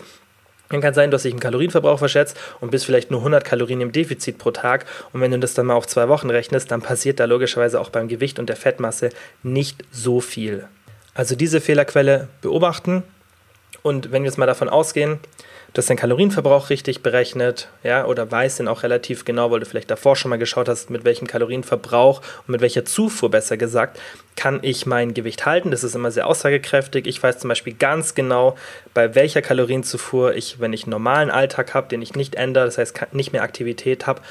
dann 0.69 0.81
kann 0.81 0.93
sein, 0.93 1.11
dass 1.11 1.23
sich 1.23 1.33
im 1.33 1.39
Kalorienverbrauch 1.39 1.99
verschätzt 1.99 2.37
und 2.61 2.71
bist 2.71 2.85
vielleicht 2.85 3.11
nur 3.11 3.21
100 3.21 3.43
Kalorien 3.43 3.81
im 3.81 3.91
Defizit 3.91 4.37
pro 4.37 4.51
Tag. 4.51 4.85
Und 5.11 5.21
wenn 5.21 5.31
du 5.31 5.39
das 5.39 5.55
dann 5.55 5.65
mal 5.65 5.73
auf 5.73 5.87
zwei 5.87 6.07
Wochen 6.07 6.29
rechnest, 6.29 6.71
dann 6.71 6.81
passiert 6.81 7.19
da 7.19 7.25
logischerweise 7.25 7.81
auch 7.81 7.89
beim 7.89 8.07
Gewicht 8.07 8.39
und 8.39 8.49
der 8.49 8.55
Fettmasse 8.55 9.09
nicht 9.41 9.83
so 9.91 10.21
viel. 10.21 10.67
Also 11.15 11.35
diese 11.35 11.59
Fehlerquelle 11.59 12.27
beobachten 12.41 13.03
Und 13.81 14.11
wenn 14.11 14.23
wir 14.23 14.29
jetzt 14.29 14.37
mal 14.37 14.45
davon 14.45 14.69
ausgehen, 14.69 15.19
du 15.73 15.77
hast 15.77 15.89
deinen 15.89 15.97
Kalorienverbrauch 15.97 16.69
richtig 16.69 17.01
berechnet, 17.01 17.69
ja, 17.83 18.05
oder 18.05 18.29
weißt 18.29 18.59
den 18.59 18.67
auch 18.67 18.83
relativ 18.83 19.25
genau, 19.25 19.51
weil 19.51 19.59
du 19.59 19.65
vielleicht 19.65 19.91
davor 19.91 20.15
schon 20.15 20.29
mal 20.29 20.37
geschaut 20.37 20.67
hast, 20.67 20.89
mit 20.89 21.03
welchem 21.03 21.27
Kalorienverbrauch 21.27 22.21
und 22.47 22.49
mit 22.49 22.61
welcher 22.61 22.85
Zufuhr 22.85 23.29
besser 23.29 23.57
gesagt, 23.57 23.99
kann 24.35 24.59
ich 24.61 24.85
mein 24.85 25.13
Gewicht 25.13 25.45
halten. 25.45 25.71
Das 25.71 25.83
ist 25.83 25.95
immer 25.95 26.11
sehr 26.11 26.27
aussagekräftig. 26.27 27.07
Ich 27.07 27.21
weiß 27.21 27.39
zum 27.39 27.49
Beispiel 27.49 27.73
ganz 27.73 28.15
genau, 28.15 28.55
bei 28.93 29.13
welcher 29.15 29.41
Kalorienzufuhr 29.41 30.33
ich, 30.33 30.59
wenn 30.59 30.73
ich 30.73 30.83
einen 30.83 30.91
normalen 30.91 31.29
Alltag 31.29 31.73
habe, 31.73 31.89
den 31.89 32.01
ich 32.01 32.15
nicht 32.15 32.35
ändere, 32.35 32.65
das 32.65 32.77
heißt 32.77 33.13
nicht 33.13 33.33
mehr 33.33 33.43
Aktivität 33.43 34.07
habe, 34.07 34.21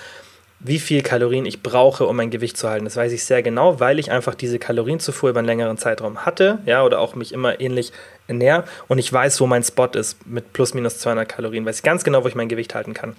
wie 0.60 0.78
viel 0.78 1.02
Kalorien 1.02 1.46
ich 1.46 1.62
brauche, 1.62 2.06
um 2.06 2.16
mein 2.16 2.30
Gewicht 2.30 2.56
zu 2.56 2.68
halten. 2.68 2.84
Das 2.84 2.96
weiß 2.96 3.12
ich 3.12 3.24
sehr 3.24 3.42
genau, 3.42 3.78
weil 3.78 3.98
ich 3.98 4.10
einfach 4.10 4.34
diese 4.34 4.58
Kalorienzufuhr 4.58 5.30
über 5.30 5.38
einen 5.38 5.46
längeren 5.46 5.78
Zeitraum 5.78 6.26
hatte, 6.26 6.58
ja, 6.66 6.84
oder 6.84 6.98
auch 6.98 7.14
mich 7.14 7.32
immer 7.32 7.60
ähnlich 7.60 7.92
ernähre 8.26 8.64
und 8.88 8.98
ich 8.98 9.12
weiß, 9.12 9.40
wo 9.40 9.46
mein 9.46 9.62
Spot 9.62 9.86
ist 9.86 10.26
mit 10.26 10.52
plus 10.52 10.74
minus 10.74 10.98
200 10.98 11.28
Kalorien, 11.28 11.64
weiß 11.64 11.76
ich 11.76 11.82
ganz 11.82 12.02
genau, 12.02 12.24
wo 12.24 12.28
ich 12.28 12.34
mein 12.34 12.48
Gewicht 12.48 12.74
halten 12.74 12.94
kann. 12.94 13.14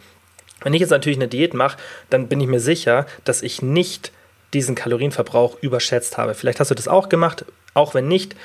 Wenn 0.61 0.73
ich 0.73 0.81
jetzt 0.81 0.89
natürlich 0.89 1.17
eine 1.17 1.29
Diät 1.29 1.53
mache, 1.53 1.77
dann 2.09 2.27
bin 2.27 2.41
ich 2.41 2.47
mir 2.47 2.59
sicher, 2.59 3.05
dass 3.23 3.41
ich 3.41 3.61
nicht 3.61 4.11
diesen 4.53 4.75
Kalorienverbrauch 4.75 5.57
überschätzt 5.61 6.17
habe. 6.17 6.33
Vielleicht 6.33 6.59
hast 6.59 6.71
du 6.71 6.75
das 6.75 6.87
auch 6.87 7.07
gemacht, 7.07 7.45
auch 7.73 7.93
wenn 7.93 8.07
nicht 8.07 8.35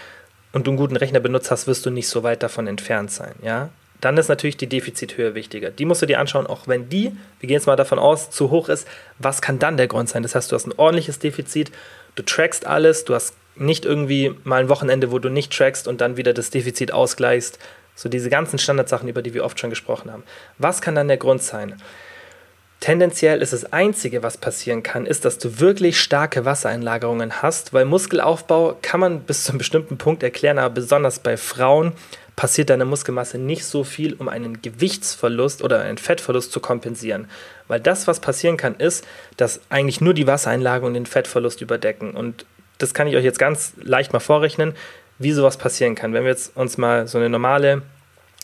und 0.52 0.66
du 0.66 0.70
einen 0.70 0.78
guten 0.78 0.96
Rechner 0.96 1.18
benutzt 1.18 1.50
hast, 1.50 1.66
wirst 1.66 1.84
du 1.84 1.90
nicht 1.90 2.08
so 2.08 2.22
weit 2.22 2.42
davon 2.42 2.68
entfernt 2.68 3.10
sein, 3.10 3.34
ja? 3.42 3.70
Dann 4.00 4.18
ist 4.18 4.28
natürlich 4.28 4.56
die 4.56 4.66
Defizithöhe 4.66 5.34
wichtiger. 5.34 5.70
Die 5.70 5.84
musst 5.84 6.02
du 6.02 6.06
dir 6.06 6.20
anschauen, 6.20 6.46
auch 6.46 6.68
wenn 6.68 6.88
die, 6.88 7.12
wir 7.40 7.46
gehen 7.46 7.54
jetzt 7.54 7.66
mal 7.66 7.76
davon 7.76 7.98
aus, 7.98 8.30
zu 8.30 8.50
hoch 8.50 8.68
ist, 8.68 8.86
was 9.18 9.40
kann 9.40 9.58
dann 9.58 9.76
der 9.76 9.86
Grund 9.86 10.08
sein? 10.08 10.22
Das 10.22 10.34
heißt, 10.34 10.52
du 10.52 10.56
hast 10.56 10.66
ein 10.66 10.74
ordentliches 10.76 11.18
Defizit, 11.18 11.72
du 12.14 12.22
trackst 12.22 12.66
alles, 12.66 13.04
du 13.04 13.14
hast 13.14 13.34
nicht 13.56 13.84
irgendwie 13.84 14.34
mal 14.44 14.60
ein 14.60 14.68
Wochenende, 14.68 15.10
wo 15.10 15.18
du 15.18 15.28
nicht 15.28 15.52
trackst 15.56 15.88
und 15.88 16.00
dann 16.00 16.16
wieder 16.16 16.32
das 16.32 16.50
Defizit 16.50 16.92
ausgleichst. 16.92 17.58
So 17.94 18.08
diese 18.08 18.28
ganzen 18.28 18.58
Standardsachen, 18.58 19.08
über 19.08 19.22
die 19.22 19.34
wir 19.34 19.44
oft 19.44 19.58
schon 19.60 19.70
gesprochen 19.70 20.10
haben. 20.10 20.24
Was 20.58 20.82
kann 20.82 20.96
dann 20.96 21.08
der 21.08 21.16
Grund 21.16 21.42
sein? 21.42 21.80
Tendenziell 22.80 23.40
ist 23.40 23.52
das 23.52 23.72
Einzige, 23.72 24.22
was 24.22 24.36
passieren 24.36 24.82
kann, 24.82 25.06
ist, 25.06 25.24
dass 25.24 25.38
du 25.38 25.58
wirklich 25.60 25.98
starke 25.98 26.44
Wassereinlagerungen 26.44 27.40
hast, 27.40 27.72
weil 27.72 27.86
Muskelaufbau 27.86 28.76
kann 28.82 29.00
man 29.00 29.20
bis 29.20 29.44
zu 29.44 29.52
einem 29.52 29.58
bestimmten 29.58 29.96
Punkt 29.96 30.22
erklären, 30.22 30.58
aber 30.58 30.74
besonders 30.74 31.20
bei 31.20 31.38
Frauen 31.38 31.92
passiert 32.36 32.70
deine 32.70 32.84
Muskelmasse 32.84 33.38
nicht 33.38 33.64
so 33.64 33.84
viel, 33.84 34.14
um 34.14 34.28
einen 34.28 34.60
Gewichtsverlust 34.60 35.62
oder 35.62 35.80
einen 35.80 35.98
Fettverlust 35.98 36.52
zu 36.52 36.60
kompensieren. 36.60 37.28
Weil 37.68 37.80
das, 37.80 38.06
was 38.06 38.20
passieren 38.20 38.56
kann, 38.56 38.74
ist, 38.76 39.06
dass 39.36 39.60
eigentlich 39.70 40.00
nur 40.00 40.14
die 40.14 40.26
Wassereinlagerungen 40.26 40.94
den 40.94 41.06
Fettverlust 41.06 41.60
überdecken. 41.60 42.12
Und 42.12 42.44
das 42.78 42.92
kann 42.92 43.06
ich 43.06 43.16
euch 43.16 43.24
jetzt 43.24 43.38
ganz 43.38 43.72
leicht 43.80 44.12
mal 44.12 44.20
vorrechnen, 44.20 44.74
wie 45.18 45.32
sowas 45.32 45.56
passieren 45.56 45.94
kann. 45.94 46.12
Wenn 46.12 46.24
wir 46.24 46.30
jetzt 46.30 46.56
uns 46.56 46.76
mal 46.76 47.06
so 47.06 47.18
eine 47.18 47.30
normale 47.30 47.82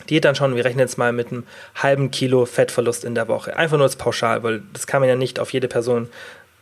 Diät 0.09 0.25
anschauen, 0.25 0.55
wir 0.55 0.65
rechnen 0.65 0.79
jetzt 0.79 0.97
mal 0.97 1.11
mit 1.11 1.31
einem 1.31 1.43
halben 1.75 2.11
Kilo 2.11 2.45
Fettverlust 2.45 3.03
in 3.03 3.13
der 3.13 3.27
Woche. 3.27 3.55
Einfach 3.57 3.77
nur 3.77 3.85
als 3.85 3.97
pauschal, 3.97 4.41
weil 4.43 4.61
das 4.73 4.87
kann 4.87 5.01
man 5.01 5.09
ja 5.09 5.15
nicht 5.15 5.39
auf 5.39 5.53
jede 5.53 5.67
Person 5.67 6.09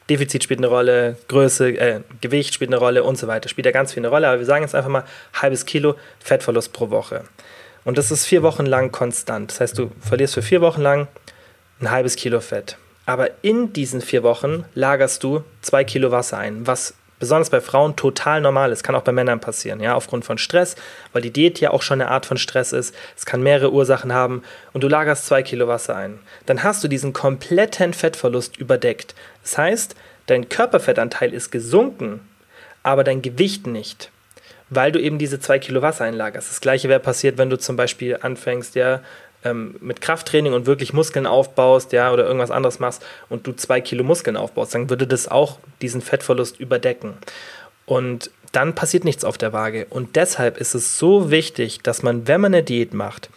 Defizit 0.09 0.43
spielt 0.43 0.59
eine 0.59 0.67
Rolle, 0.67 1.17
Größe, 1.27 1.69
äh, 1.69 2.01
Gewicht 2.21 2.53
spielt 2.53 2.69
eine 2.69 2.77
Rolle 2.77 3.03
und 3.03 3.17
so 3.17 3.27
weiter. 3.27 3.49
Spielt 3.49 3.65
ja 3.65 3.71
ganz 3.71 3.93
viel 3.93 4.01
eine 4.01 4.09
Rolle, 4.09 4.27
aber 4.27 4.39
wir 4.39 4.45
sagen 4.45 4.63
jetzt 4.63 4.75
einfach 4.75 4.89
mal 4.89 5.03
halbes 5.33 5.65
Kilo 5.65 5.95
Fettverlust 6.19 6.73
pro 6.73 6.89
Woche. 6.89 7.23
Und 7.85 7.97
das 7.97 8.11
ist 8.11 8.25
vier 8.25 8.43
Wochen 8.43 8.65
lang 8.65 8.91
konstant. 8.91 9.51
Das 9.51 9.61
heißt, 9.61 9.77
du 9.77 9.91
verlierst 10.01 10.33
für 10.33 10.41
vier 10.41 10.61
Wochen 10.61 10.81
lang 10.81 11.07
ein 11.79 11.91
halbes 11.91 12.15
Kilo 12.15 12.39
Fett. 12.41 12.77
Aber 13.05 13.29
in 13.41 13.73
diesen 13.73 14.01
vier 14.01 14.21
Wochen 14.23 14.65
lagerst 14.75 15.23
du 15.23 15.43
zwei 15.61 15.83
Kilo 15.83 16.11
Wasser 16.11 16.37
ein, 16.37 16.67
was 16.67 16.93
besonders 17.19 17.49
bei 17.49 17.61
Frauen 17.61 17.95
total 17.95 18.41
normal 18.41 18.71
ist. 18.71 18.83
Kann 18.83 18.95
auch 18.95 19.03
bei 19.03 19.11
Männern 19.11 19.39
passieren, 19.39 19.81
ja, 19.81 19.93
aufgrund 19.93 20.25
von 20.25 20.37
Stress, 20.37 20.75
weil 21.13 21.21
die 21.21 21.31
Diät 21.31 21.59
ja 21.59 21.71
auch 21.71 21.81
schon 21.81 22.01
eine 22.01 22.11
Art 22.11 22.25
von 22.25 22.37
Stress 22.37 22.71
ist. 22.71 22.95
Es 23.15 23.25
kann 23.25 23.43
mehrere 23.43 23.71
Ursachen 23.71 24.13
haben 24.13 24.43
und 24.73 24.83
du 24.83 24.87
lagerst 24.87 25.25
zwei 25.25 25.43
Kilo 25.43 25.67
Wasser 25.67 25.95
ein. 25.95 26.19
Dann 26.45 26.63
hast 26.63 26.83
du 26.83 26.87
diesen 26.87 27.13
kompletten 27.13 27.93
Fettverlust 27.93 28.57
überdeckt. 28.57 29.15
Das 29.49 29.57
heißt, 29.57 29.95
dein 30.27 30.47
Körperfettanteil 30.47 31.33
ist 31.33 31.51
gesunken, 31.51 32.21
aber 32.83 33.03
dein 33.03 33.21
Gewicht 33.21 33.67
nicht 33.67 34.11
weil 34.69 34.91
du 34.91 34.99
eben 34.99 35.17
diese 35.17 35.39
zwei 35.39 35.59
Kilo 35.59 35.81
Wasser 35.81 36.05
einlagerst. 36.05 36.49
Das 36.49 36.61
gleiche 36.61 36.89
wäre 36.89 36.99
passiert, 36.99 37.37
wenn 37.37 37.49
du 37.49 37.57
zum 37.57 37.75
Beispiel 37.75 38.17
anfängst, 38.21 38.75
ja, 38.75 39.01
ähm, 39.43 39.75
mit 39.79 40.01
Krafttraining 40.01 40.53
und 40.53 40.65
wirklich 40.65 40.93
Muskeln 40.93 41.25
aufbaust, 41.25 41.93
ja, 41.93 42.11
oder 42.11 42.25
irgendwas 42.25 42.51
anderes 42.51 42.79
machst 42.79 43.05
und 43.29 43.47
du 43.47 43.53
zwei 43.53 43.81
Kilo 43.81 44.03
Muskeln 44.03 44.37
aufbaust, 44.37 44.75
dann 44.75 44.89
würde 44.89 45.07
das 45.07 45.27
auch 45.27 45.59
diesen 45.81 46.01
Fettverlust 46.01 46.59
überdecken. 46.59 47.13
Und 47.85 48.31
dann 48.51 48.75
passiert 48.75 49.05
nichts 49.05 49.23
auf 49.23 49.37
der 49.37 49.53
Waage. 49.53 49.87
Und 49.89 50.15
deshalb 50.15 50.57
ist 50.57 50.75
es 50.75 50.99
so 50.99 51.31
wichtig, 51.31 51.79
dass 51.81 52.03
man, 52.03 52.27
wenn 52.27 52.41
man 52.41 52.53
eine 52.53 52.63
Diät 52.63 52.93
macht, 52.93 53.29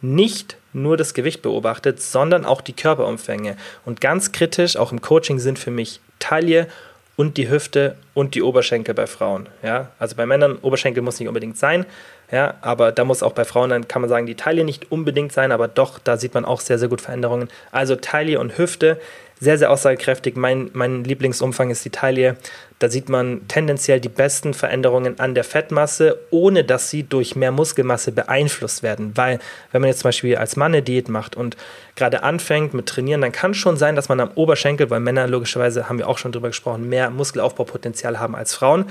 nicht 0.00 0.56
nur 0.72 0.96
das 0.96 1.14
Gewicht 1.14 1.42
beobachtet, 1.42 2.00
sondern 2.00 2.44
auch 2.44 2.60
die 2.60 2.72
Körperumfänge. 2.72 3.56
Und 3.84 4.00
ganz 4.00 4.32
kritisch, 4.32 4.76
auch 4.76 4.92
im 4.92 5.00
Coaching 5.00 5.38
sind 5.38 5.58
für 5.58 5.70
mich 5.70 6.00
Taille 6.18 6.68
und 7.16 7.36
die 7.36 7.50
Hüfte 7.50 7.96
und 8.14 8.34
die 8.34 8.42
Oberschenkel 8.42 8.94
bei 8.94 9.06
Frauen. 9.06 9.48
Ja? 9.62 9.90
Also 9.98 10.14
bei 10.14 10.26
Männern, 10.26 10.58
Oberschenkel 10.62 11.02
muss 11.02 11.18
nicht 11.18 11.28
unbedingt 11.28 11.58
sein, 11.58 11.84
ja, 12.30 12.54
aber 12.60 12.92
da 12.92 13.04
muss 13.04 13.22
auch 13.22 13.32
bei 13.32 13.44
Frauen, 13.44 13.70
dann 13.70 13.88
kann 13.88 14.02
man 14.02 14.10
sagen, 14.10 14.26
die 14.26 14.34
Taille 14.34 14.62
nicht 14.62 14.92
unbedingt 14.92 15.32
sein, 15.32 15.50
aber 15.50 15.66
doch, 15.66 15.98
da 15.98 16.18
sieht 16.18 16.34
man 16.34 16.44
auch 16.44 16.60
sehr, 16.60 16.78
sehr 16.78 16.88
gut 16.88 17.00
Veränderungen. 17.00 17.48
Also 17.72 17.96
Taille 17.96 18.38
und 18.38 18.58
Hüfte, 18.58 19.00
sehr, 19.40 19.58
sehr 19.58 19.70
aussagekräftig. 19.70 20.36
Mein, 20.36 20.70
mein 20.72 21.04
Lieblingsumfang 21.04 21.70
ist 21.70 21.84
die 21.84 21.90
Taille. 21.90 22.36
Da 22.78 22.88
sieht 22.88 23.08
man 23.08 23.46
tendenziell 23.48 24.00
die 24.00 24.08
besten 24.08 24.54
Veränderungen 24.54 25.18
an 25.18 25.34
der 25.34 25.44
Fettmasse, 25.44 26.18
ohne 26.30 26.62
dass 26.64 26.90
sie 26.90 27.02
durch 27.02 27.34
mehr 27.34 27.50
Muskelmasse 27.50 28.12
beeinflusst 28.12 28.82
werden. 28.82 29.12
Weil, 29.16 29.40
wenn 29.72 29.80
man 29.80 29.88
jetzt 29.88 30.00
zum 30.00 30.08
Beispiel 30.08 30.36
als 30.36 30.56
Mann 30.56 30.72
eine 30.72 30.82
Diät 30.82 31.08
macht 31.08 31.36
und 31.36 31.56
gerade 31.96 32.22
anfängt 32.22 32.74
mit 32.74 32.86
Trainieren, 32.86 33.20
dann 33.20 33.32
kann 33.32 33.54
schon 33.54 33.76
sein, 33.76 33.96
dass 33.96 34.08
man 34.08 34.20
am 34.20 34.30
Oberschenkel, 34.34 34.90
weil 34.90 35.00
Männer 35.00 35.26
logischerweise, 35.26 35.88
haben 35.88 35.98
wir 35.98 36.08
auch 36.08 36.18
schon 36.18 36.32
drüber 36.32 36.48
gesprochen, 36.48 36.88
mehr 36.88 37.10
Muskelaufbaupotenzial 37.10 38.20
haben 38.20 38.36
als 38.36 38.54
Frauen, 38.54 38.84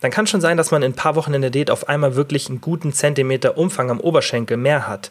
dann 0.00 0.10
kann 0.10 0.26
schon 0.26 0.40
sein, 0.40 0.56
dass 0.56 0.70
man 0.70 0.82
in 0.82 0.92
ein 0.92 0.96
paar 0.96 1.16
Wochen 1.16 1.34
in 1.34 1.42
der 1.42 1.50
Diät 1.50 1.70
auf 1.70 1.88
einmal 1.88 2.16
wirklich 2.16 2.48
einen 2.48 2.60
guten 2.60 2.92
Zentimeter 2.92 3.58
Umfang 3.58 3.90
am 3.90 4.00
Oberschenkel 4.00 4.56
mehr 4.56 4.88
hat. 4.88 5.10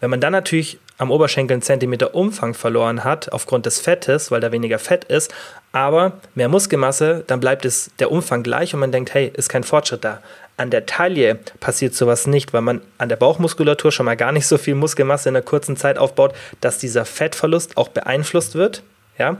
Wenn 0.00 0.10
man 0.10 0.20
dann 0.20 0.32
natürlich 0.32 0.78
am 0.98 1.12
Oberschenkel 1.12 1.54
einen 1.54 1.62
Zentimeter 1.62 2.14
Umfang 2.14 2.54
verloren 2.54 3.04
hat, 3.04 3.32
aufgrund 3.32 3.66
des 3.66 3.80
Fettes, 3.80 4.30
weil 4.30 4.40
da 4.40 4.52
weniger 4.52 4.78
Fett 4.78 5.04
ist, 5.04 5.32
aber 5.72 6.12
mehr 6.34 6.48
Muskelmasse, 6.48 7.24
dann 7.26 7.40
bleibt 7.40 7.64
es 7.64 7.90
der 8.00 8.10
Umfang 8.10 8.42
gleich 8.42 8.74
und 8.74 8.80
man 8.80 8.92
denkt, 8.92 9.14
hey, 9.14 9.30
ist 9.34 9.48
kein 9.48 9.64
Fortschritt 9.64 10.04
da. 10.04 10.20
An 10.56 10.70
der 10.70 10.86
Taille 10.86 11.36
passiert 11.60 11.94
sowas 11.94 12.26
nicht, 12.26 12.52
weil 12.52 12.62
man 12.62 12.80
an 12.98 13.08
der 13.08 13.16
Bauchmuskulatur 13.16 13.92
schon 13.92 14.06
mal 14.06 14.16
gar 14.16 14.32
nicht 14.32 14.46
so 14.46 14.58
viel 14.58 14.74
Muskelmasse 14.74 15.28
in 15.28 15.36
einer 15.36 15.44
kurzen 15.44 15.76
Zeit 15.76 15.98
aufbaut, 15.98 16.34
dass 16.60 16.78
dieser 16.78 17.04
Fettverlust 17.04 17.76
auch 17.76 17.88
beeinflusst 17.88 18.56
wird. 18.56 18.82
Ja? 19.18 19.36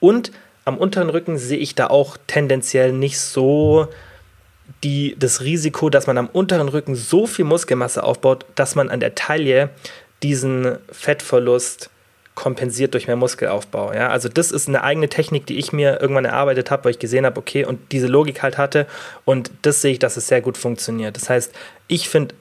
Und 0.00 0.32
am 0.64 0.78
unteren 0.78 1.10
Rücken 1.10 1.36
sehe 1.36 1.58
ich 1.58 1.74
da 1.74 1.88
auch 1.88 2.16
tendenziell 2.26 2.92
nicht 2.92 3.20
so 3.20 3.88
die, 4.82 5.16
das 5.18 5.42
Risiko, 5.42 5.90
dass 5.90 6.06
man 6.06 6.16
am 6.16 6.28
unteren 6.28 6.68
Rücken 6.68 6.94
so 6.94 7.26
viel 7.26 7.44
Muskelmasse 7.44 8.02
aufbaut, 8.02 8.46
dass 8.54 8.74
man 8.74 8.88
an 8.88 9.00
der 9.00 9.14
Taille 9.14 9.68
diesen 10.22 10.78
Fettverlust 10.90 11.90
kompensiert 12.34 12.94
durch 12.94 13.06
mehr 13.06 13.16
Muskelaufbau. 13.16 13.92
Ja? 13.92 14.08
Also 14.08 14.28
das 14.28 14.50
ist 14.50 14.68
eine 14.68 14.82
eigene 14.82 15.08
Technik, 15.08 15.46
die 15.46 15.58
ich 15.58 15.72
mir 15.72 16.00
irgendwann 16.00 16.24
erarbeitet 16.24 16.70
habe, 16.70 16.84
weil 16.84 16.90
ich 16.92 16.98
gesehen 16.98 17.24
habe, 17.24 17.38
okay, 17.38 17.64
und 17.64 17.92
diese 17.92 18.06
Logik 18.06 18.42
halt 18.42 18.58
hatte. 18.58 18.86
Und 19.24 19.50
das 19.62 19.82
sehe 19.82 19.92
ich, 19.92 19.98
dass 19.98 20.16
es 20.16 20.26
sehr 20.26 20.40
gut 20.40 20.58
funktioniert. 20.58 21.16
Das 21.16 21.30
heißt, 21.30 21.52
ich 21.86 22.08
finde, 22.08 22.34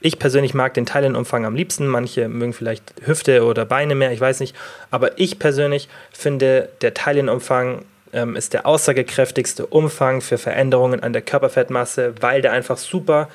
ich 0.00 0.18
persönlich 0.18 0.54
mag 0.54 0.74
den 0.74 0.86
Teilenumfang 0.86 1.44
am 1.44 1.56
liebsten. 1.56 1.86
Manche 1.86 2.28
mögen 2.28 2.52
vielleicht 2.52 2.94
Hüfte 3.04 3.44
oder 3.44 3.64
Beine 3.64 3.94
mehr, 3.94 4.12
ich 4.12 4.20
weiß 4.20 4.40
nicht. 4.40 4.54
Aber 4.90 5.18
ich 5.18 5.38
persönlich 5.38 5.88
finde, 6.12 6.68
der 6.82 6.94
Teilenumfang 6.94 7.84
ähm, 8.12 8.36
ist 8.36 8.52
der 8.52 8.66
aussagekräftigste 8.66 9.66
Umfang 9.66 10.20
für 10.20 10.38
Veränderungen 10.38 11.02
an 11.02 11.12
der 11.12 11.22
Körperfettmasse, 11.22 12.14
weil 12.20 12.42
der 12.42 12.52
einfach 12.52 12.76
super 12.76 13.28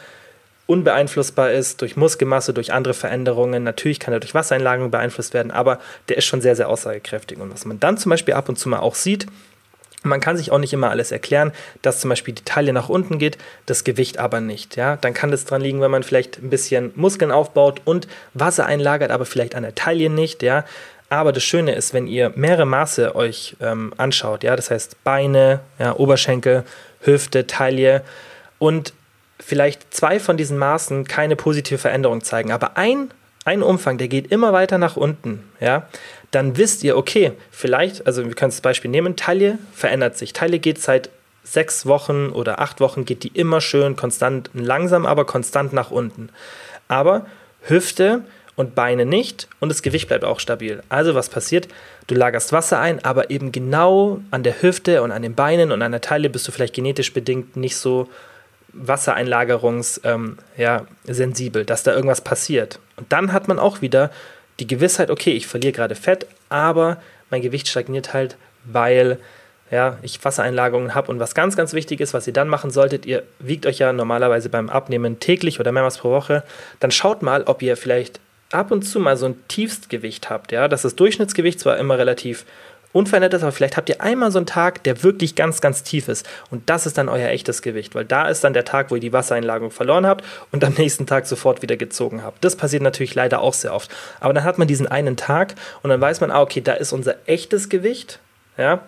unbeeinflussbar 0.65 1.51
ist 1.51 1.81
durch 1.81 1.97
Muskelmasse, 1.97 2.53
durch 2.53 2.71
andere 2.71 2.93
Veränderungen. 2.93 3.63
Natürlich 3.63 3.99
kann 3.99 4.13
er 4.13 4.19
durch 4.19 4.33
Wassereinlagerung 4.33 4.91
beeinflusst 4.91 5.33
werden, 5.33 5.51
aber 5.51 5.79
der 6.09 6.17
ist 6.17 6.25
schon 6.25 6.41
sehr, 6.41 6.55
sehr 6.55 6.69
aussagekräftig. 6.69 7.39
Und 7.39 7.53
was 7.53 7.65
man 7.65 7.79
dann 7.79 7.97
zum 7.97 8.09
Beispiel 8.09 8.33
ab 8.33 8.49
und 8.49 8.57
zu 8.57 8.69
mal 8.69 8.79
auch 8.79 8.95
sieht, 8.95 9.27
man 10.03 10.19
kann 10.19 10.35
sich 10.37 10.51
auch 10.51 10.57
nicht 10.59 10.73
immer 10.73 10.89
alles 10.89 11.11
erklären, 11.11 11.53
dass 11.81 12.01
zum 12.01 12.09
Beispiel 12.09 12.33
die 12.33 12.43
Taille 12.43 12.73
nach 12.73 12.89
unten 12.89 13.19
geht, 13.19 13.37
das 13.65 13.83
Gewicht 13.83 14.17
aber 14.19 14.41
nicht. 14.41 14.75
Ja? 14.75 14.97
Dann 14.97 15.13
kann 15.13 15.31
das 15.31 15.45
dran 15.45 15.61
liegen, 15.61 15.81
wenn 15.81 15.91
man 15.91 16.03
vielleicht 16.03 16.39
ein 16.39 16.49
bisschen 16.49 16.91
Muskeln 16.95 17.31
aufbaut 17.31 17.81
und 17.85 18.07
Wasser 18.33 18.65
einlagert, 18.65 19.11
aber 19.11 19.25
vielleicht 19.25 19.55
an 19.55 19.63
der 19.63 19.75
Taille 19.75 20.09
nicht. 20.09 20.43
Ja? 20.43 20.65
Aber 21.09 21.31
das 21.31 21.43
Schöne 21.43 21.73
ist, 21.75 21.93
wenn 21.93 22.07
ihr 22.07 22.31
mehrere 22.35 22.65
Maße 22.65 23.15
euch 23.15 23.55
ähm, 23.61 23.93
anschaut, 23.97 24.43
ja, 24.43 24.55
das 24.55 24.71
heißt 24.71 25.03
Beine, 25.03 25.59
ja, 25.79 25.95
Oberschenkel, 25.95 26.63
Hüfte, 27.01 27.47
Taille 27.47 28.03
und 28.59 28.93
vielleicht 29.45 29.93
zwei 29.93 30.19
von 30.19 30.37
diesen 30.37 30.57
Maßen 30.57 31.05
keine 31.05 31.35
positive 31.35 31.77
Veränderung 31.77 32.23
zeigen, 32.23 32.51
aber 32.51 32.77
ein, 32.77 33.11
ein 33.45 33.61
Umfang, 33.61 33.97
der 33.97 34.07
geht 34.07 34.31
immer 34.31 34.53
weiter 34.53 34.77
nach 34.77 34.95
unten, 34.95 35.43
ja, 35.59 35.87
dann 36.31 36.57
wisst 36.57 36.83
ihr, 36.83 36.97
okay, 36.97 37.33
vielleicht, 37.51 38.07
also 38.07 38.25
wir 38.25 38.33
können 38.33 38.51
das 38.51 38.61
Beispiel 38.61 38.89
nehmen, 38.89 39.15
Taille 39.15 39.59
verändert 39.73 40.17
sich. 40.17 40.33
Taille 40.33 40.59
geht 40.59 40.81
seit 40.81 41.09
sechs 41.43 41.85
Wochen 41.85 42.29
oder 42.29 42.59
acht 42.59 42.79
Wochen, 42.79 43.05
geht 43.05 43.23
die 43.23 43.27
immer 43.27 43.61
schön 43.61 43.95
konstant, 43.95 44.49
langsam, 44.53 45.05
aber 45.05 45.25
konstant 45.25 45.73
nach 45.73 45.91
unten. 45.91 46.29
Aber 46.87 47.25
Hüfte 47.61 48.21
und 48.55 48.75
Beine 48.75 49.05
nicht 49.05 49.47
und 49.59 49.69
das 49.69 49.81
Gewicht 49.81 50.07
bleibt 50.07 50.23
auch 50.23 50.39
stabil. 50.39 50.81
Also 50.89 51.15
was 51.15 51.29
passiert? 51.29 51.67
Du 52.07 52.15
lagerst 52.15 52.53
Wasser 52.53 52.79
ein, 52.79 53.03
aber 53.03 53.29
eben 53.29 53.51
genau 53.51 54.19
an 54.31 54.43
der 54.43 54.61
Hüfte 54.61 55.01
und 55.01 55.11
an 55.11 55.21
den 55.21 55.35
Beinen 55.35 55.71
und 55.71 55.81
an 55.81 55.91
der 55.91 56.01
Taille 56.01 56.29
bist 56.29 56.47
du 56.47 56.51
vielleicht 56.51 56.75
genetisch 56.75 57.13
bedingt 57.13 57.55
nicht 57.57 57.75
so 57.75 58.09
Wassereinlagerungs 58.73 60.01
ähm, 60.03 60.37
ja, 60.57 60.85
dass 61.05 61.83
da 61.83 61.93
irgendwas 61.93 62.21
passiert. 62.21 62.79
Und 62.97 63.11
dann 63.11 63.31
hat 63.31 63.47
man 63.47 63.59
auch 63.59 63.81
wieder 63.81 64.11
die 64.59 64.67
Gewissheit, 64.67 65.09
okay, 65.09 65.31
ich 65.31 65.47
verliere 65.47 65.73
gerade 65.73 65.95
Fett, 65.95 66.27
aber 66.49 66.97
mein 67.29 67.41
Gewicht 67.41 67.67
stagniert 67.67 68.13
halt, 68.13 68.37
weil 68.65 69.17
ja, 69.71 69.97
ich 70.03 70.23
Wassereinlagerungen 70.23 70.93
habe. 70.93 71.11
Und 71.11 71.19
was 71.19 71.33
ganz, 71.33 71.55
ganz 71.55 71.73
wichtig 71.73 71.99
ist, 71.99 72.13
was 72.13 72.27
ihr 72.27 72.33
dann 72.33 72.47
machen 72.47 72.69
solltet, 72.69 73.05
ihr 73.05 73.23
wiegt 73.39 73.65
euch 73.65 73.79
ja 73.79 73.91
normalerweise 73.91 74.49
beim 74.49 74.69
Abnehmen 74.69 75.19
täglich 75.19 75.59
oder 75.59 75.71
mehrmals 75.71 75.97
pro 75.97 76.11
Woche, 76.11 76.43
dann 76.79 76.91
schaut 76.91 77.23
mal, 77.23 77.43
ob 77.45 77.61
ihr 77.63 77.75
vielleicht 77.75 78.19
ab 78.51 78.69
und 78.69 78.83
zu 78.83 78.99
mal 78.99 79.17
so 79.17 79.25
ein 79.25 79.35
Tiefstgewicht 79.47 80.29
habt, 80.29 80.51
ja, 80.51 80.67
dass 80.67 80.83
das 80.83 80.95
Durchschnittsgewicht 80.95 81.59
zwar 81.59 81.77
immer 81.77 81.97
relativ 81.97 82.45
unverändert 82.93 83.33
ist, 83.33 83.43
aber 83.43 83.51
vielleicht 83.51 83.75
habt 83.75 83.89
ihr 83.89 84.01
einmal 84.01 84.31
so 84.31 84.39
einen 84.39 84.45
Tag, 84.45 84.83
der 84.83 85.03
wirklich 85.03 85.35
ganz, 85.35 85.59
ganz 85.59 85.83
tief 85.83 86.07
ist. 86.07 86.25
Und 86.49 86.69
das 86.69 86.85
ist 86.85 86.97
dann 86.97 87.09
euer 87.09 87.29
echtes 87.29 87.61
Gewicht, 87.61 87.95
weil 87.95 88.05
da 88.05 88.29
ist 88.29 88.43
dann 88.43 88.53
der 88.53 88.63
Tag, 88.63 88.91
wo 88.91 88.95
ihr 88.95 89.01
die 89.01 89.11
Wassereinlagerung 89.11 89.71
verloren 89.71 90.05
habt 90.05 90.23
und 90.51 90.63
am 90.63 90.73
nächsten 90.73 91.05
Tag 91.05 91.25
sofort 91.25 91.61
wieder 91.61 91.75
gezogen 91.75 92.23
habt. 92.23 92.43
Das 92.45 92.55
passiert 92.55 92.83
natürlich 92.83 93.15
leider 93.15 93.41
auch 93.41 93.53
sehr 93.53 93.73
oft. 93.73 93.91
Aber 94.19 94.33
dann 94.33 94.43
hat 94.45 94.57
man 94.57 94.67
diesen 94.67 94.87
einen 94.87 95.17
Tag 95.17 95.55
und 95.81 95.89
dann 95.89 95.99
weiß 95.99 96.21
man, 96.21 96.31
ah, 96.31 96.41
okay, 96.41 96.61
da 96.61 96.73
ist 96.73 96.93
unser 96.93 97.15
echtes 97.27 97.67
Gewicht, 97.67 98.19
ja, 98.57 98.83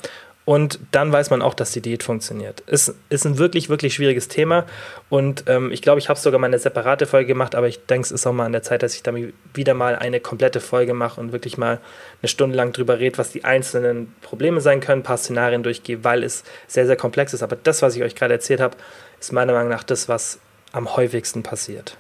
und 0.46 0.80
dann 0.92 1.12
weiß 1.12 1.32
man 1.32 1.42
auch, 1.42 1.56
dass 1.56 1.72
die 1.72 1.82
Diät 1.82 2.04
funktioniert. 2.04 2.62
Es 2.68 2.94
ist 3.10 3.26
ein 3.26 3.40
wirklich, 3.40 3.68
wirklich 3.68 3.96
schwieriges 3.96 4.28
Thema. 4.28 4.66
Und 5.10 5.46
ähm, 5.48 5.72
ich 5.72 5.82
glaube, 5.82 6.00
ich 6.00 6.08
habe 6.08 6.20
sogar 6.20 6.40
mal 6.40 6.46
eine 6.46 6.60
separate 6.60 7.08
Folge 7.08 7.30
gemacht, 7.30 7.56
aber 7.56 7.68
ich 7.68 7.84
denke, 7.88 8.06
es 8.06 8.12
ist 8.12 8.28
auch 8.28 8.32
mal 8.32 8.46
an 8.46 8.52
der 8.52 8.62
Zeit, 8.62 8.84
dass 8.84 8.94
ich 8.94 9.02
damit 9.02 9.34
wieder 9.56 9.74
mal 9.74 9.96
eine 9.96 10.20
komplette 10.20 10.60
Folge 10.60 10.94
mache 10.94 11.20
und 11.20 11.32
wirklich 11.32 11.58
mal 11.58 11.80
eine 12.22 12.30
Stunde 12.30 12.56
lang 12.56 12.74
drüber 12.74 13.00
rede, 13.00 13.18
was 13.18 13.32
die 13.32 13.44
einzelnen 13.44 14.14
Probleme 14.22 14.62
sein 14.62 14.82
können, 14.82 15.02
ein 15.02 15.04
paar 15.04 15.18
Szenarien 15.18 15.64
durchgehe, 15.64 16.04
weil 16.04 16.24
es 16.24 16.44
sehr, 16.68 16.86
sehr 16.86 16.96
komplex 16.96 17.34
ist. 17.34 17.42
Aber 17.42 17.56
das, 17.56 17.82
was 17.82 17.96
ich 17.96 18.04
euch 18.04 18.14
gerade 18.14 18.36
erzählt 18.36 18.62
habe, 18.62 18.78
ist 19.20 19.34
meiner 19.34 19.54
Meinung 19.54 19.70
nach 19.70 19.84
das, 19.84 20.08
was 20.08 20.38
am 20.72 20.96
häufigsten 20.96 21.42
passiert. 21.42 21.98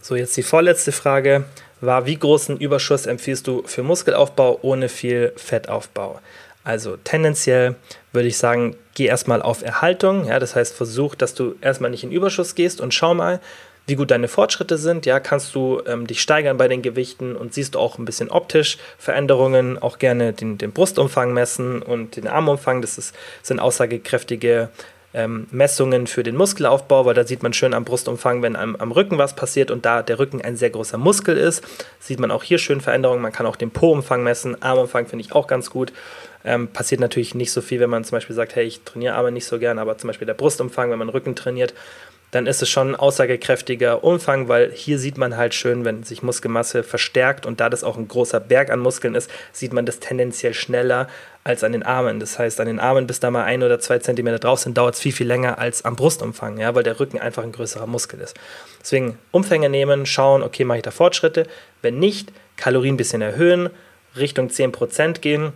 So, 0.00 0.14
jetzt 0.14 0.36
die 0.36 0.42
vorletzte 0.44 0.92
Frage 0.92 1.44
war, 1.80 2.06
wie 2.06 2.16
großen 2.16 2.56
Überschuss 2.58 3.06
empfiehlst 3.06 3.48
du 3.48 3.64
für 3.66 3.82
Muskelaufbau 3.82 4.60
ohne 4.62 4.88
viel 4.88 5.32
Fettaufbau? 5.36 6.20
Also 6.64 6.96
tendenziell 6.96 7.74
würde 8.12 8.28
ich 8.28 8.38
sagen, 8.38 8.76
geh 8.94 9.06
erstmal 9.06 9.42
auf 9.42 9.62
Erhaltung. 9.62 10.26
Ja, 10.26 10.38
das 10.38 10.54
heißt, 10.54 10.74
versuch, 10.74 11.14
dass 11.14 11.34
du 11.34 11.56
erstmal 11.60 11.90
nicht 11.90 12.04
in 12.04 12.12
Überschuss 12.12 12.54
gehst 12.54 12.80
und 12.80 12.94
schau 12.94 13.14
mal, 13.14 13.40
wie 13.86 13.96
gut 13.96 14.10
deine 14.12 14.28
Fortschritte 14.28 14.78
sind. 14.78 15.06
Ja, 15.06 15.18
kannst 15.18 15.54
du 15.54 15.82
ähm, 15.86 16.06
dich 16.06 16.22
steigern 16.22 16.56
bei 16.56 16.68
den 16.68 16.82
Gewichten 16.82 17.34
und 17.34 17.52
siehst 17.52 17.76
auch 17.76 17.98
ein 17.98 18.04
bisschen 18.04 18.30
optisch 18.30 18.78
Veränderungen, 18.96 19.76
auch 19.76 19.98
gerne 19.98 20.32
den, 20.32 20.56
den 20.56 20.72
Brustumfang 20.72 21.32
messen 21.32 21.82
und 21.82 22.16
den 22.16 22.28
Armumfang. 22.28 22.80
Das 22.80 22.96
ist, 22.96 23.14
sind 23.42 23.58
aussagekräftige 23.58 24.68
ähm, 25.14 25.46
Messungen 25.50 26.06
für 26.06 26.22
den 26.22 26.36
Muskelaufbau, 26.36 27.04
weil 27.04 27.14
da 27.14 27.24
sieht 27.24 27.42
man 27.42 27.52
schön 27.52 27.74
am 27.74 27.84
Brustumfang, 27.84 28.42
wenn 28.42 28.56
am, 28.56 28.76
am, 28.76 28.92
Rücken 28.92 29.18
was 29.18 29.34
passiert 29.34 29.70
und 29.70 29.84
da 29.84 30.02
der 30.02 30.18
Rücken 30.18 30.40
ein 30.40 30.56
sehr 30.56 30.70
großer 30.70 30.96
Muskel 30.96 31.36
ist, 31.36 31.62
sieht 32.00 32.18
man 32.18 32.30
auch 32.30 32.42
hier 32.42 32.58
schön 32.58 32.80
Veränderungen. 32.80 33.20
Man 33.20 33.32
kann 33.32 33.46
auch 33.46 33.56
den 33.56 33.70
Po-Umfang 33.70 34.22
messen, 34.22 34.62
Armumfang 34.62 35.06
finde 35.06 35.24
ich 35.24 35.32
auch 35.32 35.46
ganz 35.46 35.70
gut. 35.70 35.92
Ähm, 36.44 36.68
passiert 36.68 37.00
natürlich 37.00 37.34
nicht 37.34 37.52
so 37.52 37.60
viel, 37.60 37.80
wenn 37.80 37.90
man 37.90 38.04
zum 38.04 38.16
Beispiel 38.16 38.34
sagt, 38.36 38.56
hey, 38.56 38.64
ich 38.64 38.82
trainiere 38.82 39.14
Arme 39.14 39.32
nicht 39.32 39.46
so 39.46 39.58
gern, 39.58 39.78
aber 39.78 39.96
zum 39.98 40.08
Beispiel 40.08 40.26
der 40.26 40.34
Brustumfang, 40.34 40.90
wenn 40.90 40.98
man 40.98 41.08
Rücken 41.08 41.36
trainiert, 41.36 41.74
dann 42.32 42.46
ist 42.46 42.62
es 42.62 42.70
schon 42.70 42.92
ein 42.92 42.96
aussagekräftiger 42.96 44.02
Umfang, 44.02 44.48
weil 44.48 44.72
hier 44.72 44.98
sieht 44.98 45.18
man 45.18 45.36
halt 45.36 45.52
schön, 45.52 45.84
wenn 45.84 46.02
sich 46.02 46.22
Muskelmasse 46.22 46.82
verstärkt 46.82 47.44
und 47.44 47.60
da 47.60 47.68
das 47.68 47.84
auch 47.84 47.98
ein 47.98 48.08
großer 48.08 48.40
Berg 48.40 48.70
an 48.70 48.80
Muskeln 48.80 49.14
ist, 49.14 49.30
sieht 49.52 49.74
man 49.74 49.84
das 49.84 50.00
tendenziell 50.00 50.54
schneller 50.54 51.08
als 51.44 51.62
an 51.62 51.72
den 51.72 51.82
Armen. 51.82 52.20
Das 52.20 52.38
heißt, 52.38 52.58
an 52.58 52.68
den 52.68 52.80
Armen, 52.80 53.06
bis 53.06 53.20
da 53.20 53.30
mal 53.30 53.44
ein 53.44 53.62
oder 53.62 53.80
zwei 53.80 53.98
Zentimeter 53.98 54.38
drauf 54.38 54.60
sind, 54.60 54.78
dauert 54.78 54.94
es 54.94 55.00
viel, 55.00 55.12
viel 55.12 55.26
länger 55.26 55.58
als 55.58 55.84
am 55.84 55.94
Brustumfang, 55.94 56.56
ja, 56.56 56.74
weil 56.74 56.82
der 56.82 56.98
Rücken 56.98 57.18
einfach 57.18 57.42
ein 57.42 57.52
größerer 57.52 57.86
Muskel 57.86 58.18
ist. 58.20 58.34
Deswegen 58.80 59.18
Umfänge 59.30 59.68
nehmen, 59.68 60.06
schauen, 60.06 60.42
okay, 60.42 60.64
mache 60.64 60.78
ich 60.78 60.84
da 60.84 60.90
Fortschritte? 60.90 61.46
Wenn 61.82 61.98
nicht, 61.98 62.32
Kalorien 62.56 62.94
ein 62.94 62.96
bisschen 62.96 63.20
erhöhen, 63.20 63.68
Richtung 64.16 64.48
10% 64.48 65.20
gehen 65.20 65.52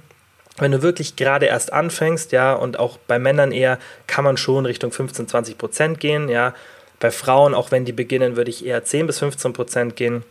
wenn 0.59 0.73
du 0.73 0.83
wirklich 0.83 1.17
gerade 1.17 1.47
erst 1.47 1.73
anfängst, 1.73 2.33
ja, 2.33 2.55
und 2.55 2.79
auch 2.79 2.99
bei 2.99 3.19
Männern 3.19 3.53
eher 3.53 3.79
kann 4.07 4.25
man 4.25 4.37
schon 4.37 4.67
Richtung 4.67 4.93
15, 4.93 5.29
20 5.29 5.59
Prozent 5.59 6.01
gehen, 6.01 6.29
ja. 6.29 6.55
Bei 6.99 7.11
Frauen, 7.11 7.55
auch 7.55 7.71
wenn 7.71 7.85
die 7.85 7.93
beginnen, 7.93 8.37
würde 8.37 8.51
ich 8.51 8.65
eher 8.65 8.83
10 8.83 9.07
bis 9.07 9.19
15 9.19 9.53
Prozent 9.53 9.97
gehen. 9.97 10.25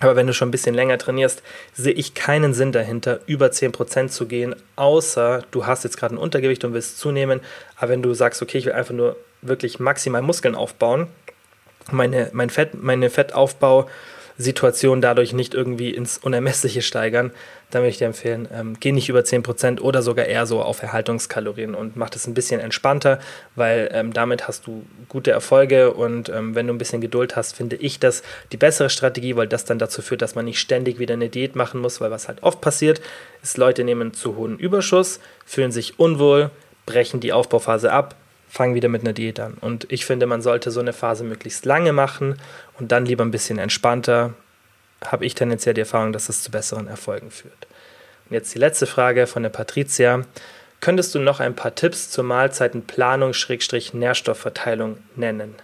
Aber 0.00 0.16
wenn 0.16 0.26
du 0.26 0.32
schon 0.32 0.48
ein 0.48 0.50
bisschen 0.50 0.74
länger 0.74 0.96
trainierst, 0.96 1.42
sehe 1.74 1.92
ich 1.92 2.14
keinen 2.14 2.54
Sinn 2.54 2.72
dahinter, 2.72 3.20
über 3.26 3.52
10 3.52 3.72
Prozent 3.72 4.12
zu 4.12 4.26
gehen, 4.26 4.56
außer 4.76 5.44
du 5.50 5.66
hast 5.66 5.84
jetzt 5.84 5.98
gerade 5.98 6.14
ein 6.14 6.18
Untergewicht 6.18 6.64
und 6.64 6.72
willst 6.72 6.98
zunehmen. 6.98 7.40
Aber 7.76 7.90
wenn 7.90 8.02
du 8.02 8.14
sagst, 8.14 8.40
okay, 8.40 8.58
ich 8.58 8.64
will 8.64 8.72
einfach 8.72 8.94
nur 8.94 9.16
wirklich 9.42 9.78
maximal 9.78 10.22
Muskeln 10.22 10.54
aufbauen, 10.54 11.06
meine, 11.90 12.30
mein 12.32 12.48
Fett, 12.48 12.82
meine 12.82 13.10
Fettaufbau 13.10 13.88
Situation 14.38 15.02
dadurch 15.02 15.34
nicht 15.34 15.54
irgendwie 15.54 15.90
ins 15.90 16.16
Unermessliche 16.16 16.80
steigern, 16.80 17.30
dann 17.70 17.82
würde 17.82 17.90
ich 17.90 17.98
dir 17.98 18.06
empfehlen, 18.06 18.48
ähm, 18.52 18.76
geh 18.78 18.92
nicht 18.92 19.08
über 19.08 19.20
10% 19.20 19.80
oder 19.80 20.02
sogar 20.02 20.26
eher 20.26 20.46
so 20.46 20.62
auf 20.62 20.82
Erhaltungskalorien 20.82 21.74
und 21.74 21.96
mach 21.96 22.10
das 22.10 22.26
ein 22.26 22.34
bisschen 22.34 22.60
entspannter, 22.60 23.18
weil 23.56 23.90
ähm, 23.92 24.12
damit 24.12 24.48
hast 24.48 24.66
du 24.66 24.84
gute 25.08 25.30
Erfolge 25.30 25.92
und 25.92 26.28
ähm, 26.28 26.54
wenn 26.54 26.66
du 26.66 26.74
ein 26.74 26.78
bisschen 26.78 27.00
Geduld 27.00 27.36
hast, 27.36 27.56
finde 27.56 27.76
ich 27.76 28.00
das 28.00 28.22
die 28.52 28.56
bessere 28.56 28.90
Strategie, 28.90 29.36
weil 29.36 29.46
das 29.46 29.64
dann 29.64 29.78
dazu 29.78 30.02
führt, 30.02 30.22
dass 30.22 30.34
man 30.34 30.44
nicht 30.44 30.60
ständig 30.60 30.98
wieder 30.98 31.14
eine 31.14 31.28
Diät 31.28 31.56
machen 31.56 31.80
muss, 31.80 32.00
weil 32.00 32.10
was 32.10 32.28
halt 32.28 32.42
oft 32.42 32.60
passiert, 32.60 33.00
ist, 33.42 33.56
Leute 33.56 33.84
nehmen 33.84 34.12
zu 34.12 34.36
hohen 34.36 34.58
Überschuss, 34.58 35.20
fühlen 35.46 35.72
sich 35.72 35.98
unwohl, 35.98 36.50
brechen 36.86 37.20
die 37.20 37.32
Aufbauphase 37.32 37.92
ab, 37.92 38.16
fangen 38.48 38.74
wieder 38.74 38.88
mit 38.88 39.02
einer 39.02 39.12
Diät 39.12 39.38
an. 39.38 39.54
Und 39.60 39.90
ich 39.92 40.04
finde, 40.04 40.26
man 40.26 40.42
sollte 40.42 40.70
so 40.70 40.80
eine 40.80 40.92
Phase 40.92 41.24
möglichst 41.24 41.64
lange 41.64 41.92
machen 41.92 42.36
und 42.78 42.92
dann 42.92 43.06
lieber 43.06 43.24
ein 43.24 43.30
bisschen 43.30 43.58
entspannter. 43.58 44.34
Habe 45.04 45.24
ich 45.24 45.34
tendenziell 45.34 45.74
die 45.74 45.80
Erfahrung, 45.80 46.12
dass 46.12 46.28
es 46.28 46.42
zu 46.42 46.50
besseren 46.50 46.88
Erfolgen 46.88 47.30
führt. 47.30 47.66
Und 48.28 48.34
jetzt 48.34 48.54
die 48.54 48.58
letzte 48.58 48.86
Frage 48.86 49.26
von 49.26 49.42
der 49.42 49.50
Patricia. 49.50 50.24
Könntest 50.80 51.14
du 51.14 51.18
noch 51.18 51.40
ein 51.40 51.56
paar 51.56 51.74
Tipps 51.74 52.10
zur 52.10 52.24
Mahlzeitenplanung, 52.24 53.32
Nährstoffverteilung 53.92 54.98
nennen? 55.16 55.54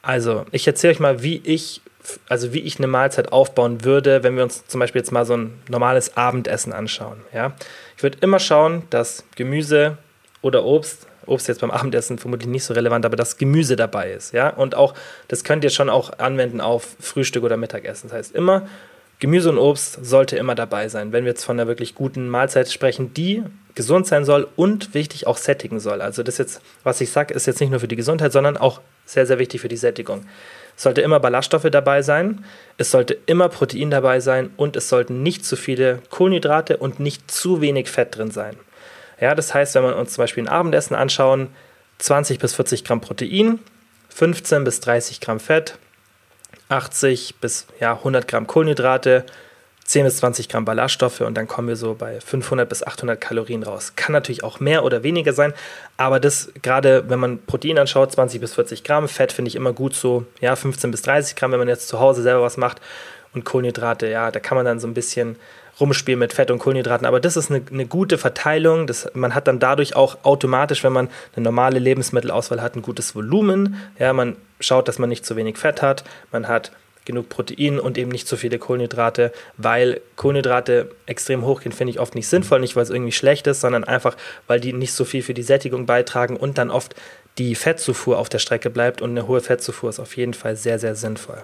Also, 0.00 0.46
ich 0.52 0.66
erzähle 0.66 0.92
euch 0.94 1.00
mal, 1.00 1.22
wie 1.22 1.42
ich, 1.44 1.82
also 2.28 2.54
wie 2.54 2.60
ich 2.60 2.78
eine 2.78 2.86
Mahlzeit 2.86 3.32
aufbauen 3.32 3.84
würde, 3.84 4.22
wenn 4.22 4.36
wir 4.36 4.44
uns 4.44 4.66
zum 4.66 4.78
Beispiel 4.78 5.00
jetzt 5.00 5.12
mal 5.12 5.26
so 5.26 5.36
ein 5.36 5.60
normales 5.68 6.16
Abendessen 6.16 6.72
anschauen. 6.72 7.20
Ja? 7.34 7.52
Ich 7.96 8.02
würde 8.02 8.18
immer 8.20 8.38
schauen, 8.38 8.84
dass 8.90 9.24
Gemüse 9.34 9.98
oder 10.40 10.64
Obst 10.64 11.07
Obst 11.28 11.48
jetzt 11.48 11.60
beim 11.60 11.70
Abendessen 11.70 12.18
vermutlich 12.18 12.48
nicht 12.48 12.64
so 12.64 12.74
relevant, 12.74 13.04
aber 13.04 13.16
das 13.16 13.36
Gemüse 13.36 13.76
dabei 13.76 14.12
ist, 14.12 14.32
ja. 14.32 14.50
Und 14.50 14.74
auch, 14.74 14.94
das 15.28 15.44
könnt 15.44 15.64
ihr 15.64 15.70
schon 15.70 15.88
auch 15.90 16.18
anwenden 16.18 16.60
auf 16.60 16.96
Frühstück 17.00 17.44
oder 17.44 17.56
Mittagessen. 17.56 18.08
Das 18.08 18.16
heißt, 18.16 18.34
immer 18.34 18.66
Gemüse 19.20 19.50
und 19.50 19.58
Obst 19.58 20.04
sollte 20.04 20.36
immer 20.36 20.54
dabei 20.54 20.88
sein, 20.88 21.12
wenn 21.12 21.24
wir 21.24 21.30
jetzt 21.30 21.44
von 21.44 21.58
einer 21.58 21.66
wirklich 21.66 21.96
guten 21.96 22.28
Mahlzeit 22.28 22.70
sprechen, 22.70 23.12
die 23.14 23.42
gesund 23.74 24.06
sein 24.06 24.24
soll 24.24 24.46
und 24.54 24.94
wichtig 24.94 25.26
auch 25.26 25.36
sättigen 25.36 25.80
soll. 25.80 26.02
Also 26.02 26.22
das 26.22 26.38
jetzt, 26.38 26.60
was 26.84 27.00
ich 27.00 27.10
sage, 27.10 27.34
ist 27.34 27.46
jetzt 27.46 27.60
nicht 27.60 27.70
nur 27.70 27.80
für 27.80 27.88
die 27.88 27.96
Gesundheit, 27.96 28.30
sondern 28.30 28.56
auch 28.56 28.80
sehr, 29.06 29.26
sehr 29.26 29.40
wichtig 29.40 29.60
für 29.60 29.68
die 29.68 29.76
Sättigung. 29.76 30.24
Es 30.76 30.84
sollte 30.84 31.00
immer 31.00 31.18
Ballaststoffe 31.18 31.68
dabei 31.68 32.02
sein, 32.02 32.44
es 32.76 32.92
sollte 32.92 33.18
immer 33.26 33.48
Protein 33.48 33.90
dabei 33.90 34.20
sein 34.20 34.50
und 34.56 34.76
es 34.76 34.88
sollten 34.88 35.24
nicht 35.24 35.44
zu 35.44 35.56
viele 35.56 36.00
Kohlenhydrate 36.10 36.76
und 36.76 37.00
nicht 37.00 37.28
zu 37.28 37.60
wenig 37.60 37.88
Fett 37.88 38.16
drin 38.16 38.30
sein. 38.30 38.54
Ja, 39.20 39.34
das 39.34 39.52
heißt, 39.54 39.74
wenn 39.74 39.82
wir 39.82 39.96
uns 39.96 40.14
zum 40.14 40.22
Beispiel 40.22 40.44
ein 40.44 40.48
Abendessen 40.48 40.94
anschauen, 40.94 41.48
20 41.98 42.38
bis 42.38 42.54
40 42.54 42.84
Gramm 42.84 43.00
Protein, 43.00 43.58
15 44.10 44.64
bis 44.64 44.80
30 44.80 45.20
Gramm 45.20 45.40
Fett, 45.40 45.78
80 46.68 47.36
bis 47.40 47.66
ja, 47.80 47.94
100 47.94 48.28
Gramm 48.28 48.46
Kohlenhydrate, 48.46 49.24
10 49.84 50.04
bis 50.04 50.18
20 50.18 50.48
Gramm 50.50 50.66
Ballaststoffe 50.66 51.22
und 51.22 51.34
dann 51.34 51.48
kommen 51.48 51.68
wir 51.68 51.76
so 51.76 51.94
bei 51.94 52.20
500 52.20 52.68
bis 52.68 52.82
800 52.82 53.18
Kalorien 53.18 53.62
raus. 53.62 53.94
Kann 53.96 54.12
natürlich 54.12 54.44
auch 54.44 54.60
mehr 54.60 54.84
oder 54.84 55.02
weniger 55.02 55.32
sein, 55.32 55.54
aber 55.96 56.20
das 56.20 56.52
gerade, 56.62 57.08
wenn 57.08 57.18
man 57.18 57.38
Protein 57.46 57.78
anschaut, 57.78 58.12
20 58.12 58.40
bis 58.40 58.54
40 58.54 58.84
Gramm, 58.84 59.08
Fett 59.08 59.32
finde 59.32 59.48
ich 59.48 59.56
immer 59.56 59.72
gut 59.72 59.94
so, 59.94 60.26
ja, 60.40 60.54
15 60.54 60.90
bis 60.90 61.02
30 61.02 61.36
Gramm, 61.36 61.52
wenn 61.52 61.58
man 61.58 61.68
jetzt 61.68 61.88
zu 61.88 62.00
Hause 62.00 62.22
selber 62.22 62.42
was 62.42 62.58
macht 62.58 62.82
und 63.32 63.44
Kohlenhydrate, 63.44 64.08
ja, 64.08 64.30
da 64.30 64.40
kann 64.40 64.56
man 64.56 64.66
dann 64.66 64.78
so 64.78 64.86
ein 64.86 64.94
bisschen 64.94 65.36
rumspielen 65.80 66.18
mit 66.18 66.32
Fett 66.32 66.50
und 66.50 66.58
Kohlenhydraten. 66.58 67.06
Aber 67.06 67.20
das 67.20 67.36
ist 67.36 67.50
eine, 67.50 67.62
eine 67.70 67.86
gute 67.86 68.18
Verteilung. 68.18 68.86
Das, 68.86 69.10
man 69.14 69.34
hat 69.34 69.46
dann 69.48 69.58
dadurch 69.58 69.96
auch 69.96 70.18
automatisch, 70.24 70.84
wenn 70.84 70.92
man 70.92 71.08
eine 71.34 71.44
normale 71.44 71.78
Lebensmittelauswahl 71.78 72.60
hat, 72.60 72.76
ein 72.76 72.82
gutes 72.82 73.14
Volumen. 73.14 73.76
Ja, 73.98 74.12
man 74.12 74.36
schaut, 74.60 74.88
dass 74.88 74.98
man 74.98 75.08
nicht 75.08 75.24
zu 75.24 75.36
wenig 75.36 75.58
Fett 75.58 75.82
hat. 75.82 76.04
Man 76.32 76.48
hat 76.48 76.72
genug 77.08 77.30
Protein 77.30 77.80
und 77.80 77.96
eben 77.96 78.10
nicht 78.10 78.28
zu 78.28 78.36
viele 78.36 78.58
Kohlenhydrate, 78.58 79.32
weil 79.56 80.02
Kohlenhydrate 80.16 80.90
extrem 81.06 81.44
hoch 81.44 81.62
gehen, 81.62 81.72
finde 81.72 81.92
ich 81.92 82.00
oft 82.00 82.14
nicht 82.14 82.28
sinnvoll, 82.28 82.60
nicht 82.60 82.76
weil 82.76 82.82
es 82.82 82.90
irgendwie 82.90 83.12
schlecht 83.12 83.46
ist, 83.46 83.62
sondern 83.62 83.84
einfach, 83.84 84.14
weil 84.46 84.60
die 84.60 84.74
nicht 84.74 84.92
so 84.92 85.06
viel 85.06 85.22
für 85.22 85.32
die 85.32 85.42
Sättigung 85.42 85.86
beitragen 85.86 86.36
und 86.36 86.58
dann 86.58 86.70
oft 86.70 86.94
die 87.38 87.54
Fettzufuhr 87.54 88.18
auf 88.18 88.28
der 88.28 88.40
Strecke 88.40 88.68
bleibt 88.68 89.00
und 89.00 89.10
eine 89.10 89.26
hohe 89.26 89.40
Fettzufuhr 89.40 89.88
ist 89.88 90.00
auf 90.00 90.16
jeden 90.16 90.34
Fall 90.34 90.54
sehr, 90.56 90.78
sehr 90.78 90.94
sinnvoll. 90.94 91.42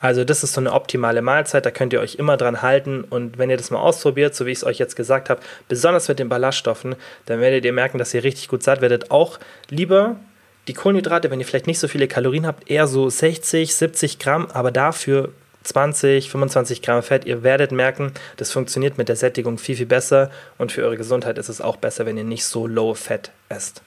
Also 0.00 0.24
das 0.24 0.42
ist 0.42 0.52
so 0.52 0.60
eine 0.60 0.72
optimale 0.72 1.22
Mahlzeit, 1.22 1.64
da 1.64 1.70
könnt 1.70 1.92
ihr 1.92 2.00
euch 2.00 2.16
immer 2.16 2.36
dran 2.36 2.62
halten 2.62 3.04
und 3.04 3.38
wenn 3.38 3.50
ihr 3.50 3.56
das 3.56 3.70
mal 3.70 3.78
ausprobiert, 3.78 4.34
so 4.34 4.44
wie 4.44 4.50
ich 4.50 4.58
es 4.58 4.64
euch 4.64 4.78
jetzt 4.78 4.96
gesagt 4.96 5.30
habe, 5.30 5.40
besonders 5.68 6.08
mit 6.08 6.18
den 6.18 6.28
Ballaststoffen, 6.28 6.96
dann 7.26 7.40
werdet 7.40 7.64
ihr 7.64 7.72
merken, 7.72 7.98
dass 7.98 8.12
ihr 8.12 8.22
richtig 8.22 8.48
gut 8.48 8.62
satt 8.62 8.80
werdet. 8.80 9.10
Auch 9.10 9.38
lieber 9.70 10.16
die 10.68 10.74
Kohlenhydrate, 10.74 11.30
wenn 11.30 11.40
ihr 11.40 11.46
vielleicht 11.46 11.66
nicht 11.66 11.78
so 11.78 11.88
viele 11.88 12.08
Kalorien 12.08 12.46
habt, 12.46 12.70
eher 12.70 12.86
so 12.86 13.08
60, 13.08 13.74
70 13.74 14.18
Gramm, 14.18 14.48
aber 14.52 14.70
dafür 14.70 15.30
20, 15.62 16.30
25 16.30 16.82
Gramm 16.82 17.02
Fett. 17.02 17.24
Ihr 17.24 17.42
werdet 17.42 17.72
merken, 17.72 18.12
das 18.36 18.52
funktioniert 18.52 18.98
mit 18.98 19.08
der 19.08 19.16
Sättigung 19.16 19.58
viel, 19.58 19.76
viel 19.76 19.86
besser 19.86 20.30
und 20.58 20.72
für 20.72 20.82
eure 20.82 20.96
Gesundheit 20.96 21.38
ist 21.38 21.48
es 21.48 21.60
auch 21.60 21.76
besser, 21.76 22.06
wenn 22.06 22.16
ihr 22.16 22.24
nicht 22.24 22.44
so 22.44 22.66
low 22.66 22.94
Fett 22.94 23.30
esst. 23.48 23.82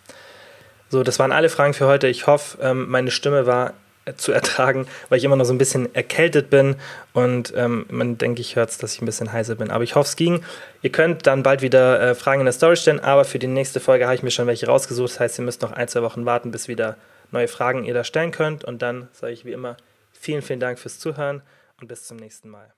So, 0.89 1.03
das 1.03 1.19
waren 1.19 1.31
alle 1.31 1.49
Fragen 1.49 1.73
für 1.73 1.85
heute. 1.85 2.07
Ich 2.07 2.27
hoffe, 2.27 2.57
ähm, 2.61 2.89
meine 2.89 3.11
Stimme 3.11 3.45
war 3.45 3.73
zu 4.15 4.31
ertragen, 4.31 4.87
weil 5.09 5.17
ich 5.17 5.23
immer 5.23 5.35
noch 5.35 5.45
so 5.45 5.53
ein 5.53 5.57
bisschen 5.57 5.93
erkältet 5.93 6.49
bin 6.49 6.75
und 7.13 7.53
ähm, 7.55 7.85
man 7.89 8.17
denke 8.17 8.41
ich 8.41 8.55
hört 8.55 8.69
es, 8.69 8.77
dass 8.77 8.93
ich 8.93 9.01
ein 9.01 9.05
bisschen 9.05 9.31
heißer 9.31 9.55
bin. 9.55 9.71
Aber 9.71 9.83
ich 9.83 9.95
hoffe, 9.95 10.07
es 10.07 10.15
ging. 10.15 10.43
Ihr 10.81 10.91
könnt 10.91 11.27
dann 11.27 11.43
bald 11.43 11.61
wieder 11.61 11.99
äh, 11.99 12.15
Fragen 12.15 12.41
in 12.41 12.45
der 12.45 12.53
Story 12.53 12.77
stellen, 12.77 12.99
aber 12.99 13.25
für 13.25 13.39
die 13.39 13.47
nächste 13.47 13.79
Folge 13.79 14.05
habe 14.05 14.15
ich 14.15 14.23
mir 14.23 14.31
schon 14.31 14.47
welche 14.47 14.67
rausgesucht. 14.67 15.11
Das 15.11 15.19
heißt, 15.19 15.39
ihr 15.39 15.45
müsst 15.45 15.61
noch 15.61 15.71
ein, 15.71 15.87
zwei 15.87 16.01
Wochen 16.01 16.25
warten, 16.25 16.51
bis 16.51 16.67
wieder 16.67 16.97
neue 17.31 17.47
Fragen 17.47 17.83
ihr 17.83 17.93
da 17.93 18.03
stellen 18.03 18.31
könnt. 18.31 18.63
Und 18.63 18.81
dann 18.81 19.07
sage 19.11 19.33
ich 19.33 19.45
wie 19.45 19.51
immer 19.51 19.77
vielen, 20.13 20.41
vielen 20.41 20.59
Dank 20.59 20.79
fürs 20.79 20.99
Zuhören 20.99 21.41
und 21.81 21.87
bis 21.87 22.05
zum 22.05 22.17
nächsten 22.17 22.49
Mal. 22.49 22.76